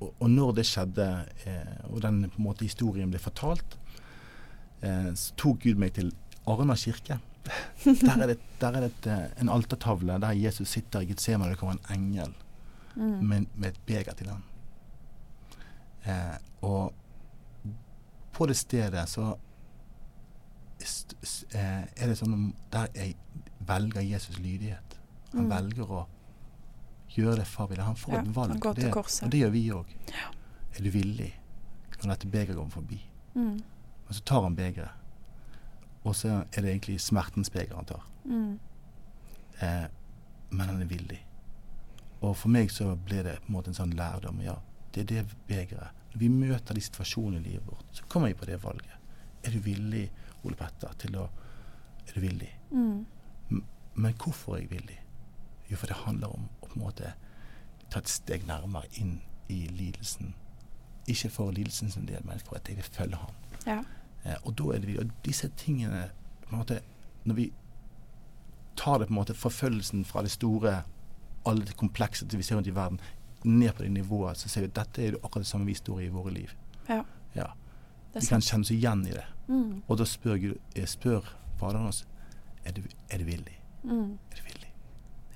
og, 0.00 0.28
når 0.30 0.54
det 0.56 0.66
skjedde, 0.70 1.08
eh, 1.44 1.74
og 1.90 2.00
den 2.02 2.24
måte 2.40 2.64
historien 2.64 3.10
ble 3.12 3.20
fortalt, 3.20 3.76
så 5.16 5.34
tok 5.36 5.60
Gud 5.62 5.76
meg 5.78 5.92
til 5.94 6.12
Arna 6.46 6.74
kirke. 6.74 7.20
Der 7.84 8.22
er 8.22 8.26
det, 8.26 8.38
der 8.60 8.68
er 8.76 8.80
det 8.84 8.90
et, 8.92 9.06
eh, 9.10 9.40
en 9.42 9.48
altertavle 9.48 10.20
der 10.22 10.32
Jesus 10.38 10.68
sitter 10.68 11.00
i 11.02 11.06
Getsemane, 11.10 11.44
og 11.50 11.50
det 11.50 11.58
kommer 11.58 11.74
en 11.74 11.94
engel 11.98 12.34
Mm. 12.94 13.22
med, 13.28 13.46
med 13.56 13.68
et 13.72 13.78
beger 13.86 14.12
til 14.14 14.28
ham. 14.28 14.42
Eh, 16.06 16.36
og 16.62 16.92
på 18.32 18.46
det 18.46 18.56
stedet 18.56 19.08
så 19.08 19.30
eh, 21.54 21.84
er 21.96 22.10
det 22.10 22.16
sånn 22.18 22.52
der 22.72 22.88
jeg 22.96 23.14
velger 23.68 24.02
Jesus 24.04 24.38
lydighet. 24.38 24.98
Han 25.32 25.44
Mm. 25.46 25.50
velger 25.50 25.84
å 25.90 26.06
gjøre 27.16 27.36
det 27.36 27.46
far 27.46 27.66
vil. 27.68 27.78
Han 27.80 27.94
får 27.96 28.12
Ja, 28.12 28.20
et 28.20 28.34
valg. 28.36 28.52
det, 28.74 28.92
og 28.96 29.30
det 29.30 29.38
gjør 29.40 29.50
vi 29.50 29.68
òg. 29.70 29.86
Er 30.78 30.82
du 30.82 30.90
villig? 30.90 31.32
Kan 32.00 32.10
dette 32.10 32.26
begeret 32.26 32.56
gå 32.56 32.70
forbi? 32.70 33.00
Mm. 33.34 33.62
Og 34.08 34.14
så 34.14 34.22
tar 34.28 34.42
han 34.42 34.56
begeret. 34.56 34.90
Og 36.02 36.16
så 36.18 36.28
er 36.28 36.64
det 36.64 36.70
egentlig 36.70 37.00
smertens 37.00 37.50
beger 37.50 37.76
han 37.78 37.88
tar. 37.88 38.06
Mm. 38.24 38.58
Eh, 39.62 39.84
men 40.50 40.68
han 40.68 40.82
er 40.82 40.90
villig. 40.90 41.20
Og 42.22 42.36
for 42.36 42.52
meg 42.54 42.70
så 42.70 42.92
ble 42.96 43.22
det 43.26 43.38
på 43.42 43.50
en 43.50 43.56
måte 43.56 43.72
en 43.72 43.78
sånn 43.78 43.94
lærdom. 43.98 44.42
Ja, 44.44 44.58
det 44.94 45.04
er 45.04 45.10
det 45.10 45.36
begeret. 45.48 46.02
Når 46.12 46.20
vi 46.20 46.28
møter 46.28 46.76
de 46.76 46.82
situasjonene 46.84 47.40
i 47.40 47.52
livet 47.52 47.66
vårt, 47.66 47.86
så 47.96 48.04
kommer 48.08 48.30
vi 48.30 48.38
på 48.38 48.48
det 48.50 48.58
valget. 48.62 48.98
Er 49.42 49.54
du 49.54 49.62
villig, 49.64 50.04
Ole 50.42 50.58
Petter, 50.58 50.92
til 50.98 51.16
å 51.18 51.28
Er 52.02 52.16
du 52.16 52.20
villig? 52.20 52.48
Mm. 52.72 53.04
Men 53.94 54.14
hvorfor 54.18 54.56
er 54.56 54.64
jeg 54.64 54.70
villig? 54.72 54.96
Jo, 55.70 55.76
for 55.76 55.86
det 55.86 55.96
handler 56.02 56.32
om 56.34 56.48
å 56.60 56.66
på 56.66 56.74
en 56.74 56.82
måte 56.82 57.12
ta 57.92 58.00
et 58.00 58.10
steg 58.10 58.42
nærmere 58.48 58.90
inn 58.98 59.20
i 59.48 59.68
lidelsen. 59.70 60.34
Ikke 61.06 61.30
for 61.30 61.54
lidelsen 61.54 61.90
sin 61.94 62.08
del, 62.08 62.24
men 62.26 62.42
for 62.42 62.58
at 62.58 62.68
jeg 62.68 62.80
vil 62.80 62.88
følge 62.90 63.20
ham. 63.22 63.36
Ja. 63.66 63.82
Eh, 64.24 64.36
og 64.42 64.54
da 64.58 64.72
er 64.74 64.82
det 64.82 64.88
vi, 64.88 64.98
og 64.98 65.10
disse 65.24 65.48
tingene 65.56 66.10
måte, 66.50 66.80
Når 67.24 67.34
vi 67.34 67.52
tar 68.76 68.98
det 68.98 69.06
på 69.06 69.12
en 69.12 69.20
måte 69.20 69.34
forfølgelsen 69.34 70.04
fra 70.04 70.22
det 70.22 70.30
store, 70.30 70.82
alle 71.46 71.64
det 71.64 71.76
komplekse 71.76 72.26
vi 72.26 72.42
ser 72.42 72.56
rundt 72.56 72.66
i 72.66 72.74
verden, 72.74 73.00
ned 73.44 73.72
på 73.72 73.82
det 73.82 73.90
nivået, 73.90 74.36
så 74.36 74.48
ser 74.48 74.60
vi 74.60 74.66
at 74.66 74.74
dette 74.74 75.02
er 75.02 75.14
akkurat 75.22 75.44
det 75.44 75.46
samme 75.46 75.66
vi 75.66 75.74
står 75.74 76.00
i 76.00 76.06
i 76.06 76.08
våre 76.08 76.30
liv. 76.30 76.50
Ja. 76.88 77.04
Ja. 77.34 77.46
Vi 78.14 78.26
kan 78.26 78.40
kjenne 78.40 78.62
oss 78.62 78.70
igjen 78.70 79.06
i 79.06 79.14
det. 79.14 79.24
Mm. 79.48 79.82
Og 79.86 79.98
da 79.98 80.04
spør, 80.04 80.36
Gud, 80.36 80.58
jeg 80.76 80.88
spør 80.88 81.38
Faderen 81.58 81.86
oss 81.86 82.02
er 82.64 82.72
du, 82.72 82.82
er 83.10 83.18
du 83.18 83.24
villig. 83.24 83.54
Mm. 83.84 84.18
Er 84.30 84.36
du 84.36 84.42
villig? 84.42 84.70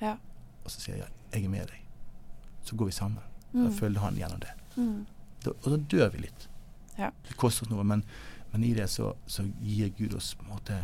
Ja. 0.01 0.17
Og 0.65 0.71
så 0.71 0.81
sier 0.81 0.97
jeg 0.97 1.13
jeg 1.33 1.45
er 1.45 1.53
med 1.53 1.69
deg. 1.71 1.83
Så 2.65 2.77
går 2.77 2.91
vi 2.91 2.93
sammen. 2.93 3.23
Mm. 3.53 3.65
Da 3.65 3.71
følger 3.79 4.01
han 4.01 4.19
gjennom 4.19 4.41
det. 4.41 4.53
Mm. 4.77 5.07
Da, 5.45 5.51
og 5.51 5.71
da 5.71 5.77
dør 5.77 6.09
vi 6.15 6.25
litt. 6.25 6.49
Ja. 6.97 7.11
Det 7.29 7.37
koster 7.37 7.67
oss 7.67 7.73
noe, 7.73 7.85
men, 7.85 8.05
men 8.53 8.65
i 8.65 8.73
det 8.77 8.89
så, 8.93 9.13
så 9.27 9.45
gir 9.63 9.93
Gud 9.99 10.17
oss 10.17 10.35
på 10.35 10.47
en 10.47 10.55
måte 10.55 10.81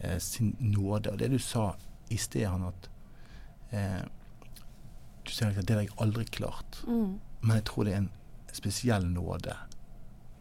eh, 0.00 0.18
sin 0.22 0.54
nåde. 0.60 1.12
Og 1.12 1.18
det 1.18 1.30
du 1.32 1.38
sa 1.42 1.72
i 2.08 2.18
sted, 2.20 2.46
han 2.48 2.68
at 2.68 2.90
eh, 3.70 4.04
Du 5.24 5.32
sier 5.34 5.52
at 5.52 5.66
det 5.68 5.74
har 5.76 5.84
jeg 5.84 5.96
aldri 6.00 6.24
klart. 6.24 6.80
Mm. 6.88 7.18
Men 7.42 7.58
jeg 7.58 7.64
tror 7.68 7.84
det 7.84 7.92
er 7.92 8.02
en 8.04 8.12
spesiell 8.52 9.04
nåde 9.12 9.52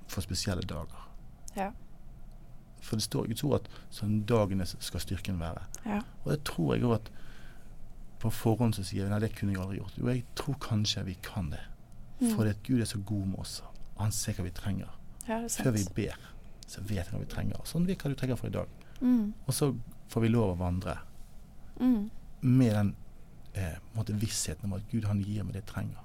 for 0.07 0.23
spesielle 0.23 0.63
dager. 0.63 1.03
Ja. 1.57 1.71
For 2.81 2.95
det 2.95 3.03
står 3.03 3.25
i 3.25 3.33
Guds 3.33 3.43
ord 3.43 3.57
at 3.59 3.71
sånn 3.91 4.21
dagene 4.29 4.65
skal 4.67 5.03
styrken 5.03 5.41
være. 5.41 5.65
Ja. 5.83 5.99
Og 6.23 6.31
det 6.31 6.43
tror 6.47 6.75
jeg 6.75 6.87
òg 6.87 7.01
at 7.01 7.09
på 8.21 8.31
forhånd 8.33 8.77
så 8.77 8.85
sier 8.87 9.05
vi 9.05 9.11
nei, 9.11 9.19
det 9.21 9.33
kunne 9.35 9.53
jeg 9.53 9.61
aldri 9.61 9.81
gjort. 9.81 9.97
Jo, 9.99 10.07
jeg 10.09 10.23
tror 10.39 10.57
kanskje 10.63 11.03
vi 11.05 11.17
kan 11.25 11.51
det. 11.53 11.61
Mm. 12.21 12.31
Fordi 12.31 12.53
at 12.53 12.63
Gud 12.65 12.81
er 12.81 12.89
så 12.89 13.01
god 13.05 13.27
med 13.33 13.41
oss. 13.43 13.59
Han 13.99 14.15
ser 14.15 14.37
hva 14.37 14.47
vi 14.47 14.55
trenger. 14.55 14.93
Ja, 15.27 15.39
Før 15.47 15.71
vi 15.75 15.83
ber, 15.95 16.15
så 16.67 16.81
vet 16.81 17.07
vi 17.09 17.15
hva 17.15 17.19
vi 17.19 17.25
trenger. 17.31 17.61
Sånn 17.67 17.85
vet 17.87 17.99
hva 18.03 18.09
du 18.09 18.15
trenger 18.19 18.35
for 18.39 18.47
i 18.47 18.55
dag. 18.55 18.67
Mm. 19.01 19.33
Og 19.47 19.53
så 19.53 19.71
får 20.09 20.21
vi 20.21 20.29
lov 20.33 20.55
å 20.55 20.59
vandre 20.59 20.97
Mm. 21.79 22.09
med 22.41 22.73
den 22.73 22.95
eh, 23.53 23.75
vissheten 24.17 24.65
om 24.65 24.73
at 24.73 24.81
Gud 24.91 25.03
han 25.05 25.19
gir 25.21 25.43
meg 25.43 25.53
det 25.53 25.61
jeg 25.65 25.73
trenger. 25.73 25.99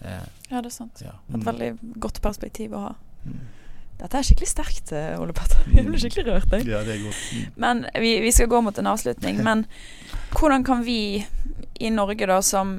Eh, 0.00 0.24
Ja, 0.50 0.60
det 0.60 0.66
er 0.66 0.70
sant. 0.70 1.00
ja. 1.04 1.12
Et 1.34 1.44
veldig 1.44 1.78
godt 2.00 2.20
perspektiv 2.22 2.72
å 2.72 2.80
ha. 2.80 2.94
Mm. 3.26 3.40
Dette 3.98 4.18
er 4.18 4.22
skikkelig 4.26 4.48
sterkt, 4.48 4.92
eh, 4.92 5.20
Ole 5.20 5.32
Petter. 5.32 5.60
Jeg 5.76 5.86
ble 5.86 5.98
skikkelig 5.98 6.24
rørt. 6.26 6.50
Jeg. 6.50 6.66
Ja, 6.66 6.80
det 6.84 6.96
er 6.96 7.04
godt. 7.04 7.20
Mm. 7.32 7.52
Men 7.56 7.84
vi, 8.00 8.20
vi 8.20 8.30
skal 8.32 8.48
gå 8.48 8.60
mot 8.62 8.78
en 8.78 8.86
avslutning. 8.90 9.42
Men 9.48 9.66
hvordan 10.34 10.64
kan 10.64 10.82
vi 10.84 11.24
i 11.80 11.90
Norge, 11.90 12.26
da, 12.26 12.40
som 12.42 12.74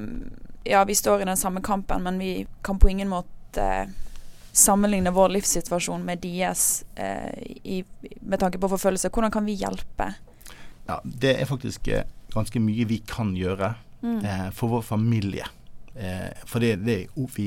Ja, 0.65 0.83
vi 0.83 0.95
står 0.95 1.21
i 1.21 1.25
den 1.25 1.37
samme 1.37 1.61
kampen, 1.61 2.01
men 2.03 2.17
vi 2.19 2.47
kan 2.63 2.79
på 2.79 2.89
ingen 2.89 3.07
måte 3.09 3.91
sammenligne 4.55 5.11
vår 5.11 5.33
livssituasjon 5.35 6.03
med 6.07 6.21
deres 6.23 6.83
eh, 6.95 7.31
i, 7.67 7.81
med 8.21 8.39
tanke 8.39 8.59
på 8.61 8.69
forfølgelse. 8.71 9.09
Hvordan 9.11 9.31
kan 9.35 9.45
vi 9.47 9.57
hjelpe? 9.59 10.13
Ja, 10.87 10.99
det 11.03 11.33
er 11.41 11.49
faktisk 11.49 11.87
eh, 11.91 12.03
ganske 12.33 12.59
mye 12.63 12.85
vi 12.87 13.01
kan 13.07 13.33
gjøre 13.37 13.73
Mm. 14.05 14.19
eh, 14.25 14.49
for 14.53 14.69
vår 14.69 14.81
familie. 14.85 15.45
Eh, 15.95 16.29
for 16.45 16.59
det, 16.61 16.75
det 16.85 17.07
vi, 17.35 17.45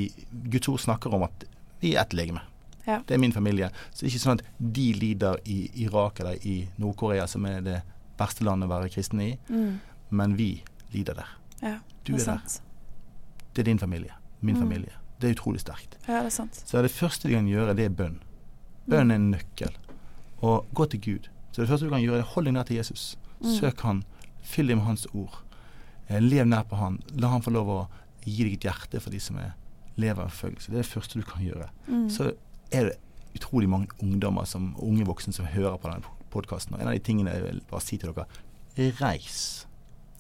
Guds 0.50 0.68
ord 0.68 0.80
snakker 0.82 1.12
om 1.14 1.22
at 1.22 1.44
vi 1.80 1.92
er 1.94 2.00
ett 2.02 2.12
legeme. 2.18 2.40
Ja. 2.86 2.96
Det 3.06 3.14
er 3.14 3.18
min 3.22 3.32
familie. 3.32 3.68
Så 3.92 4.00
det 4.00 4.08
er 4.08 4.10
ikke 4.16 4.22
sånn 4.24 4.40
at 4.40 4.48
de 4.58 4.86
lider 4.96 5.36
i 5.44 5.58
Irak 5.84 6.18
eller 6.20 6.40
i 6.48 6.56
Nord-Korea, 6.80 7.26
som 7.30 7.44
er 7.46 7.60
det 7.62 7.76
verste 8.18 8.42
landet 8.48 8.66
å 8.66 8.72
være 8.72 8.90
kristen 8.90 9.20
i, 9.22 9.38
Mm. 9.48 9.78
men 10.10 10.34
vi 10.36 10.64
lider 10.92 11.14
der. 11.20 11.28
Ja, 11.62 11.76
Du 12.04 12.14
er 12.14 12.18
er 12.18 12.24
der. 12.24 12.58
Det 13.54 13.58
er 13.62 13.64
din 13.70 13.78
familie. 13.78 14.12
Min 14.40 14.56
Mm. 14.56 14.62
familie. 14.62 14.92
Det 15.18 15.28
er 15.28 15.34
utrolig 15.34 15.60
sterkt. 15.62 15.98
Ja, 16.06 16.20
det 16.22 16.30
er 16.30 16.34
sant. 16.34 16.60
Så 16.62 16.82
det 16.82 16.92
første 16.94 17.28
du 17.28 17.34
kan 17.34 17.48
gjøre, 17.50 17.74
det 17.76 17.88
er 17.88 17.94
bønn. 17.94 18.20
Bønn 18.88 19.10
er 19.10 19.18
en 19.18 19.30
nøkkel. 19.32 19.74
Og 20.46 20.68
gå 20.74 20.86
til 20.92 21.02
Gud. 21.02 21.28
Så 21.52 21.62
det 21.62 21.68
første 21.70 21.88
du 21.88 21.92
kan 21.92 22.02
gjøre, 22.04 22.22
er 22.22 22.32
hold 22.34 22.46
deg 22.46 22.54
nær 22.54 22.68
til 22.68 22.78
Jesus. 22.78 23.16
Mm. 23.40 23.50
Søk 23.56 23.82
Han. 23.86 24.04
Fyll 24.46 24.70
deg 24.70 24.78
med 24.78 24.86
Hans 24.86 25.08
ord. 25.12 25.40
Eh, 26.06 26.20
lev 26.22 26.46
nær 26.46 26.68
på 26.70 26.78
Han. 26.78 27.00
La 27.18 27.32
Han 27.32 27.42
få 27.42 27.52
lov 27.54 27.72
å 27.74 27.80
gi 28.24 28.44
deg 28.44 28.58
et 28.58 28.68
hjerte 28.68 29.02
for 29.02 29.14
de 29.14 29.20
som 29.22 29.40
er, 29.42 29.56
lever 29.98 30.28
i 30.28 30.32
forfølgelse. 30.32 30.70
Det 30.70 30.78
er 30.78 30.86
det 30.86 30.92
første 30.92 31.18
du 31.18 31.26
kan 31.26 31.42
gjøre. 31.42 31.68
Mm. 31.88 32.06
Så 32.14 32.30
er 32.70 32.90
det 32.90 32.98
utrolig 33.38 33.68
mange 33.70 33.90
ungdommer 34.02 34.46
som, 34.48 34.70
unge 34.82 35.06
voksne 35.08 35.34
som 35.34 35.48
hører 35.50 35.78
på 35.80 35.90
denne 35.90 36.14
podkasten. 36.32 36.76
Og 36.76 36.82
en 36.82 36.90
av 36.90 36.96
de 36.96 37.02
tingene 37.04 37.34
jeg 37.34 37.44
vil 37.44 37.60
bare 37.70 37.84
si 37.84 37.98
til 37.98 38.14
dere 38.14 38.92
reis. 39.00 39.66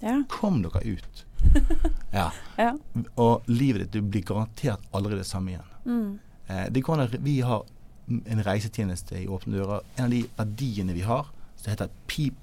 Ja. 0.02 0.20
Kom 0.30 0.62
dere 0.64 0.82
ut. 0.86 1.24
Ja. 2.12 2.30
Ja. 2.56 2.72
Og 3.16 3.42
livet 3.46 3.82
ditt 3.82 3.92
du 3.92 4.00
blir 4.02 4.22
garantert 4.24 4.80
aldri 4.96 5.16
det 5.18 5.26
samme 5.28 5.52
igjen. 5.52 5.74
Mm. 5.84 6.18
Eh, 6.48 6.66
det 6.72 6.80
går 6.86 7.08
Vi 7.20 7.40
har 7.40 7.62
en 8.08 8.42
reisetjeneste 8.42 9.18
i 9.22 9.26
Åpne 9.28 9.58
dører. 9.58 9.82
En 9.96 10.04
av 10.04 10.10
de 10.10 10.22
verdiene 10.38 10.94
vi 10.96 11.02
har, 11.04 11.26
som 11.56 11.70
heter 11.70 11.88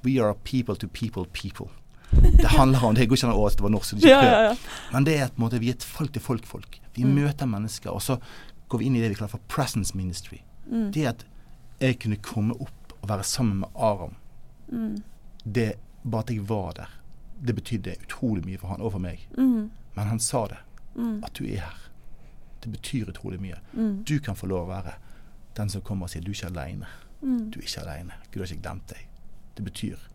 We 0.04 0.20
are 0.22 0.34
people 0.44 0.76
to 0.76 0.88
people 0.88 1.26
people. 1.34 1.68
Det 2.12 2.46
handler 2.48 2.84
om 2.86 2.96
Det 2.96 3.08
går 3.10 3.18
ikke 3.18 3.28
an 3.28 3.34
å 3.34 3.40
oversette 3.42 3.58
det 3.58 3.64
var 3.64 3.74
norsk. 3.74 3.96
det 4.00 4.10
Ja, 4.10 4.22
ja. 4.52 4.56
Men 4.94 5.04
det 5.04 5.18
er 5.20 5.28
på 5.28 5.42
en 5.42 5.46
måte, 5.50 5.60
vi 5.60 5.70
er 5.70 5.74
et 5.74 5.84
folk 5.84 6.12
til 6.14 6.22
folk-folk. 6.22 6.80
Vi 6.94 7.04
Mm. 7.04 7.16
møter 7.16 7.46
mennesker, 7.46 7.90
og 7.92 8.02
så 8.02 8.20
går 8.70 8.80
vi 8.80 8.86
inn 8.86 8.96
i 8.96 9.00
det 9.02 9.10
vi 9.10 9.16
kaller 9.16 9.32
for 9.32 9.40
presence 9.48 9.96
ministry. 9.96 10.42
Mm. 10.72 10.92
Det 10.92 11.06
at 11.08 11.26
jeg 11.82 12.00
kunne 12.00 12.16
komme 12.18 12.54
opp 12.62 12.94
og 13.02 13.10
være 13.10 13.24
sammen 13.24 13.60
med 13.60 13.70
Aram, 13.76 14.16
Mm. 14.72 15.04
det 15.52 15.76
bare 16.06 16.22
at 16.22 16.30
jeg 16.30 16.48
var 16.48 16.72
der, 16.74 16.90
det 17.48 17.56
betydde 17.56 17.96
utrolig 18.06 18.46
mye 18.46 18.60
for 18.62 18.74
han 18.74 18.84
og 18.84 18.94
for 18.96 19.04
meg. 19.04 19.26
Mm. 19.38 19.72
Men 19.96 20.08
han 20.08 20.20
sa 20.20 20.46
det. 20.52 20.60
Mm. 20.96 21.24
At 21.24 21.34
du 21.38 21.46
er 21.46 21.64
her. 21.66 21.82
Det 22.64 22.72
betyr 22.72 23.10
utrolig 23.10 23.40
mye. 23.42 23.60
Mm. 23.74 24.04
Du 24.08 24.20
kan 24.20 24.36
få 24.36 24.48
lov 24.50 24.68
å 24.68 24.74
være 24.74 24.96
den 25.56 25.72
som 25.72 25.84
kommer 25.86 26.08
og 26.08 26.14
sier 26.14 26.24
du 26.24 26.32
er 26.32 26.40
ikke 26.40 26.52
aleine. 26.52 26.92
Mm. 27.22 27.50
Du 27.52 27.60
er 27.60 27.68
ikke 27.68 27.84
aleine. 27.86 28.20
Gud 28.32 28.42
har 28.42 28.52
ikke 28.52 28.66
glemt 28.68 28.92
deg. 28.92 29.08
Det 29.56 29.66
betyr 29.66 30.08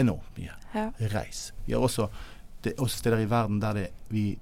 enormt 0.00 0.38
mye. 0.38 0.56
Ja. 0.74 0.86
Reis. 1.12 1.52
Vi 1.66 1.76
har 1.76 1.84
også, 1.84 2.08
det 2.64 2.74
er 2.74 2.82
også 2.82 3.02
steder 3.02 3.24
i 3.24 3.30
verden 3.30 3.60
der 3.62 3.76
det, 3.76 3.88
vi 4.08 4.38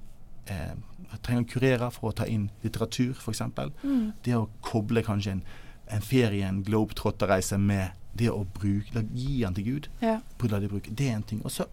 eh, 0.50 0.74
trenger 1.22 1.48
kurere 1.52 1.90
for 1.94 2.10
å 2.10 2.16
ta 2.16 2.26
inn 2.30 2.48
litteratur, 2.64 3.14
f.eks. 3.18 3.42
Mm. 3.82 4.12
Det 4.24 4.36
å 4.36 4.48
koble 4.64 5.02
kanskje 5.06 5.38
en, 5.38 5.42
en 5.90 6.04
ferie, 6.04 6.46
en 6.46 6.62
globetrotterreise 6.66 7.58
med 7.58 7.96
det 8.18 8.30
å 8.30 8.42
bruke, 8.44 9.04
gi 9.14 9.40
den 9.42 9.56
til 9.56 9.66
Gud. 9.66 9.90
Ja. 10.02 10.18
Det 10.40 11.06
er 11.06 11.14
en 11.14 11.26
ting. 11.26 11.44
Og 11.44 11.54
så 11.54 11.66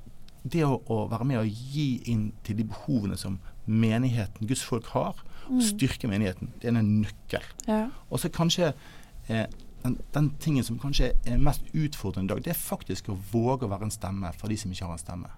det 0.53 0.63
å, 0.65 0.77
å 0.91 0.97
være 1.11 1.25
med 1.27 1.39
og 1.41 1.47
gi 1.73 1.87
inn 2.11 2.29
til 2.43 2.57
de 2.59 2.65
behovene 2.69 3.17
som 3.19 3.39
menigheten, 3.67 4.47
Guds 4.47 4.63
folk 4.63 4.87
har. 4.93 5.19
og 5.47 5.61
Styrke 5.63 6.07
menigheten. 6.11 6.49
Det 6.61 6.69
er 6.71 6.77
en 6.79 6.91
nøkkel. 7.01 7.43
Ja. 7.67 7.87
Og 8.09 8.19
så 8.19 8.29
kanskje 8.33 8.73
eh, 9.27 9.45
den, 9.83 9.97
den 10.15 10.29
tingen 10.43 10.63
som 10.67 10.79
kanskje 10.81 11.11
er 11.27 11.37
mest 11.39 11.63
utfordrende 11.73 12.31
i 12.31 12.35
dag, 12.35 12.43
det 12.45 12.53
er 12.55 12.59
faktisk 12.59 13.09
å 13.13 13.17
våge 13.31 13.67
å 13.67 13.71
være 13.71 13.87
en 13.87 13.93
stemme 13.95 14.31
for 14.39 14.51
de 14.51 14.57
som 14.59 14.71
ikke 14.73 14.85
har 14.89 14.97
en 14.97 15.03
stemme. 15.03 15.29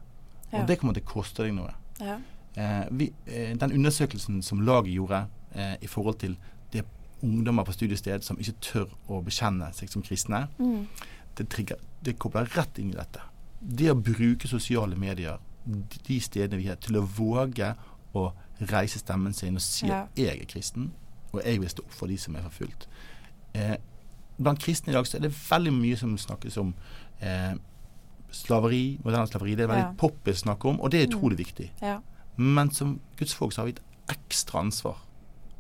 Ja. 0.52 0.62
Og 0.64 0.68
det 0.70 0.80
kommer 0.82 0.98
til 0.98 1.06
å 1.06 1.12
koste 1.12 1.46
deg 1.46 1.54
noe. 1.58 1.74
Ja. 2.02 2.16
Eh, 2.58 2.86
vi, 2.98 3.12
eh, 3.30 3.52
den 3.62 3.76
undersøkelsen 3.78 4.42
som 4.46 4.64
laget 4.66 4.96
gjorde 4.96 5.26
eh, 5.54 5.76
i 5.86 5.88
forhold 5.90 6.18
til 6.24 6.38
det 6.74 6.86
ungdommer 7.26 7.66
på 7.68 7.74
studiested 7.76 8.24
som 8.26 8.40
ikke 8.42 8.56
tør 8.66 8.94
å 9.12 9.20
bekjenne 9.26 9.70
seg 9.78 9.90
som 9.94 10.02
kristne, 10.06 10.48
Mm. 10.58 10.88
det, 11.38 11.46
trigger, 11.50 11.78
det 12.04 12.18
kobler 12.20 12.50
rett 12.56 12.80
inn 12.82 12.90
i 12.94 12.98
dette. 12.98 13.22
Det 13.62 13.90
å 13.92 13.96
bruke 14.02 14.48
sosiale 14.48 14.96
medier, 14.96 15.38
de- 15.66 16.00
de 16.08 16.20
stedene 16.20 16.58
vi 16.58 16.68
er, 16.68 16.76
til 16.76 16.96
å 16.98 17.06
våge 17.06 17.76
å 18.16 18.32
reise 18.62 19.00
stemmen 19.00 19.34
sin 19.34 19.56
og 19.56 19.62
si 19.62 19.88
Ja. 19.88 20.04
at 20.04 20.10
jeg 20.16 20.42
er 20.42 20.46
kristen, 20.46 20.92
og 21.34 21.42
jeg 21.46 21.60
vil 21.60 21.70
stå 21.70 21.80
opp 21.84 21.92
for 21.92 22.08
de 22.08 22.18
som 22.18 22.36
er 22.36 22.42
forfulgt. 22.42 22.88
Eh, 23.54 23.78
blant 24.42 24.60
kristne 24.60 24.90
i 24.90 24.94
dag 24.94 25.06
så 25.06 25.18
er 25.18 25.22
det 25.22 25.32
veldig 25.32 25.74
mye 25.74 25.98
som 25.98 26.18
snakkes 26.18 26.58
om 26.58 26.74
eh, 27.22 27.54
slaveri, 28.32 29.00
moderne 29.04 29.28
slaveri. 29.28 29.56
Det 29.56 29.64
er 29.64 29.68
veldig 29.68 29.88
Ja. 29.90 29.94
poppis 29.98 30.42
snakke 30.44 30.66
om, 30.70 30.80
og 30.82 30.92
det 30.92 31.02
er 31.04 31.18
Mm. 31.18 31.36
viktig. 31.36 31.70
Ja. 31.82 32.00
Men 32.38 32.72
som 32.72 33.00
gudsfolk 33.18 33.52
så 33.54 33.58
har 33.58 33.66
vi 33.66 33.72
et 33.72 33.82
ekstra 34.08 34.60
ansvar 34.62 34.96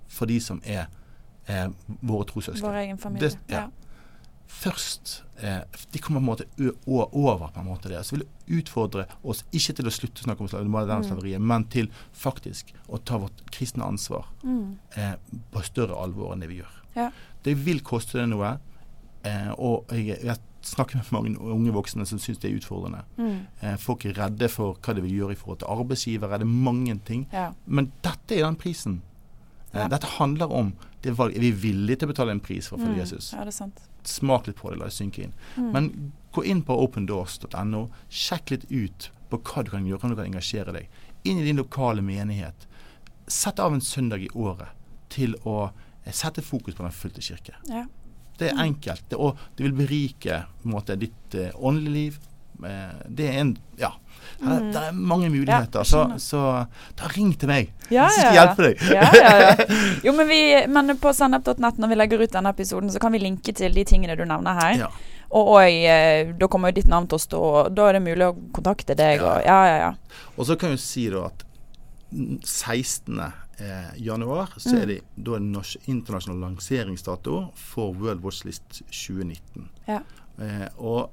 for 0.07 0.25
de 0.25 0.39
som 0.39 0.61
er 0.65 0.87
eh, 1.47 1.67
våre 2.03 2.25
trossøsken. 2.25 2.61
Vår 2.61 2.75
egen 2.75 2.97
familie. 2.97 3.29
Det- 3.29 3.39
ja. 3.49 3.67
Først 4.49 5.23
eh, 5.37 5.59
De 5.93 5.99
kommer 6.01 6.19
på 6.19 6.23
en 6.23 6.29
måte 6.31 6.73
over 6.97 7.51
på 7.53 7.59
en 7.61 7.67
måte 7.69 7.89
det. 7.91 8.01
Så 8.05 8.15
vil 8.17 8.23
det 8.25 8.57
utfordre 8.59 9.05
oss 9.23 9.43
ikke 9.55 9.75
til 9.77 9.85
å 9.87 9.93
slutte 9.93 10.23
å 10.23 10.27
snakke 10.27 10.41
om 10.41 10.49
slaveriet, 10.49 10.89
Mm. 10.89 11.05
slaveriet, 11.05 11.41
men 11.41 11.63
til 11.69 11.87
faktisk 12.17 12.73
å 12.89 12.97
ta 13.05 13.17
vårt 13.21 13.43
kristne 13.51 13.85
ansvar 13.85 14.25
Mm. 14.43 14.77
eh, 14.97 15.15
på 15.53 15.63
større 15.63 15.95
alvor 15.95 16.33
enn 16.33 16.39
det 16.41 16.49
vi 16.49 16.57
gjør. 16.61 16.75
Ja. 16.95 17.11
Det 17.43 17.55
vil 17.57 17.79
koste 17.81 18.13
det 18.19 18.27
noe, 18.29 18.59
eh, 19.23 19.51
og 19.57 19.85
jeg, 19.91 20.19
jeg 20.23 20.37
snakker 20.63 20.95
med 20.97 21.11
mange 21.11 21.37
unge 21.39 21.71
voksne 21.71 22.05
som 22.05 22.17
syns 22.19 22.39
det 22.39 22.51
er 22.51 22.57
utfordrende. 22.59 23.03
Mm. 23.17 23.45
Eh, 23.61 23.75
folk 23.77 24.05
er 24.05 24.13
redde 24.13 24.49
for 24.49 24.73
hva 24.75 24.93
det 24.95 25.03
vil 25.03 25.11
gjøre 25.21 25.31
i 25.31 25.35
forhold 25.35 25.59
til 25.59 25.67
arbeidsgivere. 25.69 26.39
Det 26.39 26.41
er 26.41 26.45
mange 26.69 26.99
ting. 27.05 27.27
Ja. 27.31 27.53
Men 27.67 27.91
dette 28.01 28.31
er 28.35 28.43
den 28.45 28.55
prisen. 28.57 29.01
Eh, 29.73 29.79
Ja. 29.81 29.87
Dette 29.87 30.07
handler 30.17 30.51
om 30.51 30.73
det 31.03 31.13
valg. 31.15 31.35
Er 31.35 31.39
vi 31.39 31.51
villige 31.51 31.99
til 31.99 32.07
å 32.09 32.11
betale 32.13 32.31
en 32.31 32.39
pris 32.39 32.67
for 32.67 32.77
å 32.77 32.81
følge 32.81 32.95
Mm. 32.95 32.99
Jesus? 33.05 33.31
Ja, 33.33 33.39
det 33.45 33.47
er 33.47 33.51
sant. 33.51 33.79
Smak 34.09 34.47
litt 34.49 34.57
på 34.59 34.71
det, 34.73 34.79
la 34.81 34.89
det 34.89 34.95
synke 34.95 35.23
inn. 35.27 35.33
Mm. 35.57 35.69
Men 35.75 35.89
gå 36.35 36.43
inn 36.49 36.63
på 36.65 36.75
opendoors.no. 36.85 37.83
Sjekk 38.09 38.51
litt 38.55 38.65
ut 38.71 39.09
på 39.29 39.37
hva 39.45 39.63
du 39.65 39.71
kan 39.73 39.85
gjøre, 39.85 39.99
hvordan 40.01 40.15
du 40.15 40.21
kan 40.21 40.31
engasjere 40.31 40.73
deg. 40.73 40.89
Inn 41.29 41.41
i 41.41 41.45
din 41.45 41.59
lokale 41.61 42.01
menighet. 42.05 42.65
Sett 43.29 43.59
av 43.61 43.73
en 43.75 43.81
søndag 43.85 44.23
i 44.25 44.29
året 44.33 44.71
til 45.13 45.35
å 45.45 45.69
eh, 46.05 46.11
sette 46.13 46.41
fokus 46.45 46.75
på 46.77 46.83
Den 46.85 46.95
fulgte 46.95 47.21
kirke. 47.21 47.55
Ja. 47.69 47.85
Det 48.39 48.49
er 48.49 48.55
Mm. 48.55 48.59
enkelt, 48.69 49.03
det, 49.09 49.17
og 49.19 49.37
det 49.57 49.65
vil 49.65 49.73
berike 49.75 50.45
måte, 50.63 50.95
ditt 50.95 51.35
eh, 51.35 51.51
åndelige 51.59 51.93
liv. 51.93 52.19
Eh, 52.65 53.01
det 53.07 53.27
er 53.33 53.39
en 53.41 53.57
Ja. 53.77 53.91
Her, 54.39 54.59
Mm. 54.59 54.71
Det 54.71 54.81
er 54.87 54.91
mange 54.95 55.27
muligheter. 55.29 55.79
Ja, 55.79 55.83
så, 55.83 56.05
så 56.17 56.41
ta 56.95 57.07
ring 57.11 57.33
til 57.37 57.49
meg. 57.49 57.71
Ja, 57.91 58.05
så 58.07 58.21
skal 58.21 58.29
jeg 58.29 58.35
ja, 58.37 58.43
hjelpe 58.45 58.63
deg. 58.63 58.83
ja, 58.93 59.09
ja, 59.11 59.39
ja. 59.41 59.65
Jo, 60.05 60.13
men, 60.15 60.27
vi, 60.29 60.37
men 60.71 60.93
på 61.01 61.11
sennep.nett 61.13 61.77
når 61.81 61.89
vi 61.91 61.97
legger 61.99 62.23
ut 62.23 62.31
denne 62.31 62.53
episoden, 62.55 62.89
så 62.93 62.99
kan 63.03 63.11
vi 63.11 63.19
linke 63.19 63.51
til 63.53 63.73
de 63.75 63.83
tingene 63.83 64.15
du 64.15 64.23
nevner 64.23 64.55
her. 64.61 64.77
Ja. 64.85 64.87
Og, 65.29 65.51
og 65.57 65.65
eh, 65.67 66.31
da 66.39 66.47
kommer 66.47 66.71
jo 66.71 66.77
ditt 66.79 66.87
navn 66.87 67.09
til 67.11 67.19
å 67.19 67.23
stå, 67.25 67.41
og 67.65 67.75
da 67.75 67.89
er 67.89 67.99
det 67.99 68.03
mulig 68.07 68.29
å 68.29 68.37
kontakte 68.55 68.95
deg. 68.95 69.19
Ja. 69.19 69.27
Og, 69.33 69.43
ja, 69.43 69.59
ja, 69.67 69.77
ja. 69.89 70.23
Og 70.37 70.47
så 70.47 70.55
kan 70.61 70.71
vi 70.71 70.79
si 70.85 71.09
da 71.11 71.25
at 71.27 71.43
16. 72.45 73.19
Eh, 73.59 73.91
januar 73.97 74.53
så 74.57 74.69
Mm. 74.71 74.81
er 74.81 74.85
det 74.85 74.99
da 75.17 75.35
en 75.35 75.51
det 75.53 75.75
internasjonal 75.85 76.39
lanseringsdato 76.39 77.51
for 77.55 77.91
World 77.93 78.23
Watch 78.23 78.45
List 78.45 78.81
2019. 78.89 79.67
Ja. 79.85 79.99
Eh, 80.39 80.67
og 80.77 81.09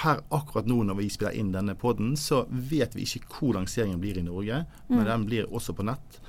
per 0.00 0.20
akkurat 0.32 0.66
nå 0.70 0.78
når 0.88 0.96
vi 0.96 1.08
spiller 1.12 1.36
inn 1.36 1.52
denne 1.52 1.74
podden, 1.76 2.14
så 2.16 2.44
vet 2.48 2.94
vi 2.96 3.02
ikke 3.04 3.26
hvor 3.40 3.52
lanseringen 3.58 4.00
blir 4.00 4.16
i 4.18 4.22
Norge, 4.22 4.64
men 4.88 4.98
Mm. 5.04 5.04
den 5.06 5.24
blir 5.26 5.46
også 5.52 5.74
på 5.76 5.84
nett. 5.84 6.20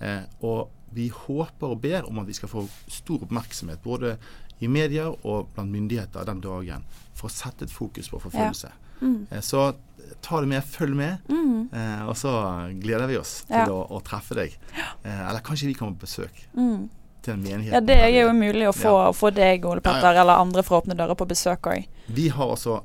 Eh, 0.00 0.22
og 0.42 0.70
vi 0.94 1.08
håper 1.08 1.66
og 1.74 1.80
ber 1.82 2.06
om 2.08 2.18
at 2.20 2.26
vi 2.26 2.32
skal 2.32 2.48
få 2.48 2.68
stor 2.88 3.18
oppmerksomhet 3.26 3.82
både 3.82 4.16
i 4.60 4.66
medier 4.66 5.10
og 5.26 5.48
blant 5.54 5.70
myndigheter 5.70 6.24
den 6.24 6.40
dagen 6.40 6.84
for 7.14 7.28
å 7.28 7.30
sette 7.32 7.64
et 7.64 7.70
fokus 7.70 8.08
på 8.08 8.20
forfølgelse. 8.20 8.70
Mm. 9.02 9.26
Eh, 9.30 9.40
Så 9.40 9.74
ta 10.22 10.40
det 10.40 10.48
med, 10.48 10.62
følg 10.64 10.94
med. 10.96 11.18
Mm. 11.28 11.68
Eh, 11.72 12.08
og 12.08 12.16
så 12.16 12.30
gleder 12.80 13.06
vi 13.06 13.16
oss 13.18 13.42
til 13.46 13.56
Ja. 13.56 13.66
å, 13.66 13.86
å 13.90 14.00
treffe 14.02 14.34
deg. 14.34 14.56
Eh, 15.04 15.28
eller 15.28 15.40
kanskje 15.40 15.66
vi 15.66 15.74
kommer 15.74 15.96
på 15.98 16.06
besøk 16.06 16.46
Mm. 16.56 16.88
til 17.22 17.34
en 17.34 17.42
menighet. 17.42 17.72
Ja, 17.72 17.80
det 17.80 17.96
er 17.98 18.08
jo 18.22 18.32
mulig 18.32 18.66
å 18.68 18.72
få, 18.72 19.12
få 19.14 19.30
deg, 19.34 19.64
Ole 19.66 19.80
Ja, 19.84 19.92
Petter, 19.92 20.14
eller 20.20 20.40
andre 20.40 20.62
fra 20.62 20.80
Åpne 20.80 20.96
dører 20.96 21.14
på 21.14 21.26
besøk 21.28 21.60
òg. 21.66 21.86
Vi 22.08 22.28
har 22.28 22.46
altså 22.48 22.82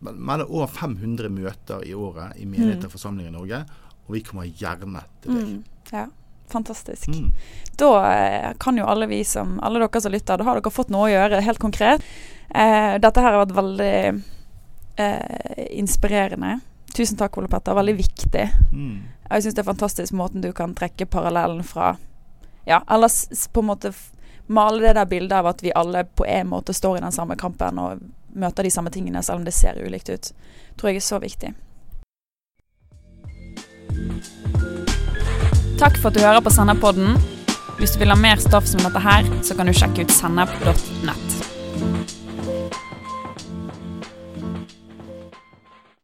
mellom 0.00 0.50
over 0.50 0.66
500 0.66 1.28
møter 1.32 1.84
i 1.86 1.94
året 1.94 2.36
i 2.40 2.46
menigheter 2.46 2.86
og 2.90 2.94
forsamlinger 2.96 3.30
i 3.30 3.36
Norge, 3.36 3.60
og 4.06 4.14
vi 4.16 4.20
kommer 4.26 4.44
gjerne 4.48 5.02
til 5.22 5.34
deg. 5.36 5.46
Mm. 5.46 5.64
Ja, 5.92 6.06
fantastisk. 6.50 7.08
Mm. 7.08 7.30
Da 7.78 7.90
eh, 8.10 8.52
kan 8.60 8.76
jo 8.78 8.84
alle 8.90 9.06
vi 9.10 9.22
som 9.24 9.58
Alle 9.62 9.78
dere 9.82 10.00
som 10.02 10.12
lytter, 10.12 10.36
da 10.40 10.44
har 10.48 10.60
dere 10.60 10.70
fått 10.74 10.90
noe 10.90 11.08
å 11.08 11.12
gjøre, 11.12 11.40
helt 11.46 11.58
konkret. 11.62 12.02
Eh, 12.50 12.98
dette 12.98 13.20
her 13.22 13.32
har 13.36 13.44
vært 13.46 13.56
veldig 13.56 14.22
eh, 14.96 15.68
inspirerende. 15.78 16.60
Tusen 16.96 17.16
takk, 17.16 17.38
Ole 17.38 17.48
Petter. 17.48 17.74
Veldig 17.78 17.94
viktig. 17.96 18.46
Mm. 18.74 18.96
Jeg 19.30 19.44
syns 19.44 19.54
det 19.54 19.62
er 19.62 19.68
fantastisk 19.70 20.12
måten 20.18 20.42
du 20.42 20.50
kan 20.52 20.74
trekke 20.74 21.06
parallellen 21.06 21.62
fra 21.64 21.92
Ja, 22.66 22.82
eller 22.90 23.06
s- 23.08 23.28
s- 23.32 23.46
på 23.48 23.60
en 23.62 23.66
måte 23.70 23.92
male 24.50 24.80
det 24.82 24.94
der 24.98 25.06
bildet 25.06 25.32
av 25.38 25.46
at 25.46 25.62
vi 25.62 25.70
alle 25.72 26.02
på 26.04 26.26
en 26.26 26.48
måte 26.50 26.74
står 26.74 26.98
i 26.98 27.00
den 27.00 27.12
samme 27.14 27.36
kampen 27.38 27.78
og 27.78 28.00
møter 28.34 28.66
de 28.66 28.70
samme 28.70 28.90
tingene, 28.90 29.22
selv 29.22 29.40
om 29.40 29.44
det 29.44 29.54
ser 29.56 29.80
ulikt 29.80 30.10
ut. 30.10 30.32
Tror 30.76 30.90
jeg 30.90 31.00
er 31.00 31.06
så 31.06 31.20
viktig. 31.22 31.52
Takk 35.80 35.96
for 35.96 36.10
at 36.10 36.16
du 36.16 36.20
hører 36.20 36.42
på 36.44 36.52
Sennep-podden. 36.52 37.16
Hvis 37.80 37.94
du 37.94 38.02
vil 38.02 38.12
ha 38.12 38.18
mer 38.20 38.36
stoff 38.42 38.66
som 38.68 38.82
dette 38.84 39.00
her, 39.00 39.24
så 39.42 39.56
kan 39.56 39.66
du 39.70 39.72
sjekke 39.72 40.04
ut 40.04 40.12
sennep.nett. 40.12 41.38